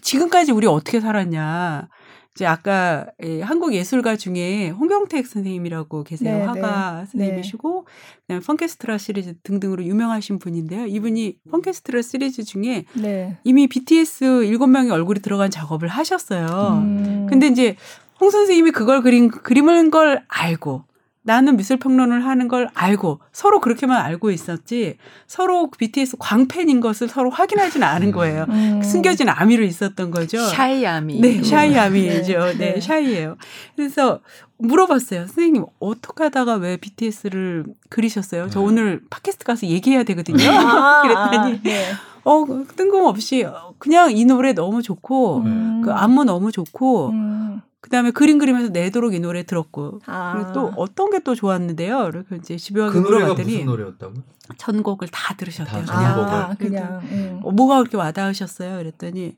[0.00, 1.88] 지금까지 우리 어떻게 살았냐.
[2.34, 6.38] 이제 아까 예, 한국 예술가 중에 홍경택 선생님이라고 계세요.
[6.38, 7.06] 네, 화가 네.
[7.06, 7.86] 선생님이시고
[8.22, 10.86] 그다음에 Funkchestra 시리즈 등등으로 유명하신 분인데요.
[10.86, 13.38] 이분이 Funkchestra 시리즈 중에 네.
[13.44, 16.82] 이미 BTS 일곱 명의 얼굴이 들어간 작업을 하셨어요.
[16.82, 17.26] 음.
[17.30, 17.76] 근데 이제
[18.20, 20.84] 홍 선생님이 그걸 그린 그림을 걸 알고
[21.26, 27.30] 나는 미술 평론을 하는 걸 알고 서로 그렇게만 알고 있었지 서로 BTS 광팬인 것을 서로
[27.30, 28.44] 확인하지는 않은 거예요.
[28.50, 28.82] 음.
[28.82, 30.38] 숨겨진 아미로 있었던 거죠.
[30.46, 31.20] Shy 아미.
[31.20, 32.32] 네, shy 아미죠.
[32.32, 32.80] 네, 네, 네.
[32.80, 33.36] Shy예요.
[33.74, 34.20] 그래서
[34.58, 35.20] 물어봤어요.
[35.20, 38.50] 선생님 어떻게 하다가 왜 BTS를 그리셨어요?
[38.50, 38.66] 저 네.
[38.66, 40.44] 오늘 팟캐스트 가서 얘기해야 되거든요.
[40.50, 41.86] 아, 그랬더니 아, 네.
[42.24, 42.44] 어
[42.76, 43.46] 뜬금없이
[43.78, 45.82] 그냥 이 노래 너무 좋고 음.
[45.82, 47.62] 그 안무 너무 좋고 음.
[47.84, 50.32] 그다음에 그림 그리면서 내도록 이 노래 들었고 아.
[50.34, 52.06] 그리고 또 어떤 게 또 좋았는데요.
[52.08, 54.14] 이렇게 이제 집요하게 그 노래가 물어봤더니 무슨 노래였다고?
[54.56, 55.84] 전곡을 다 들으셨대요.
[55.84, 56.14] 다 그냥.
[56.14, 56.32] 전곡을.
[56.34, 57.00] 아, 그냥.
[57.12, 57.40] 음.
[57.44, 58.78] 어, 뭐가 그렇게 와닿으셨어요?
[58.78, 59.36] 그랬더니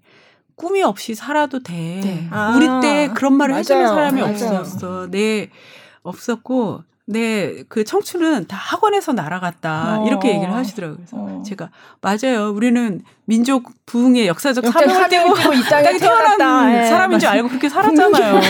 [0.54, 1.72] 꿈이 없이 살아도 돼.
[2.02, 2.28] 네.
[2.30, 3.94] 아, 우리 때 그런 말을 해주는 맞아요.
[3.94, 4.60] 사람이 맞아요.
[4.60, 5.10] 없었어.
[5.10, 5.50] 네,
[6.02, 10.00] 없었고, 네, 그 청춘은 다 학원에서 날아갔다.
[10.02, 10.06] 어.
[10.08, 10.96] 이렇게 얘기를 하시더라고요.
[10.96, 11.42] 그래서 어.
[11.46, 12.50] 제가, 맞아요.
[12.50, 16.72] 우리는 민족 부흥의 역사적 역사 사명을 띠고 이 땅에 태어난.
[16.72, 17.28] 예, 사람인 줄.
[17.28, 18.40] 알고 그렇게 살았잖아요.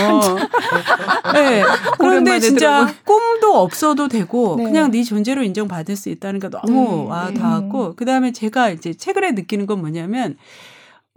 [1.33, 1.63] 네.
[1.99, 4.63] 그런데 진짜 들어본- 꿈도 없어도 되고 네.
[4.63, 7.35] 그냥 네 존재로 인정받을 수 있다는 게 너무 네, 와 네.
[7.39, 10.35] 닿았고 그다음에 제가 이제 최근에 느끼는 건 뭐냐면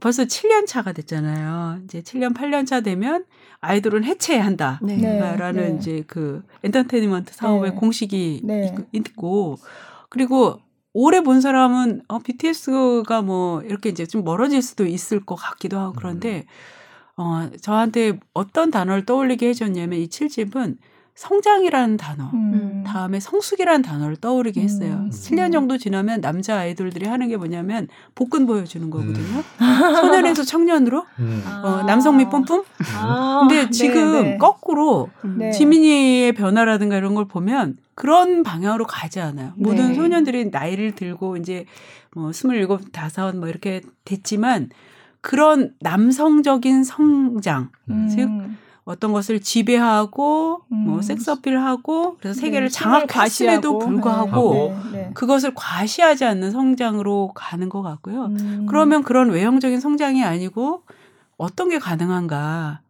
[0.03, 1.79] 벌써 7년 차가 됐잖아요.
[1.85, 3.25] 이제 7년 8년 차 되면
[3.61, 4.79] 아이돌은 해체해야 한다.
[4.83, 4.97] 네.
[4.97, 5.37] 네.
[5.37, 5.77] 라는 네.
[5.79, 7.77] 이제 그 엔터테인먼트 사업의 네.
[7.77, 8.75] 공식이 네.
[8.93, 9.57] 있- 있고
[10.09, 10.61] 그리고
[10.93, 15.93] 오래 본 사람은 어 BTS가 뭐 이렇게 이제 좀 멀어질 수도 있을 것 같기도 하고
[15.97, 16.47] 그런데
[17.17, 20.79] 어 저한테 어떤 단어를 떠올리게 해줬냐면 이 7집은
[21.21, 22.83] 성장이라는 단어 음.
[22.87, 25.05] 다음에 성숙이라는 단어를 떠오르게 했어요.
[25.05, 25.11] 음.
[25.11, 29.43] 7년 정도 지나면 남자 아이돌들이 하는 게 뭐냐면 복근 보여주는 거거든요.
[30.01, 31.45] 소년에서 청년으로 음.
[31.63, 32.65] 어, 남성미 뿜뿜.
[32.97, 34.39] 아, 근데 네, 지금 네.
[34.39, 35.51] 거꾸로 네.
[35.51, 39.53] 지민이의 변화라든가 이런 걸 보면 그런 방향으로 가지 않아요.
[39.57, 39.95] 모든 네.
[39.97, 41.67] 소년들이 나이를 들고 이제
[42.15, 44.71] 뭐 스물일곱, 다섯 뭐 이렇게 됐지만
[45.21, 48.09] 그런 남성적인 성장, 음.
[48.09, 48.31] 즉
[48.85, 51.03] 어떤 것을 지배하고 뭐 음.
[51.03, 53.79] 섹스 어필하고 그래서 세계를 네, 장악했음에도 과시하고.
[53.79, 55.11] 불구하고 네, 네.
[55.15, 58.27] 그것을 과시하지 않는 성장으로 가는 것 같고요.
[58.27, 58.67] 음.
[58.69, 60.83] 그러면 그런 외형적인 성장이 아니고
[61.37, 62.81] 어떤 게 가능한가?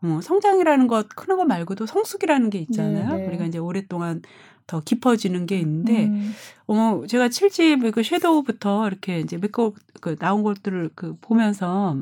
[0.00, 3.10] 뭐 성장이라는 것 크는 것 말고도 성숙이라는 게 있잖아요.
[3.10, 3.26] 네, 네.
[3.28, 4.22] 우리가 이제 오랫동안
[4.66, 6.34] 더 깊어지는 게 있는데 음.
[6.66, 11.98] 어 제가 7집 그 섀도우부터 이렇게 이제 몇곡그 나온 것들을 그 보면서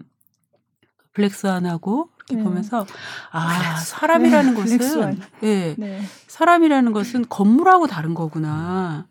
[1.12, 2.42] 블랙스완하고 이렇게 네.
[2.42, 2.86] 보면서
[3.32, 5.20] 아 사람이라는 네, 것은.
[5.42, 6.00] 예 네.
[6.26, 9.06] 사람이라는 것은 건물하고 다른 거구나.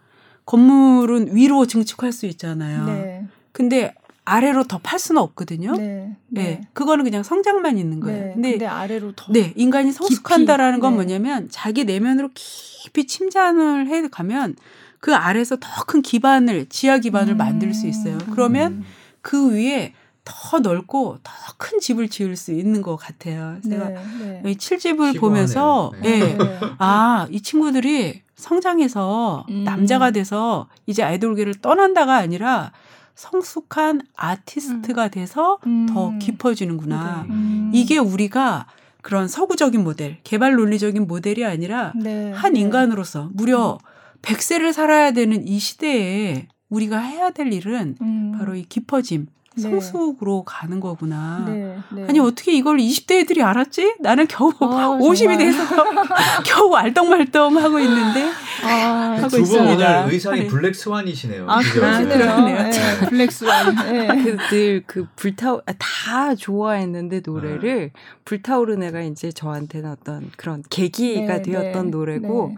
[0.46, 2.86] 건물은 위로 증축할 수 있잖아요.
[2.86, 3.26] 네.
[3.52, 3.94] 근데
[4.26, 5.74] 아래로 더 팔 수는 없거든요.
[5.76, 6.16] 네.
[6.28, 6.62] 네.
[6.74, 8.26] 그거는 그냥 성장만 있는 거예요.
[8.28, 8.34] 네.
[8.34, 10.96] 근데 근데 아래로 더 네, 인간이 성숙한다라는 건 네.
[10.96, 14.56] 뭐냐면 자기 내면으로 깊이 침잠을 해 가면
[15.00, 17.38] 그 아래에서 더 큰 기반을 지하 기반을 음.
[17.38, 18.18] 만들 수 있어요.
[18.32, 18.84] 그러면
[19.22, 19.94] 그 위에
[20.30, 23.58] 더 넓고 더 큰 집을 지을 수 있는 것 같아요.
[23.66, 23.70] 네.
[23.70, 24.42] 제가 네.
[24.46, 25.20] 이 7집을 시원하네요.
[25.20, 26.10] 보면서 네.
[26.10, 26.20] 예.
[26.34, 26.60] 네.
[26.80, 29.66] 아, 이 친구들이 성장해서 음.
[29.66, 32.72] 남자가 돼서 이제 아이돌계를 떠난다가 아니라
[33.14, 35.86] 성숙한 아티스트가 돼서 음.
[35.88, 37.26] 더 깊어지는구나.
[37.30, 37.72] 음.
[37.74, 38.68] 이게 우리가
[39.02, 42.32] 그런 서구적인 모델, 개발 논리적인 모델이 아니라 네.
[42.32, 42.62] 한 네.
[42.62, 43.78] 인간으로서 무려
[44.22, 48.36] 100세를 살아야 되는 이 시대에 우리가 해야 될 일은 음.
[48.38, 49.32] 바로 이 깊어짐, 네.
[49.60, 51.46] 성숙으로 가는 거구나.
[51.48, 51.78] 네.
[51.92, 52.06] 네.
[52.08, 53.96] 아니 어떻게 이걸 20대 애들이 알았지?
[54.00, 55.38] 나는 겨우 아, 50이 정말.
[55.40, 55.64] 돼서
[56.46, 58.32] 겨우 알떡말떡 하고 있는데
[58.64, 60.02] 아, 하고 두분 있습니다.
[60.02, 60.48] 오늘 의상이 네.
[60.48, 61.46] Black Swan이시네요.
[61.50, 61.60] 아.
[61.60, 62.46] 그러네요.
[62.46, 62.72] 네,
[63.10, 63.76] Black Swan.
[63.92, 64.08] 네.
[64.08, 67.92] 그늘그 불타오 아, 다 좋아했는데 노래를
[68.26, 72.56] 불타오르네가 이제 저한테는 어떤 그런 계기가 네, 되었던 네, 노래고 네.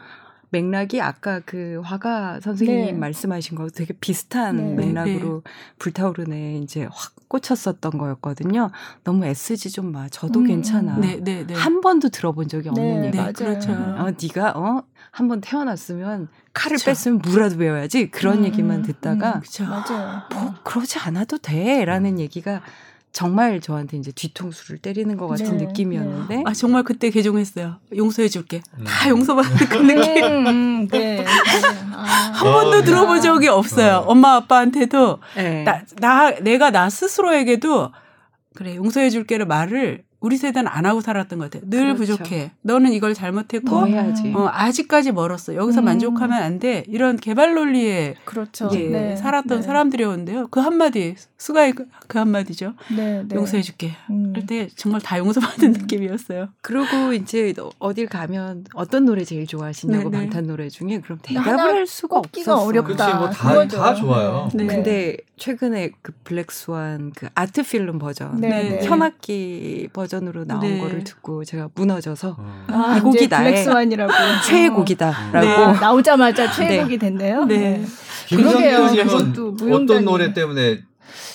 [0.52, 2.92] 맥락이 아까 그 화가 선생님 네.
[2.94, 4.86] 말씀하신 거 되게 비슷한 네.
[4.86, 5.44] 맥락으로
[5.80, 8.70] 불타오르네 이제 확 꽂혔었던 거였거든요.
[9.06, 10.10] 너무 애쓰지 좀 마.
[10.10, 10.98] 저도 음, 괜찮아.
[10.98, 11.54] 네, 네, 네.
[11.54, 13.18] 한 번도 들어본 적이 없는 네, 얘기.
[13.18, 13.32] 맞아요.
[13.34, 13.72] 그렇죠.
[13.72, 14.84] 어, 네가 어?
[15.12, 16.86] 한 번 태어났으면 칼을 그쵸.
[16.92, 19.66] 뺐으면 무라도 배워야지 그런 음, 얘기만 듣다가 그렇죠.
[19.66, 20.22] 맞아요.
[20.34, 22.62] 뭐 그러지 않아도 돼라는 얘기가
[23.12, 27.78] 정말 저한테 이제 뒤통수를 때리는 것 같은 네, 느낌이었는데 아 정말 그때 개종했어요.
[27.96, 28.62] 용서해 줄게.
[28.78, 28.86] 음.
[28.86, 30.24] 다 용서받는 그 느낌.
[30.24, 31.26] 음, 음, 네.
[31.94, 33.98] 아, 한 번도 어, 들어본 적이 없어요.
[33.98, 34.12] 어.
[34.12, 35.64] 엄마 아빠한테도 네.
[35.64, 37.92] 나, 나 내가 나 스스로에게도
[38.56, 41.68] 그래 용서해 줄게를 말을 우리 세대는 안 하고 살았던 것 같아요.
[41.70, 42.14] 늘 그렇죠.
[42.18, 42.52] 부족해.
[42.62, 44.32] 너는 이걸 잘못했고 더 해야지.
[44.36, 45.56] 어, 아직까지 멀었어.
[45.56, 45.86] 여기서 음.
[45.86, 46.84] 만족하면 안 돼.
[46.88, 48.70] 이런 개발 논리에 그렇죠.
[48.70, 49.64] 네, 살았던 네.
[49.64, 50.48] 사람들이었는데요.
[50.52, 52.76] 그 한마디 수가의 그, 그 한마디죠.
[52.96, 53.36] 네, 네.
[53.36, 53.94] 용서해줄게.
[54.12, 54.32] 음.
[54.36, 55.74] 할때 정말 다 용서받는 음.
[55.82, 56.50] 느낌이었어요.
[56.62, 60.24] 그리고 이제 어딜 가면 어떤 노래 제일 좋아하시냐고 네, 네.
[60.26, 62.58] 방탄 노래 중에 그럼 대답을 할 수가 없었어요.
[62.58, 63.06] 어렵다.
[63.06, 64.50] 그치, 뭐 다- 좋아요.
[64.54, 64.68] 네.
[64.68, 68.70] 근데 최근에 그 블랙스완 그 아트 필름 버전 네, 네.
[68.82, 68.86] 네.
[68.86, 70.80] 현악기 버전 으로 나온 네.
[70.80, 72.66] 거를 듣고 제가 무너져서 어.
[72.68, 74.12] 아, 이 곡이 나의 블랙스완이라고
[74.48, 75.54] 최애곡이다라고 네.
[75.54, 77.46] 아, 나오자마자 최애곡이 됐네요.
[77.46, 77.84] 네.
[78.30, 78.88] 그러게요.
[78.90, 79.76] 김성규님은 그것도.
[79.76, 80.82] 어떤 노래 때문에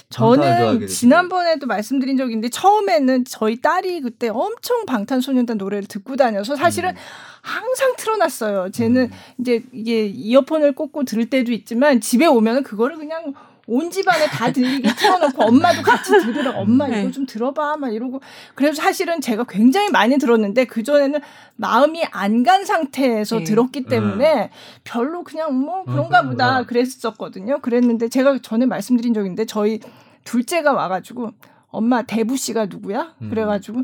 [0.08, 0.86] 저는?
[0.86, 6.96] 지난번에도 말씀드린 적이 있는데 처음에는 저희 딸이 그때 엄청 방탄소년단 노래를 듣고 다녀서 사실은 음.
[7.42, 8.70] 항상 틀어놨어요.
[8.70, 9.10] 쟤는 음.
[9.40, 13.34] 이제 이게 이어폰을 꽂고 들을 때도 있지만 집에 오면 은 그거를 그냥
[13.68, 17.02] 온 집안에 다 들리게 틀어놓고 엄마도 같이 들으라고 엄마 네.
[17.02, 18.20] 이거 좀 들어봐 막 이러고
[18.54, 21.20] 그래서 사실은 제가 굉장히 많이 들었는데 그 전에는
[21.56, 23.44] 마음이 안 간 상태에서 네.
[23.44, 24.50] 들었기 때문에
[24.84, 26.62] 별로 그냥 뭐 그런가 그런가 보다.
[26.64, 27.58] 그랬었거든요.
[27.60, 29.80] 그랬는데 제가 전에 말씀드린 있는데 저희
[30.24, 31.32] 둘째가 와가지고
[31.76, 33.14] 엄마 대부 씨가 누구야?
[33.20, 33.28] 음.
[33.28, 33.82] 그래가지고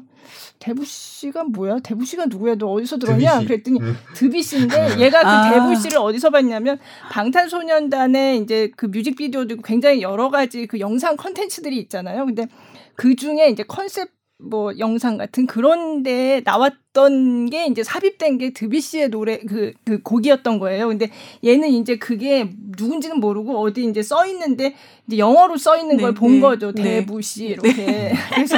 [0.58, 1.80] 대부 씨가 뭐야?
[1.80, 2.54] 대부 씨가 누구야?
[2.54, 3.32] 너 어디서 들었냐?
[3.32, 3.46] 드비 씨.
[3.46, 3.96] 그랬더니 음.
[4.14, 5.50] 드비 씨인데 얘가 그 아.
[5.52, 6.78] 대부 씨를 어디서 봤냐면
[7.10, 12.24] 방탄소년단의 이제 그 뮤직비디오도 있고 굉장히 여러 가지 그 영상 컨텐츠들이 있잖아요.
[12.24, 12.46] 근데
[12.94, 14.08] 그 중에 이제 컨셉
[14.42, 20.02] 뭐 영상 같은 그런 데 나왔던 게 이제 삽입된 게 드비 씨의 노래 그, 그
[20.02, 20.88] 곡이었던 거예요.
[20.88, 21.10] 근데
[21.44, 24.74] 얘는 이제 그게 누군지는 모르고 어디 이제 써 있는데
[25.06, 26.72] 이제 영어로 써 있는 네, 걸본 네, 거죠.
[26.72, 26.82] 네.
[26.82, 28.12] 대부 씨 이렇게.
[28.34, 28.56] 그래서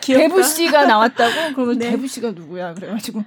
[0.00, 0.28] 귀엽다.
[0.28, 1.90] 대부 씨가 나왔다고 그러면 네.
[1.90, 2.74] 대부 씨가 누구야?
[2.74, 3.22] 그래 가지고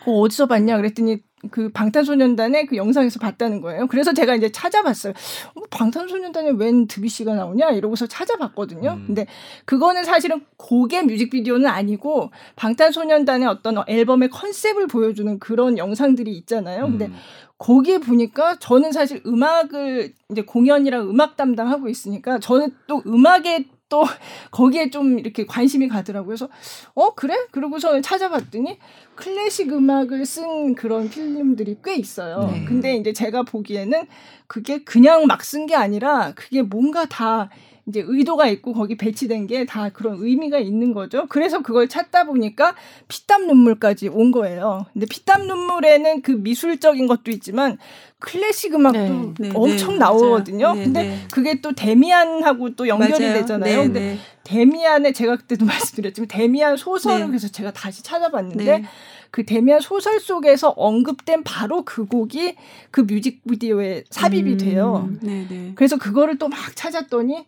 [0.00, 1.18] 그거 어디서 봤냐 그랬더니
[1.50, 3.86] 그 방탄소년단의 그 영상에서 봤다는 거예요.
[3.86, 5.12] 그래서 제가 이제 찾아봤어요.
[5.54, 8.90] 어, 방탄소년단에 웬 드비 씨가 나오냐 이러고서 찾아봤거든요.
[8.90, 9.04] 음.
[9.06, 9.26] 근데
[9.64, 16.86] 그거는 사실은 곡의 뮤직비디오는 아니고 방탄소년단의 어떤 앨범의 컨셉을 보여주는 그런 영상들이 있잖아요.
[16.86, 17.14] 근데 음.
[17.58, 24.02] 거기에 보니까 저는 사실 음악을 이제 공연이랑 음악 담당하고 있으니까 저는 또 음악에 또
[24.50, 26.26] 거기에 좀 이렇게 관심이 가더라고요.
[26.26, 26.48] 그래서
[26.94, 27.36] 어 그래?
[27.52, 28.78] 그러고서 찾아봤더니
[29.14, 32.50] 클래식 음악을 쓴 그런 필름들이 꽤 있어요.
[32.52, 32.64] 네.
[32.66, 34.06] 근데 이제 제가 보기에는
[34.48, 37.48] 그게 그냥 막 쓴 게 아니라 그게 뭔가 다
[37.86, 41.26] 이제 의도가 있고 거기 배치된 게 다 그런 의미가 있는 거죠.
[41.28, 42.74] 그래서 그걸 찾다 보니까
[43.08, 44.86] 피땀 눈물까지 온 거예요.
[44.92, 47.78] 근데 피땀 눈물에는 그 미술적인 것도 있지만
[48.20, 50.72] 클래식 음악도 네, 네, 엄청 네, 나오거든요.
[50.74, 51.18] 네, 근데 네.
[51.30, 53.34] 그게 또 데미안하고 또 연결이 맞아요.
[53.40, 53.76] 되잖아요.
[53.76, 54.18] 네, 근데 네.
[54.44, 57.26] 데미안의 제가 그때도 말씀드렸지만 데미안 소설을 네.
[57.26, 58.84] 그래서 제가 다시 찾아봤는데 네.
[59.30, 62.54] 그 데미안 소설 속에서 언급된 바로 그 곡이
[62.90, 65.08] 그 뮤직비디오에 삽입이 음, 돼요.
[65.20, 65.72] 네, 네.
[65.74, 67.44] 그래서 그거를 또 막 찾았더니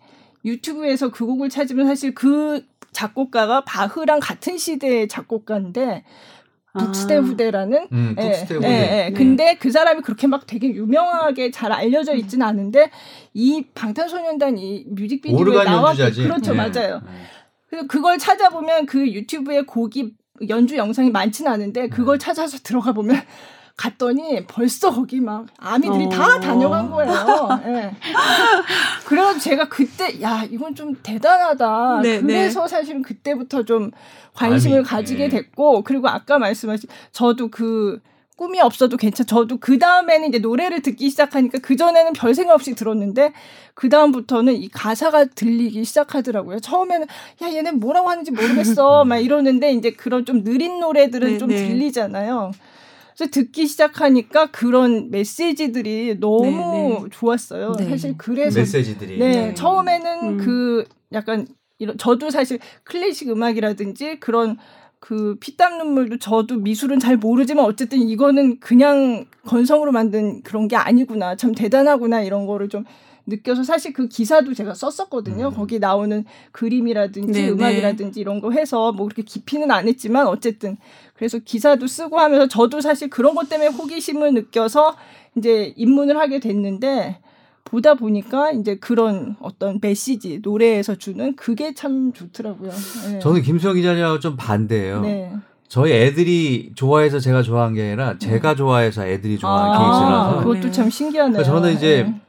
[0.47, 6.05] 유튜브에서 그 곡을 찾으면 사실 그 작곡가가 바흐랑 같은 시대의 작곡가인데
[6.79, 7.21] 북스테 아.
[7.21, 8.69] 후대라는 음, 예, 북스테 예, 후대.
[8.69, 8.71] 예.
[8.71, 9.13] 네.
[9.13, 12.91] 근데 그 사람이 그렇게 막 되게 유명하게 잘 알려져 있지는 않은데
[13.35, 16.23] 이 방탄소년단 이 뮤직비디오에 오르간 나왔 연주자지.
[16.23, 16.57] 그렇죠 네.
[16.57, 17.03] 맞아요.
[17.69, 20.15] 그래서 그걸 찾아보면 그 유튜브에 곡이
[20.49, 23.17] 연주 영상이 많지는 않은데 그걸 찾아서 들어가 보면
[23.77, 26.09] 갔더니 벌써 거기 막 아미들이 어.
[26.09, 27.13] 다 다녀간 거예요.
[27.67, 27.95] 예.
[29.05, 32.01] 그래서 제가 그때 야 이건 좀 대단하다.
[32.03, 33.91] 네, 그래서 사실은 그때부터 좀
[34.35, 35.29] 관심을 아미, 가지게 예.
[35.29, 38.01] 됐고 그리고 아까 말씀하신 저도 그
[38.37, 39.27] 꿈이 없어도 괜찮.
[39.27, 43.33] 저도 그 다음에는 이제 노래를 듣기 시작하니까 그 전에는 별 생각 없이 들었는데
[43.75, 46.61] 그 다음부터는 이 가사가 들리기 시작하더라고요.
[46.61, 47.07] 처음에는
[47.43, 51.57] 야 얘네 뭐라고 하는지 모르겠어 막 이러는데 이제 그런 좀 느린 노래들은 네, 좀 네.
[51.57, 52.53] 들리잖아요.
[53.17, 57.09] 그래서 듣기 시작하니까 그런 메시지들이 너무 네, 네.
[57.11, 57.73] 좋았어요.
[57.79, 57.89] 네.
[57.89, 59.19] 사실 그래서 메시지들이.
[59.19, 59.55] 네, 네.
[59.55, 60.37] 처음에는 음.
[60.37, 61.47] 그 약간
[61.79, 64.59] 이런 저도 사실 클래식 음악이라든지 그런
[65.01, 71.37] 그 피땀 눈물도 저도 미술은 잘 모르지만 어쨌든 이거는 그냥 건성으로 만든 그런 게 아니구나
[71.37, 72.85] 참 대단하구나 이런 거를 좀
[73.27, 75.49] 느껴서 사실 그 기사도 제가 썼었거든요.
[75.49, 75.55] 음.
[75.55, 80.77] 거기 나오는 그림이라든지 네, 음악이라든지 이런 거 해서 뭐 그렇게 깊이는 안 했지만 어쨌든
[81.17, 84.97] 그래서 기사도 쓰고 하면서 저도 사실 그런 것 때문에 호기심을 느껴서
[85.37, 87.21] 이제 입문을 하게 됐는데
[87.65, 92.71] 보다 보니까 이제 그런 어떤 메시지 노래에서 주는 그게 참 좋더라고요.
[93.11, 93.19] 네.
[93.19, 95.01] 저는 김수영 기자님하고 좀 반대예요.
[95.01, 95.33] 네.
[95.69, 100.71] 저희 애들이 좋아해서 제가 좋아한 게 아니라 제가 좋아해서 애들이 좋아하는 아, 케이스라서 그것도 네.
[100.71, 101.43] 참 신기하네요.
[101.43, 102.21] 저는 이제 네.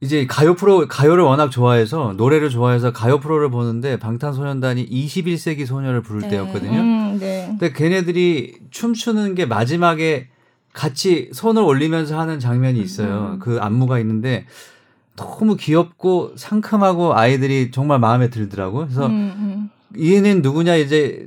[0.00, 6.22] 이제 가요 프로 가요를 워낙 좋아해서 노래를 좋아해서 가요 프로를 보는데 방탄소년단이 21세기 소녀를 부를
[6.22, 6.28] 네.
[6.28, 6.78] 때였거든요.
[6.78, 7.46] 음, 네.
[7.48, 10.28] 근데 걔네들이 춤추는 게 마지막에
[10.74, 13.32] 같이 손을 올리면서 하는 장면이 있어요.
[13.34, 13.38] 음.
[13.38, 14.46] 그 안무가 있는데
[15.16, 18.84] 너무 귀엽고 상큼하고 아이들이 정말 마음에 들더라고요.
[18.84, 21.26] 그래서 음, 얘는 누구냐 이제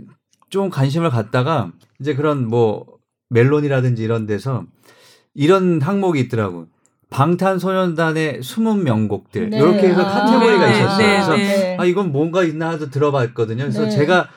[0.52, 2.86] 좀 관심을 갖다가 이제 그런 뭐
[3.30, 4.64] 멜론이라든지 이런 데서
[5.34, 6.68] 이런 항목이 있더라고.
[7.10, 9.57] 방탄소년단의 숨은 명곡들 네.
[9.57, 10.98] 이렇게 해서 아, 카테고리가 네, 있었어요.
[10.98, 11.77] 네, 그래서 네.
[11.80, 13.64] 아 이건 뭔가 있나 해도 들어봤거든요.
[13.64, 13.90] 그래서 네.
[13.90, 14.30] 제가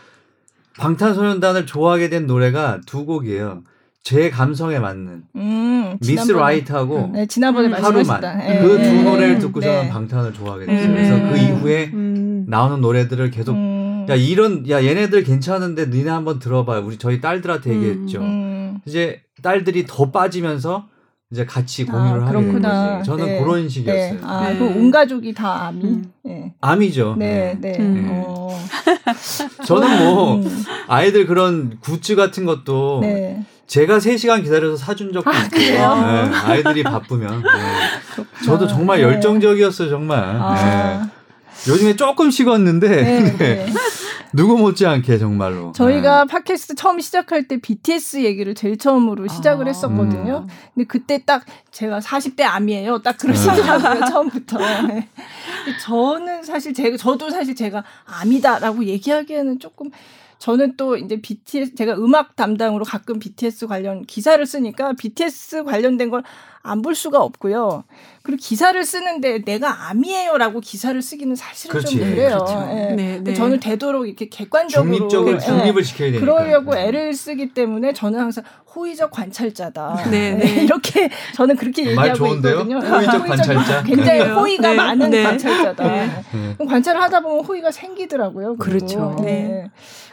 [0.78, 3.62] 방탄소년단을 좋아하게 된 노래가 두 곡이에요.
[4.02, 8.50] 제 감성에 맞는 음, 미스 지난번에- 라이트하고 네, 지난번에 음, 하루만 말씀하셨다.
[8.54, 9.38] 예, 그두 예, 노래를 예.
[9.38, 9.88] 듣고 네.
[9.90, 10.88] 방탄을 좋아하게 됐어요.
[10.88, 10.94] 네.
[10.94, 12.44] 그래서 그 이후에 음.
[12.48, 16.84] 나오는 노래들을 계속 음, 야 이런 야 얘네들 괜찮은데 니네 한번 들어봐요.
[16.84, 18.20] 우리 저희 딸들한테 음, 얘기했죠.
[18.22, 18.78] 음.
[18.86, 20.88] 이제 딸들이 더 빠지면서
[21.32, 22.62] 이제 같이 아, 공유를 하게 된.
[22.62, 23.06] 거지.
[23.06, 23.38] 저는 네.
[23.40, 23.68] 그런 네.
[23.68, 24.18] 식이었어요.
[24.22, 24.58] 아, 네.
[24.58, 25.84] 그온 가족이 다 아미.
[25.84, 26.12] 음.
[26.22, 26.52] 네.
[26.60, 27.16] 암이죠.
[27.18, 27.72] 네, 네.
[27.72, 27.78] 네.
[27.80, 28.10] 음.
[28.12, 28.60] 어.
[29.64, 33.42] 저는 뭐 음, 아이들 그런 굿즈 같은 것도 네.
[33.66, 35.94] 제가 3시간 기다려서 사준 적도 있고 그래요?
[35.96, 37.48] 네, 아이들이 바쁘면 네.
[38.44, 39.04] 저도 정말 네.
[39.04, 41.08] 열정적이었어요 정말 아,
[41.64, 41.70] 네.
[41.70, 43.66] 요즘에 조금 식었는데 네, 네.
[44.34, 49.68] 누구 못지않게 정말로 저희가 팟캐스트 처음 시작할 때 BTS 얘기를 제일 처음으로 시작을 아.
[49.68, 50.46] 했었거든요.
[50.48, 50.54] 음.
[50.74, 53.02] 근데 그때 딱 제가 40대 암이에요.
[53.02, 54.58] 딱 그러시더라고요, 처음부터.
[54.58, 55.08] 네.
[55.64, 59.90] 근데 저는 사실 제가, 저도 사실 제가 암이다라고 얘기하기에는 조금
[60.38, 66.24] 저는 또 이제 BTS, 제가 음악 담당으로 가끔 BTS 관련 기사를 쓰니까 BTS 관련된 걸
[66.64, 67.84] 안 볼 수가 없고요.
[68.22, 71.98] 그리고 기사를 쓰는데 내가 암이에요라고 기사를 쓰기는 사실은 그렇지.
[71.98, 72.38] 좀 그래요.
[72.38, 72.68] 그렇죠.
[72.70, 72.94] 예.
[72.94, 73.34] 네, 네.
[73.34, 75.38] 저는 되도록 이렇게 객관적으로 중립적으로 예.
[75.40, 76.86] 중립을 지켜야 되니까 그러려고 네.
[76.86, 78.44] 애를 쓰기 때문에 저는 항상
[78.74, 80.04] 호의적 관찰자다.
[80.10, 80.62] 네, 네.
[80.64, 82.52] 이렇게 저는 그렇게 말 얘기하고 좋은데요?
[82.60, 82.78] 있거든요.
[82.78, 83.82] 호의적 관찰자?
[83.84, 84.20] 굉장히?
[84.20, 85.22] 호의가 네, 많은 네.
[85.24, 85.84] 관찰자다.
[85.84, 86.10] 네.
[86.58, 86.64] 네.
[86.64, 88.56] 관찰을 하다 보면 호의가 생기더라고요.
[88.56, 88.86] 그리고.
[88.86, 89.16] 그렇죠.
[89.22, 89.68] 네.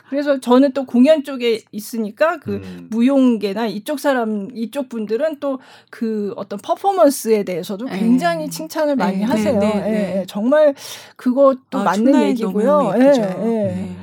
[0.09, 2.87] 그래서 저는 또 공연 쪽에 있으니까 그 음.
[2.89, 5.59] 무용계나 이쪽 사람 이쪽 분들은 또
[5.89, 7.99] 그 어떤 퍼포먼스에 대해서도 네.
[7.99, 9.59] 굉장히 칭찬을 많이 네, 하세요.
[9.59, 10.19] 네, 네, 예, 네.
[10.21, 10.25] 예.
[10.27, 10.73] 정말
[11.15, 12.93] 그것도 아, 맞는 얘기고요.
[12.95, 13.11] 예, 예.
[13.11, 13.95] 네.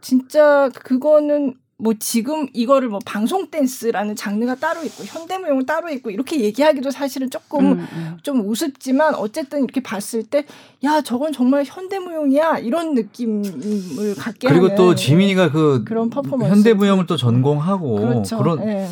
[0.00, 6.40] 진짜 그거는 뭐 지금 이거를 뭐 방송 댄스라는 장르가 따로 있고 현대무용은 따로 있고 이렇게
[6.40, 8.18] 얘기하기도 사실은 조금 음, 음.
[8.22, 10.44] 좀 우습지만 어쨌든 이렇게 봤을 때
[10.82, 16.50] 야 저건 정말 현대무용이야 이런 느낌을 갖게 그리고 하는 또 지민이가 그 그런 퍼포먼스.
[16.54, 18.42] 현대무용을 또 전공하고 그렇죠.
[18.42, 18.88] 런 예.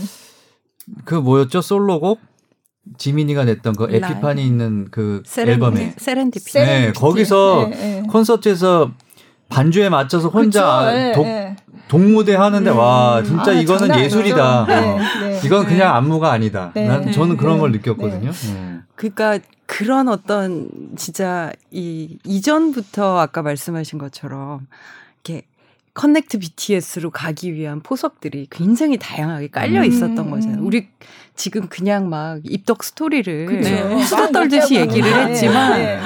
[1.04, 2.20] 그 뭐였죠 솔로곡
[2.98, 3.86] 지민이가 냈던 그.
[3.90, 6.50] 에피판이 있는 그 세렌, 앨범에 세렌디피.
[6.52, 6.58] 세렌디피티.
[6.58, 8.02] 네, 거기서 예, 예.
[8.08, 8.90] 콘서트에서
[9.48, 10.98] 반주에 맞춰서 혼자 그렇죠.
[10.98, 11.56] 예, 독, 예.
[11.88, 13.24] 동무대 하는데 와 음.
[13.24, 14.64] 진짜 아, 이거는 예술이다.
[14.64, 14.88] 아니죠.
[14.88, 14.98] 어.
[14.98, 15.40] 네, 네.
[15.44, 15.68] 이건 네.
[15.68, 16.70] 그냥 안무가 아니다.
[16.74, 16.86] 네.
[16.86, 17.60] 난 저는 그런 네.
[17.60, 18.30] 걸 느꼈거든요.
[18.30, 18.82] 음.
[18.94, 24.66] 그러니까 그런 어떤 진짜 이 이전부터 아까 말씀하신 것처럼
[25.24, 25.42] 이렇게
[25.94, 30.30] 커넥트 BTS로 가기 위한 포석들이 굉장히 다양하게 깔려 있었던 음.
[30.30, 30.62] 거잖아요.
[30.62, 30.88] 우리
[31.34, 33.70] 지금 그냥 막 입덕 스토리를 그렇죠.
[33.70, 34.04] 네.
[34.04, 35.28] 수다 막 떨듯이 얘기를.
[35.28, 36.00] 했지만 네.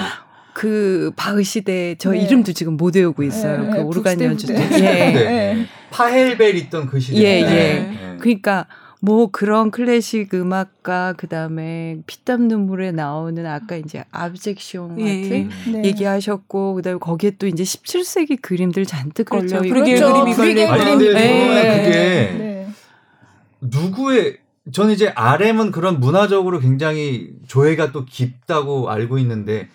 [0.53, 2.21] 그 바흐 시대 저 네.
[2.21, 3.63] 이름도 지금 못 외우고 있어요.
[3.63, 4.55] 네, 그 네, 오르간 연주 때.
[4.55, 4.79] 예.
[4.79, 5.13] 네.
[5.13, 5.67] 네.
[5.91, 7.19] 파헬벨 있던 그 시대.
[7.19, 8.17] 예, 예.
[8.19, 8.67] 그러니까
[9.01, 15.49] 뭐 그런 클래식 음악가 그다음에 피땀 눈물에 나오는 아까 이제 아브젝션 같은 예.
[15.71, 15.85] 네.
[15.85, 19.57] 얘기하셨고 그다음에 거기에 또 이제 17세기 그림들 잔뜩 그렇죠.
[19.57, 20.13] 걸려 있고 브리겔 그렇죠.
[20.13, 20.99] 그림이 걸려 아니 있고.
[20.99, 21.85] 그림이 근데 네.
[21.85, 22.69] 그게 네.
[23.61, 24.39] 누구의
[24.71, 29.69] 저는 이제 RM은 그런 문화적으로 굉장히 조예가 또 깊다고 알고 있는데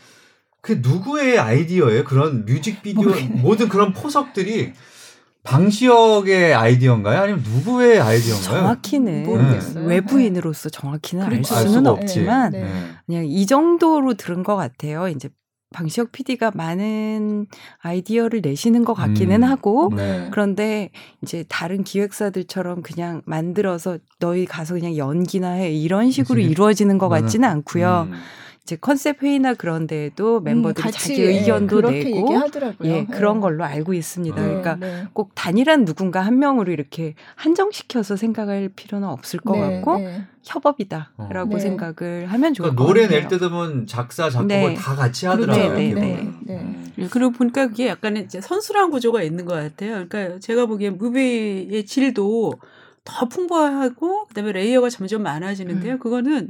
[0.67, 2.03] 그 누구의 아이디어예요?
[2.03, 3.09] 그런 뮤직비디오
[3.41, 4.73] 모든 그런 포석들이
[5.43, 7.21] 방시혁의 아이디어인가요?
[7.21, 8.59] 아니면 누구의 아이디어인가요?
[8.59, 9.85] 정확히는 모르겠어요.
[9.87, 12.63] 외부인으로서 정확히는 알 수는 없지만 네.
[12.63, 12.69] 네.
[13.05, 15.07] 그냥 이 정도로 들은 것 같아요.
[15.07, 15.29] 이제
[15.73, 17.47] 방시혁 PD가 많은
[17.79, 19.49] 아이디어를 내시는 것 같기는 음.
[19.49, 20.27] 하고 네.
[20.31, 20.89] 그런데
[21.23, 26.49] 이제 다른 기획사들처럼 그냥 만들어서 너희 가서 그냥 연기나 해 이런 식으로 그치.
[26.49, 28.09] 이루어지는 것 같지는 않고요.
[28.11, 28.17] 음.
[28.67, 32.91] 이제 컨셉 회의나 그런 데에도 멤버들이 음, 자기 예, 의견도 그렇게 내고 얘기하더라고요.
[32.91, 33.39] 예, 그런 예.
[33.39, 34.35] 걸로 알고 있습니다.
[34.35, 35.07] 네, 그러니까 네.
[35.13, 40.27] 꼭 단일한 누군가 한 명으로 이렇게 한정시켜서 생각할 필요는 없을 것 네, 같고 네.
[40.43, 41.59] 협업이다라고 네.
[41.59, 43.19] 생각을 하면 좋을 그러니까 것 노래 같아요.
[43.21, 44.73] 낼 때도 보면 작사 작곡을 네.
[44.73, 45.73] 다 같이 하더라고요.
[45.73, 46.29] 네, 이렇게 네.
[46.41, 46.53] 네.
[46.55, 46.93] 음.
[46.97, 50.05] 예, 그리고 보니까 그게 약간의 이제 선순환 구조가 있는 것 같아요.
[50.09, 52.55] 그러니까 제가 보기엔 뮤비의 질도
[53.07, 55.93] 더 풍부하고 그다음에 layer가 점점 많아지는데요.
[55.93, 55.99] 음.
[55.99, 56.49] 그거는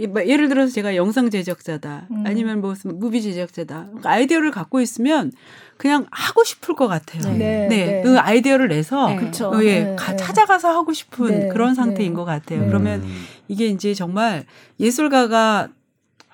[0.00, 2.24] 예를 들어서 제가 영상 제작자다 음.
[2.26, 5.32] 아니면 뭐 무슨 무비 제작자다 그러니까 아이디어를 갖고 있으면
[5.76, 7.22] 그냥 하고 싶을 것 같아요.
[7.36, 7.66] 네.
[7.68, 9.16] 네, 그 아이디어를 내서 네.
[9.16, 9.50] 그렇죠.
[9.50, 10.16] 어, 예, 네, 가- 네.
[10.16, 12.16] 찾아가서 하고 싶은 네, 그런 상태인 네.
[12.16, 12.60] 것 같아요.
[12.62, 12.66] 네.
[12.66, 13.24] 그러면 음.
[13.48, 14.44] 이게 이제 정말
[14.78, 15.68] 예술가가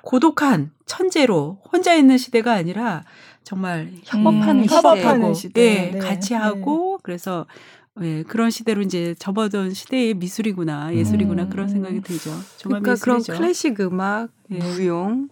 [0.02, 3.04] 고독한 천재로 혼자 있는 시대가 아니라
[3.42, 4.74] 정말 협업하는 음, 시대.
[4.76, 5.62] 협업하는 시대.
[5.62, 5.98] 예, 네.
[5.98, 6.36] 같이 네.
[6.36, 7.46] 하고 그래서
[8.02, 11.50] 예, 그런 시대로 이제 접어든 시대의 미술이구나 예술이구나 음.
[11.50, 12.30] 그런 생각이 들죠.
[12.56, 13.40] 정말 그러니까 그런 미술이죠.
[13.40, 14.58] 클래식 음악, 예.
[14.58, 15.28] 무용,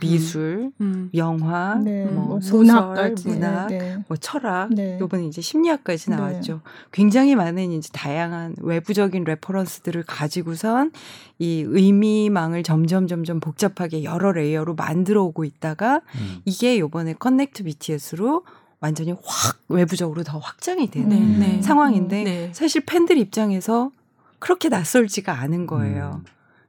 [0.00, 1.10] 미술, 음.
[1.14, 3.28] 영화, 네, 뭐뭐 소설, 문학까지.
[3.28, 3.98] 문학, 네.
[4.08, 4.98] 뭐 철학, 네.
[5.00, 6.16] 요번에 이제 심리학까지 네.
[6.16, 6.60] 나왔죠.
[6.92, 10.92] 굉장히 많은 이제 다양한 외부적인 reference들을 가지고선
[11.38, 16.40] 이 의미망을 점점 점점 복잡하게 여러 layer로 만들어 오고 있다가 음.
[16.44, 18.44] 이게 요번에 Connect BTS로
[18.84, 21.36] 완전히 확 외부적으로 더 확장이 되는 네, 음.
[21.40, 21.62] 네.
[21.62, 22.50] 상황인데 네.
[22.52, 23.90] 사실 팬들 입장에서
[24.38, 26.20] 그렇게 낯설지가 않은 거예요.
[26.20, 26.24] 음.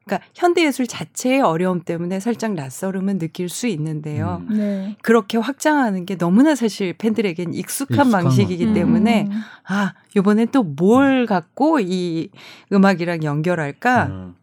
[0.05, 4.43] 그러니까 현대 예술 자체의 어려움 때문에 살짝 낯설음은 느낄 수 있는데요.
[4.49, 4.57] 음.
[4.57, 4.95] 네.
[5.01, 8.73] 그렇게 확장하는 게 너무나 사실 팬들에겐 익숙한, 익숙한 방식이기 거.
[8.73, 9.41] 때문에 음.
[9.67, 12.29] 아 요번엔 또 뭘 갖고 이
[12.71, 14.35] 음악이랑 연결할까 음.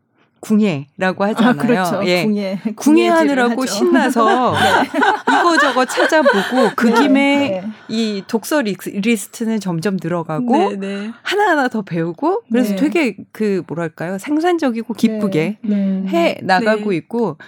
[0.43, 1.51] 궁예라고 하잖아요.
[1.51, 2.05] 아, 그렇죠.
[2.05, 2.25] 예.
[2.25, 2.59] 궁예.
[2.75, 3.65] 궁예하느라고.
[3.65, 4.55] 신나서
[5.29, 7.65] 이거저거 찾아보고 그 네, 김에 네.
[7.89, 11.11] 이 독서 리- 리스트는 점점 늘어가고 네, 네.
[11.23, 12.77] 하나하나 더 배우고 그래서 네.
[12.77, 16.03] 되게 그 뭐랄까요 생산적이고 기쁘게 네.
[16.09, 16.97] 해 나가고 네.
[16.97, 17.39] 있고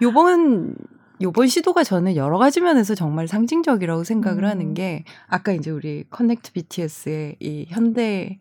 [0.00, 0.74] 요번
[1.20, 4.48] 요번 시도가 저는 여러 가지 면에서 정말 상징적이라고 생각을 음.
[4.48, 8.38] 하는 게 아까 이제 우리 Connect BTS의 이 현대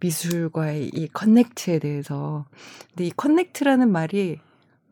[0.00, 2.46] 미술과의 이 connect에 대해서
[2.90, 4.38] 근데 이 connect라는 말이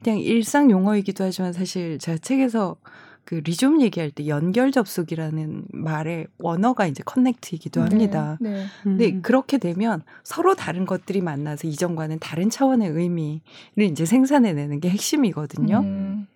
[0.02, 2.76] 그냥 일상 용어이기도 하지만 사실 제가 책에서
[3.24, 8.36] 그 리좀 얘기할 때 연결 접속이라는 말의 원어가 이제 connect이기도 합니다.
[8.40, 8.50] 네.
[8.50, 8.66] 네.
[8.82, 9.22] 근데 음.
[9.22, 13.40] 그렇게 되면 서로 다른 것들이 만나서 이전과는 다른 차원의 의미를
[13.78, 15.78] 이제 생산해내는 게 핵심이거든요.
[15.78, 16.26] 음.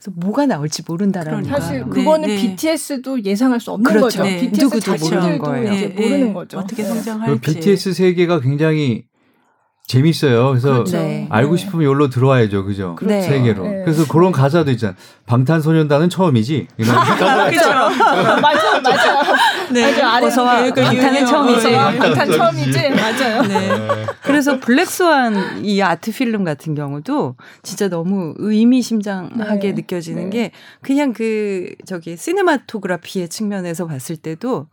[0.00, 1.60] 그래서 뭐가 나올지 모른다라는 그러니까요.
[1.60, 1.80] 사실.
[1.80, 2.36] 네, 그거는 네.
[2.36, 4.04] BTS도 예상할 수 없는 그렇죠.
[4.18, 4.22] 거죠.
[4.22, 4.40] 네.
[4.40, 5.72] BTS 누구도 모르는 거예요.
[5.74, 6.32] 이제 예, 모르는 예.
[6.32, 6.58] 거죠.
[6.58, 6.88] 어떻게 네.
[6.88, 7.40] 그 성장할지.
[7.40, 9.04] BTS 세계가 굉장히
[9.90, 10.50] 재밌어요.
[10.50, 10.98] 그래서 그렇죠.
[10.98, 11.26] 네.
[11.30, 11.60] 알고 네.
[11.60, 12.96] 싶으면 여기로 들어와야죠, 그죠?
[13.02, 13.22] 네.
[13.22, 13.64] 세계로.
[13.64, 13.82] 네.
[13.84, 14.94] 그래서 그런 가사도 있잖아.
[15.26, 16.68] 방탄소년단은 처음이지.
[16.76, 17.68] 이런 가사가 그렇죠.
[18.40, 19.22] 맞아, 맞아.
[19.72, 19.90] 네.
[19.90, 20.12] 맞아.
[20.12, 20.56] 아래 어서와.
[20.58, 21.26] 그러니까 방탄은 유명.
[21.26, 21.72] 처음이지.
[21.72, 22.90] 방탄 처음이지.
[22.90, 23.42] 맞아요.
[23.42, 24.06] 네.
[24.22, 27.34] 그래서 Black Swan 이 art film 같은 경우도
[27.64, 29.72] 진짜 너무 의미심장하게 네.
[29.72, 30.30] 느껴지는 네.
[30.30, 30.50] 게
[30.82, 34.68] 그냥 그 저기 cinematography의 측면에서 봤을 때도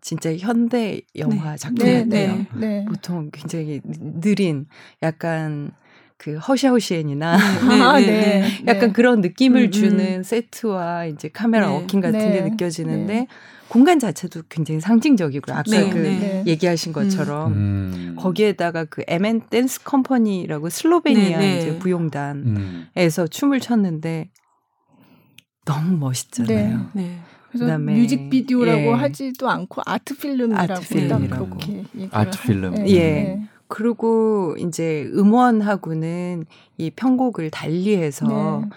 [0.00, 2.06] 진짜 현대 영화 네, 작품이에요.
[2.06, 2.84] 네, 네.
[2.86, 4.66] 보통 굉장히 느린
[5.02, 5.72] 약간
[6.18, 7.38] 그 허샤오시엔이나 아,
[8.00, 8.40] 네, 네.
[8.40, 8.64] 네.
[8.66, 9.70] 약간 그런 느낌을 음, 음.
[9.70, 11.74] 주는 세트와 이제 카메라 네.
[11.74, 12.32] 워킹 같은 네.
[12.32, 13.26] 게 느껴지는데 네.
[13.68, 16.42] 공간 자체도 굉장히 상징적이고 아까 네, 그 네.
[16.46, 18.16] 얘기하신 것처럼 음.
[18.18, 21.58] 거기에다가 그 MN 댄스 컴퍼니라고 슬로베니아 네, 네.
[21.58, 23.28] 이제 부용단에서 음.
[23.30, 24.30] 춤을 췄는데
[25.64, 26.90] 너무 멋있잖아요.
[27.64, 27.66] 네.
[27.66, 28.90] 그래서 그다음에, 뮤직비디오라고 예.
[28.92, 31.44] 하지도 않고 아트 필름이라고 아트 필름이라고.
[31.44, 32.74] 딱 그렇게 얘기를 아트 하- 필름.
[32.74, 32.94] 네, 예.
[32.98, 33.48] 네.
[33.68, 36.46] 그리고 이제 음원하고는
[36.78, 38.68] 이 편곡을 달리해서 네.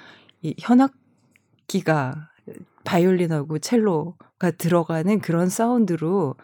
[0.49, 2.29] 이 현악기가
[2.83, 6.35] 바이올린하고 첼로가 들어가는 그런 사운드로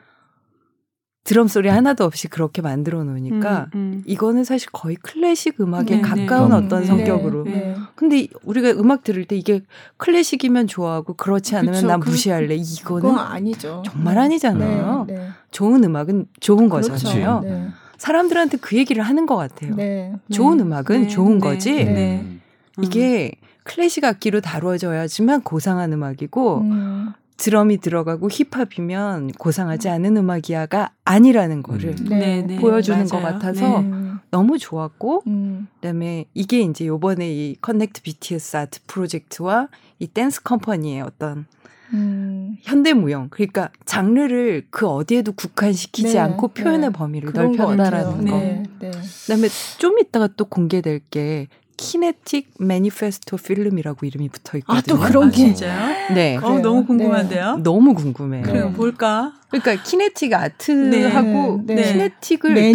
[1.27, 4.03] 드럼 소리 하나도 없이 그렇게 만들어 놓으니까 음, 음.
[4.05, 6.55] 이거는 사실 거의 클래식 음악에 네, 가까운 네.
[6.55, 7.43] 어떤 네, 성격으로.
[7.43, 7.51] 네.
[7.51, 7.75] 네.
[7.95, 9.61] 근데 우리가 음악 들을 때 이게
[9.97, 12.55] 클래식이면 좋아하고 그렇지 않으면 그쵸, 난 그- 무시할래.
[12.55, 13.83] 이거는 아니죠.
[13.85, 15.03] 정말 아니잖아요.
[15.09, 15.27] 네, 네.
[15.51, 16.91] 좋은 음악은 좋은 그렇죠.
[16.93, 17.41] 거잖아요.
[17.41, 17.67] 네.
[17.97, 19.75] 사람들한테 그 얘기를 하는 것 같아요.
[19.75, 20.13] 네.
[20.31, 20.63] 좋은 네.
[20.63, 21.07] 음악은 네.
[21.09, 21.45] 좋은 네.
[21.45, 21.73] 거지.
[21.73, 22.21] 네.
[22.23, 22.41] 음.
[22.81, 23.33] 이게
[23.65, 32.09] 클래식 악기로 다뤄져야지만 고상한 음악이고 음, 드럼이 들어가고 힙합이면 고상하지 않은 음악이야가 아니라는 거를 음.
[32.09, 32.41] 네.
[32.41, 32.57] 네.
[32.57, 33.09] 보여주는 맞아요.
[33.09, 39.69] 것 같아서 음, 너무 좋았고 음, 그다음에 이게 이제 요번에 이 Connect BTS art 프로젝트와
[39.99, 41.45] 이 댄스 company의 어떤
[41.93, 42.57] 음.
[42.64, 46.89] 현대무용 그러니까 장르를 그 어디에도 국한시키지 네, 않고 표현의 네.
[46.89, 48.26] 범위를 넓혔다라는.
[48.26, 48.38] 거.
[48.38, 48.91] 네, 네.
[48.91, 49.47] 그다음에
[49.77, 51.47] 좀 이따가 또 공개될 게
[51.77, 54.95] kinetic manifesto film이라고 이름이 붙어 아, 있거든요.
[54.95, 56.13] 또 그런 아, 게 진짜요?
[56.13, 56.37] 네.
[56.37, 57.57] 어, 너무 궁금한데요.
[57.63, 58.43] 너무 궁금해요.
[58.43, 58.73] 그래요.
[58.73, 59.33] 볼까?
[59.49, 61.94] 그러니까 키네틱 아트하고 네, 네.
[61.93, 62.73] kinetic을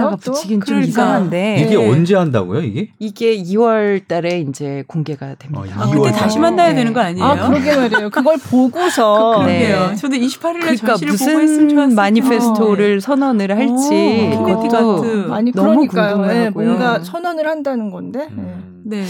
[0.00, 0.32] 또?
[0.32, 0.88] 붙이긴 좀 그러니까.
[0.88, 1.88] 이상한데 이게 네.
[1.90, 2.90] 언제 한다고요, 이게?
[2.98, 5.62] 이게 2월 달에 이제 공개가 됩니다.
[5.76, 6.38] 아, 아, 그때 2월 다시.
[6.40, 6.74] 만나야 네.
[6.74, 7.24] 되는 거 아니에요?
[7.24, 8.10] 아, 그러게 말이에요.
[8.10, 9.68] 그걸 보고서 네.
[9.68, 9.96] 그러게요.
[9.96, 15.06] 저도 28일에 그러니까 전시를 보고 했으면 무슨 좋았을 manifesto를 선언을 할지 오, 키네틱 그것도 아트.
[15.28, 16.16] 많이 너무 그러니까요.
[16.26, 16.64] 네, 궁금하고요.
[16.66, 18.18] 뭔가 선언을 한다는 건데.
[18.18, 18.42] 네.
[18.42, 18.73] 음.
[18.86, 19.04] 네.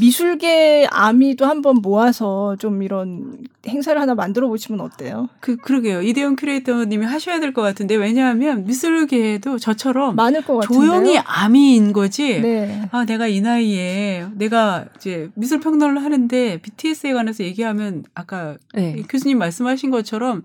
[0.00, 3.38] 미술계 아미도 한번 모아서 좀 이런
[3.68, 5.28] 행사를 하나 만들어 보시면 어때요?
[5.40, 6.02] 그 그러게요.
[6.02, 10.90] 이대용 큐레이터님이 하셔야 될 것 같은데 왜냐하면 미술계에도 저처럼 많을 것 같은데요.
[10.90, 12.40] 조용히 아미인 거지.
[12.40, 12.88] 네.
[12.90, 19.02] 아, 내가 이 나이에 내가 이제 미술 평론을 하는데 BTS에 관해서 얘기하면 아까 네.
[19.08, 20.42] 교수님 말씀하신 것처럼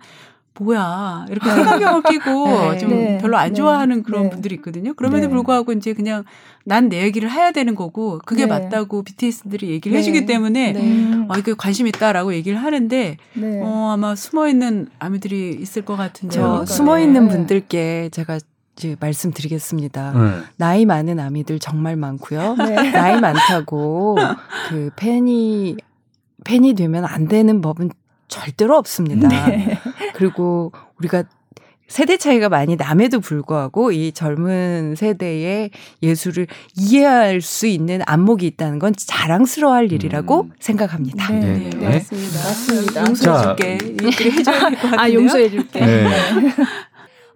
[0.60, 2.78] 뭐야 이렇게 색안경을 끼고 네.
[2.78, 3.18] 좀 네.
[3.20, 3.54] 별로 안 네.
[3.54, 4.30] 좋아하는 그런 네.
[4.30, 4.94] 분들이 있거든요.
[4.94, 5.30] 그럼에도 네.
[5.30, 6.24] 불구하고 이제 그냥
[6.64, 8.50] 난 내 얘기를 해야 되는 거고 그게 네.
[8.50, 10.00] 맞다고 BTS들이 얘기를 네.
[10.00, 13.62] 해주기 때문에 아 이거 관심 있다라고 얘기를 하는데 네.
[13.62, 15.98] 어 아마 숨어 있는 아미들이 있을 것.
[15.98, 16.66] 저 그러니까.
[16.66, 17.34] 숨어 있는 네.
[17.34, 18.40] 분들께 제가
[18.76, 20.12] 이제 말씀드리겠습니다.
[20.12, 20.42] 네.
[20.58, 22.56] 나이 많은 아미들 정말 많고요.
[22.60, 22.92] 네.
[22.92, 24.18] 나이 많다고
[24.70, 25.78] 그 팬이
[26.44, 27.90] 팬이 되면 안 되는 법은
[28.28, 29.28] 절대로 없습니다.
[29.28, 29.80] 네.
[30.18, 31.24] 그리고 우리가
[31.88, 35.70] 세대 차이가 많이 남에도 불구하고 이 젊은 세대의
[36.04, 40.52] 예술을 이해할 수 있는 안목이 있다는 건 자랑스러워할 일이라고 음.
[40.60, 41.32] 생각합니다.
[41.32, 41.40] 네.
[41.40, 41.90] 네, 네.
[41.94, 42.40] 맞습니다.
[42.40, 43.02] 맞습니다.
[43.08, 43.78] 용서해줄게.
[44.02, 45.00] 이렇게 해줘야 될 것 같은데요.
[45.00, 45.80] 아 용서해줄게.
[45.86, 46.08] 네.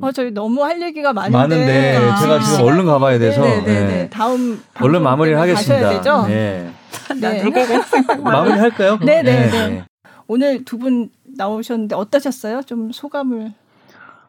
[0.02, 2.16] 어 저희 너무 할 얘기가 많은데, 많은데 아.
[2.20, 3.86] 제가 지금 얼른 가봐야 돼서 네, 네, 네.
[3.86, 4.10] 네.
[4.10, 5.76] 다음 얼른 마무리를 하겠습니다.
[5.76, 6.26] 가셔야 되죠?
[6.28, 6.72] 네.
[7.22, 7.44] 네.
[8.22, 8.98] 마무리 할까요?
[9.06, 9.86] 네, 네, 네.
[10.28, 12.62] 오늘 두분 나오셨는데 어떠셨어요?
[12.64, 13.54] 좀 소감을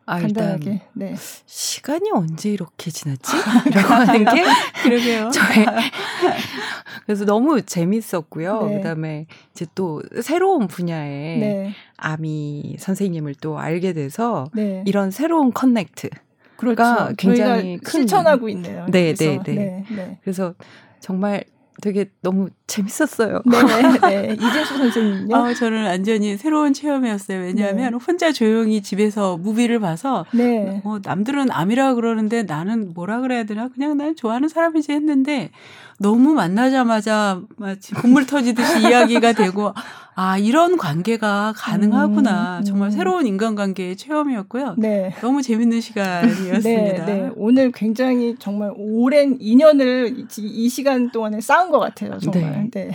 [0.05, 0.83] 아, 간단하게.
[0.95, 1.15] 네.
[1.47, 3.33] 시간이 언제 이렇게 지났지?
[3.73, 4.43] 라고 하는 게
[4.83, 5.31] 그러게요.
[5.31, 5.65] 저의
[7.07, 8.67] 그래서 너무 재밌었고요.
[8.67, 8.77] 네.
[8.79, 11.73] 그다음에 이제 또 새로운 분야의 네.
[11.97, 14.83] 아미 선생님을 또 알게 돼서 네.
[14.87, 16.09] 이런 새로운 커넥트.
[16.57, 17.13] 그렇죠.
[17.19, 18.87] 굉장히 큰- 실천하고 있네요.
[18.91, 19.15] 네.
[19.15, 19.55] 네, 네.
[19.55, 19.85] 네.
[19.91, 20.19] 네.
[20.23, 20.55] 그래서
[21.01, 21.45] 정말
[21.81, 23.43] 되게 너무 재밌었어요.
[23.45, 23.59] 네,
[24.01, 24.33] 네.
[24.33, 25.37] 이진수 선생님요.
[25.37, 27.41] 아, 저는 완전히 새로운 체험이었어요.
[27.41, 30.81] 왜냐하면 혼자 조용히 집에서 무비를 봐서 네.
[30.85, 33.69] 어, 남들은 암이라 그러는데 나는 뭐라 그래야 되나?
[33.69, 35.51] 그냥 난 좋아하는 사람이지 했는데
[35.99, 39.73] 너무 만나자마자 마치 콧물 터지듯이 이야기가 되고
[40.15, 42.59] 아, 이런 관계가 가능하구나.
[42.59, 42.91] 음, 정말 음.
[42.91, 44.75] 새로운 인간관계의 체험이었고요.
[44.77, 45.15] 네.
[45.23, 47.07] 너무 재밌는 시간이었습니다.
[47.07, 47.31] 네, 네.
[47.35, 52.19] 오늘 굉장히 정말 오랜 인연을 이, 이 시간 동안에 쌓은 것 같아요.
[52.19, 52.43] 정말.
[52.43, 52.91] 네, 네.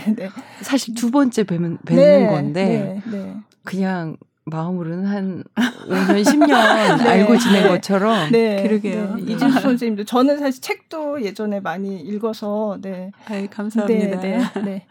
[0.62, 3.34] 사실 두 번째 뵈는, 뵙는 네, 건데 네, 네.
[3.64, 6.52] 그냥 마음으로는 한 5년 10년
[7.06, 7.68] 알고 지낸 네.
[7.68, 9.16] 것처럼 네, 그러게요.
[9.16, 9.32] 네.
[9.32, 13.10] 이진수 선생님도 저는 사실 책도 예전에 많이 읽어서 네.
[13.26, 14.20] 아이, 감사합니다.
[14.20, 14.86] 네, 네, 네.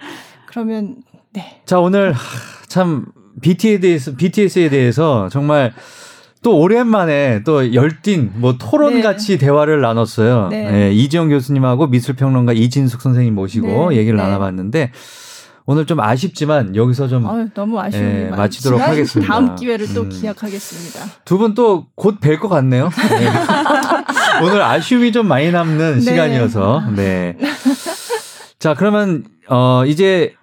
[0.46, 0.98] 그러면
[1.34, 1.62] 네.
[1.66, 2.20] 자 오늘 하,
[2.68, 3.06] 참
[3.42, 5.74] BTS에 대해서 BTS에 대해서 정말
[6.44, 9.02] 또 오랜만에 또 열띤 뭐 토론 네.
[9.02, 10.48] 같이 대화를 나눴어요.
[10.50, 10.88] 네.
[10.90, 14.24] 예, 이지영 교수님하고 미술평론가 이진숙 선생님 모시고 네, 얘기를 네.
[14.24, 14.92] 나눠봤는데
[15.66, 19.34] 오늘 좀 아쉽지만 여기서 좀 아유, 너무 아쉬움이 예, 마치도록 하겠습니다.
[19.34, 20.10] 다음 기회를 또 음.
[20.10, 21.06] 기약하겠습니다.
[21.26, 22.90] 두 분 또 곧 뵐 것 같네요.
[23.10, 23.28] 네.
[24.44, 26.00] 오늘 아쉬움이 좀 많이 남는 네.
[26.02, 26.84] 시간이어서.
[26.96, 27.36] 네.
[28.60, 30.34] 자, 그러면 어 이제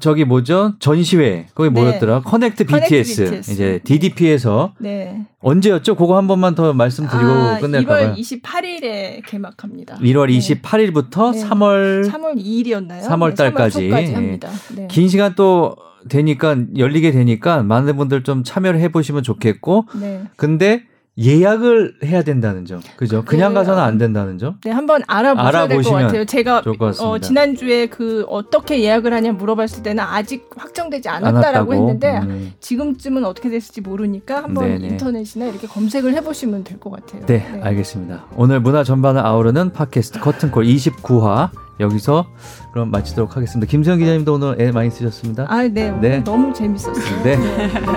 [0.00, 0.74] 저기 뭐죠?
[0.78, 1.46] 전시회.
[1.54, 1.80] 거기 네.
[1.80, 2.20] 뭐였더라?
[2.20, 3.24] 커넥트 BTS.
[3.24, 3.50] BTS.
[3.52, 5.26] 이제 DDP에서 네.
[5.40, 5.94] 언제였죠?
[5.94, 8.14] 그거 한 번만 더 말씀드리고 아, 끝낼까 2월 봐요.
[8.18, 9.96] 28일에 개막합니다.
[9.96, 10.38] 1월 네.
[10.38, 11.44] 28일부터 네.
[11.44, 13.02] 3월 3월 2일이었나요?
[13.02, 13.88] 3월 달까지.
[13.88, 14.88] 네.
[14.88, 15.76] 긴 시간 또
[16.08, 20.22] 되니까 열리게 되니까 많은 분들 좀 참여를 해 보시면 좋겠고 네.
[20.36, 20.84] 근데
[21.18, 22.80] 예약을 해야 된다는 점.
[22.96, 23.24] 그죠?
[23.24, 23.60] 그냥 네.
[23.60, 24.58] 가서는 안 된다는 점.
[24.64, 26.24] 네, 한번 알아보셔야 될 것 같아요.
[26.26, 26.62] 제가.
[27.00, 31.72] 어, 지난주에 그 어떻게 예약을 하냐 물어봤을 때는 아직 확정되지 않았다라고.
[31.74, 32.52] 했는데 음.
[32.60, 34.88] 지금쯤은 어떻게 됐을지 모르니까 한번 네네.
[34.88, 37.24] 인터넷이나 이렇게 검색을 해보시면 될 것 같아요.
[37.26, 38.26] 네, 알겠습니다.
[38.36, 41.48] 오늘 문화 전반을 아우르는 팟캐스트 커튼콜 29화
[41.80, 42.26] 여기서
[42.72, 43.70] 그럼 마치도록 하겠습니다.
[43.70, 45.46] 김수영 기자님도 오늘 애 많이 쓰셨습니다.
[45.48, 46.22] 아, 네, 네.
[46.22, 47.22] 너무 재밌었어요.
[47.22, 47.36] 네.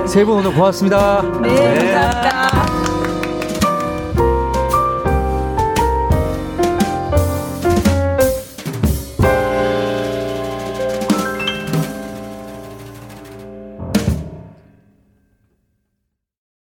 [0.07, 1.21] 세 분 오늘 고맙습니다.
[1.41, 2.88] 네, 감사합니다.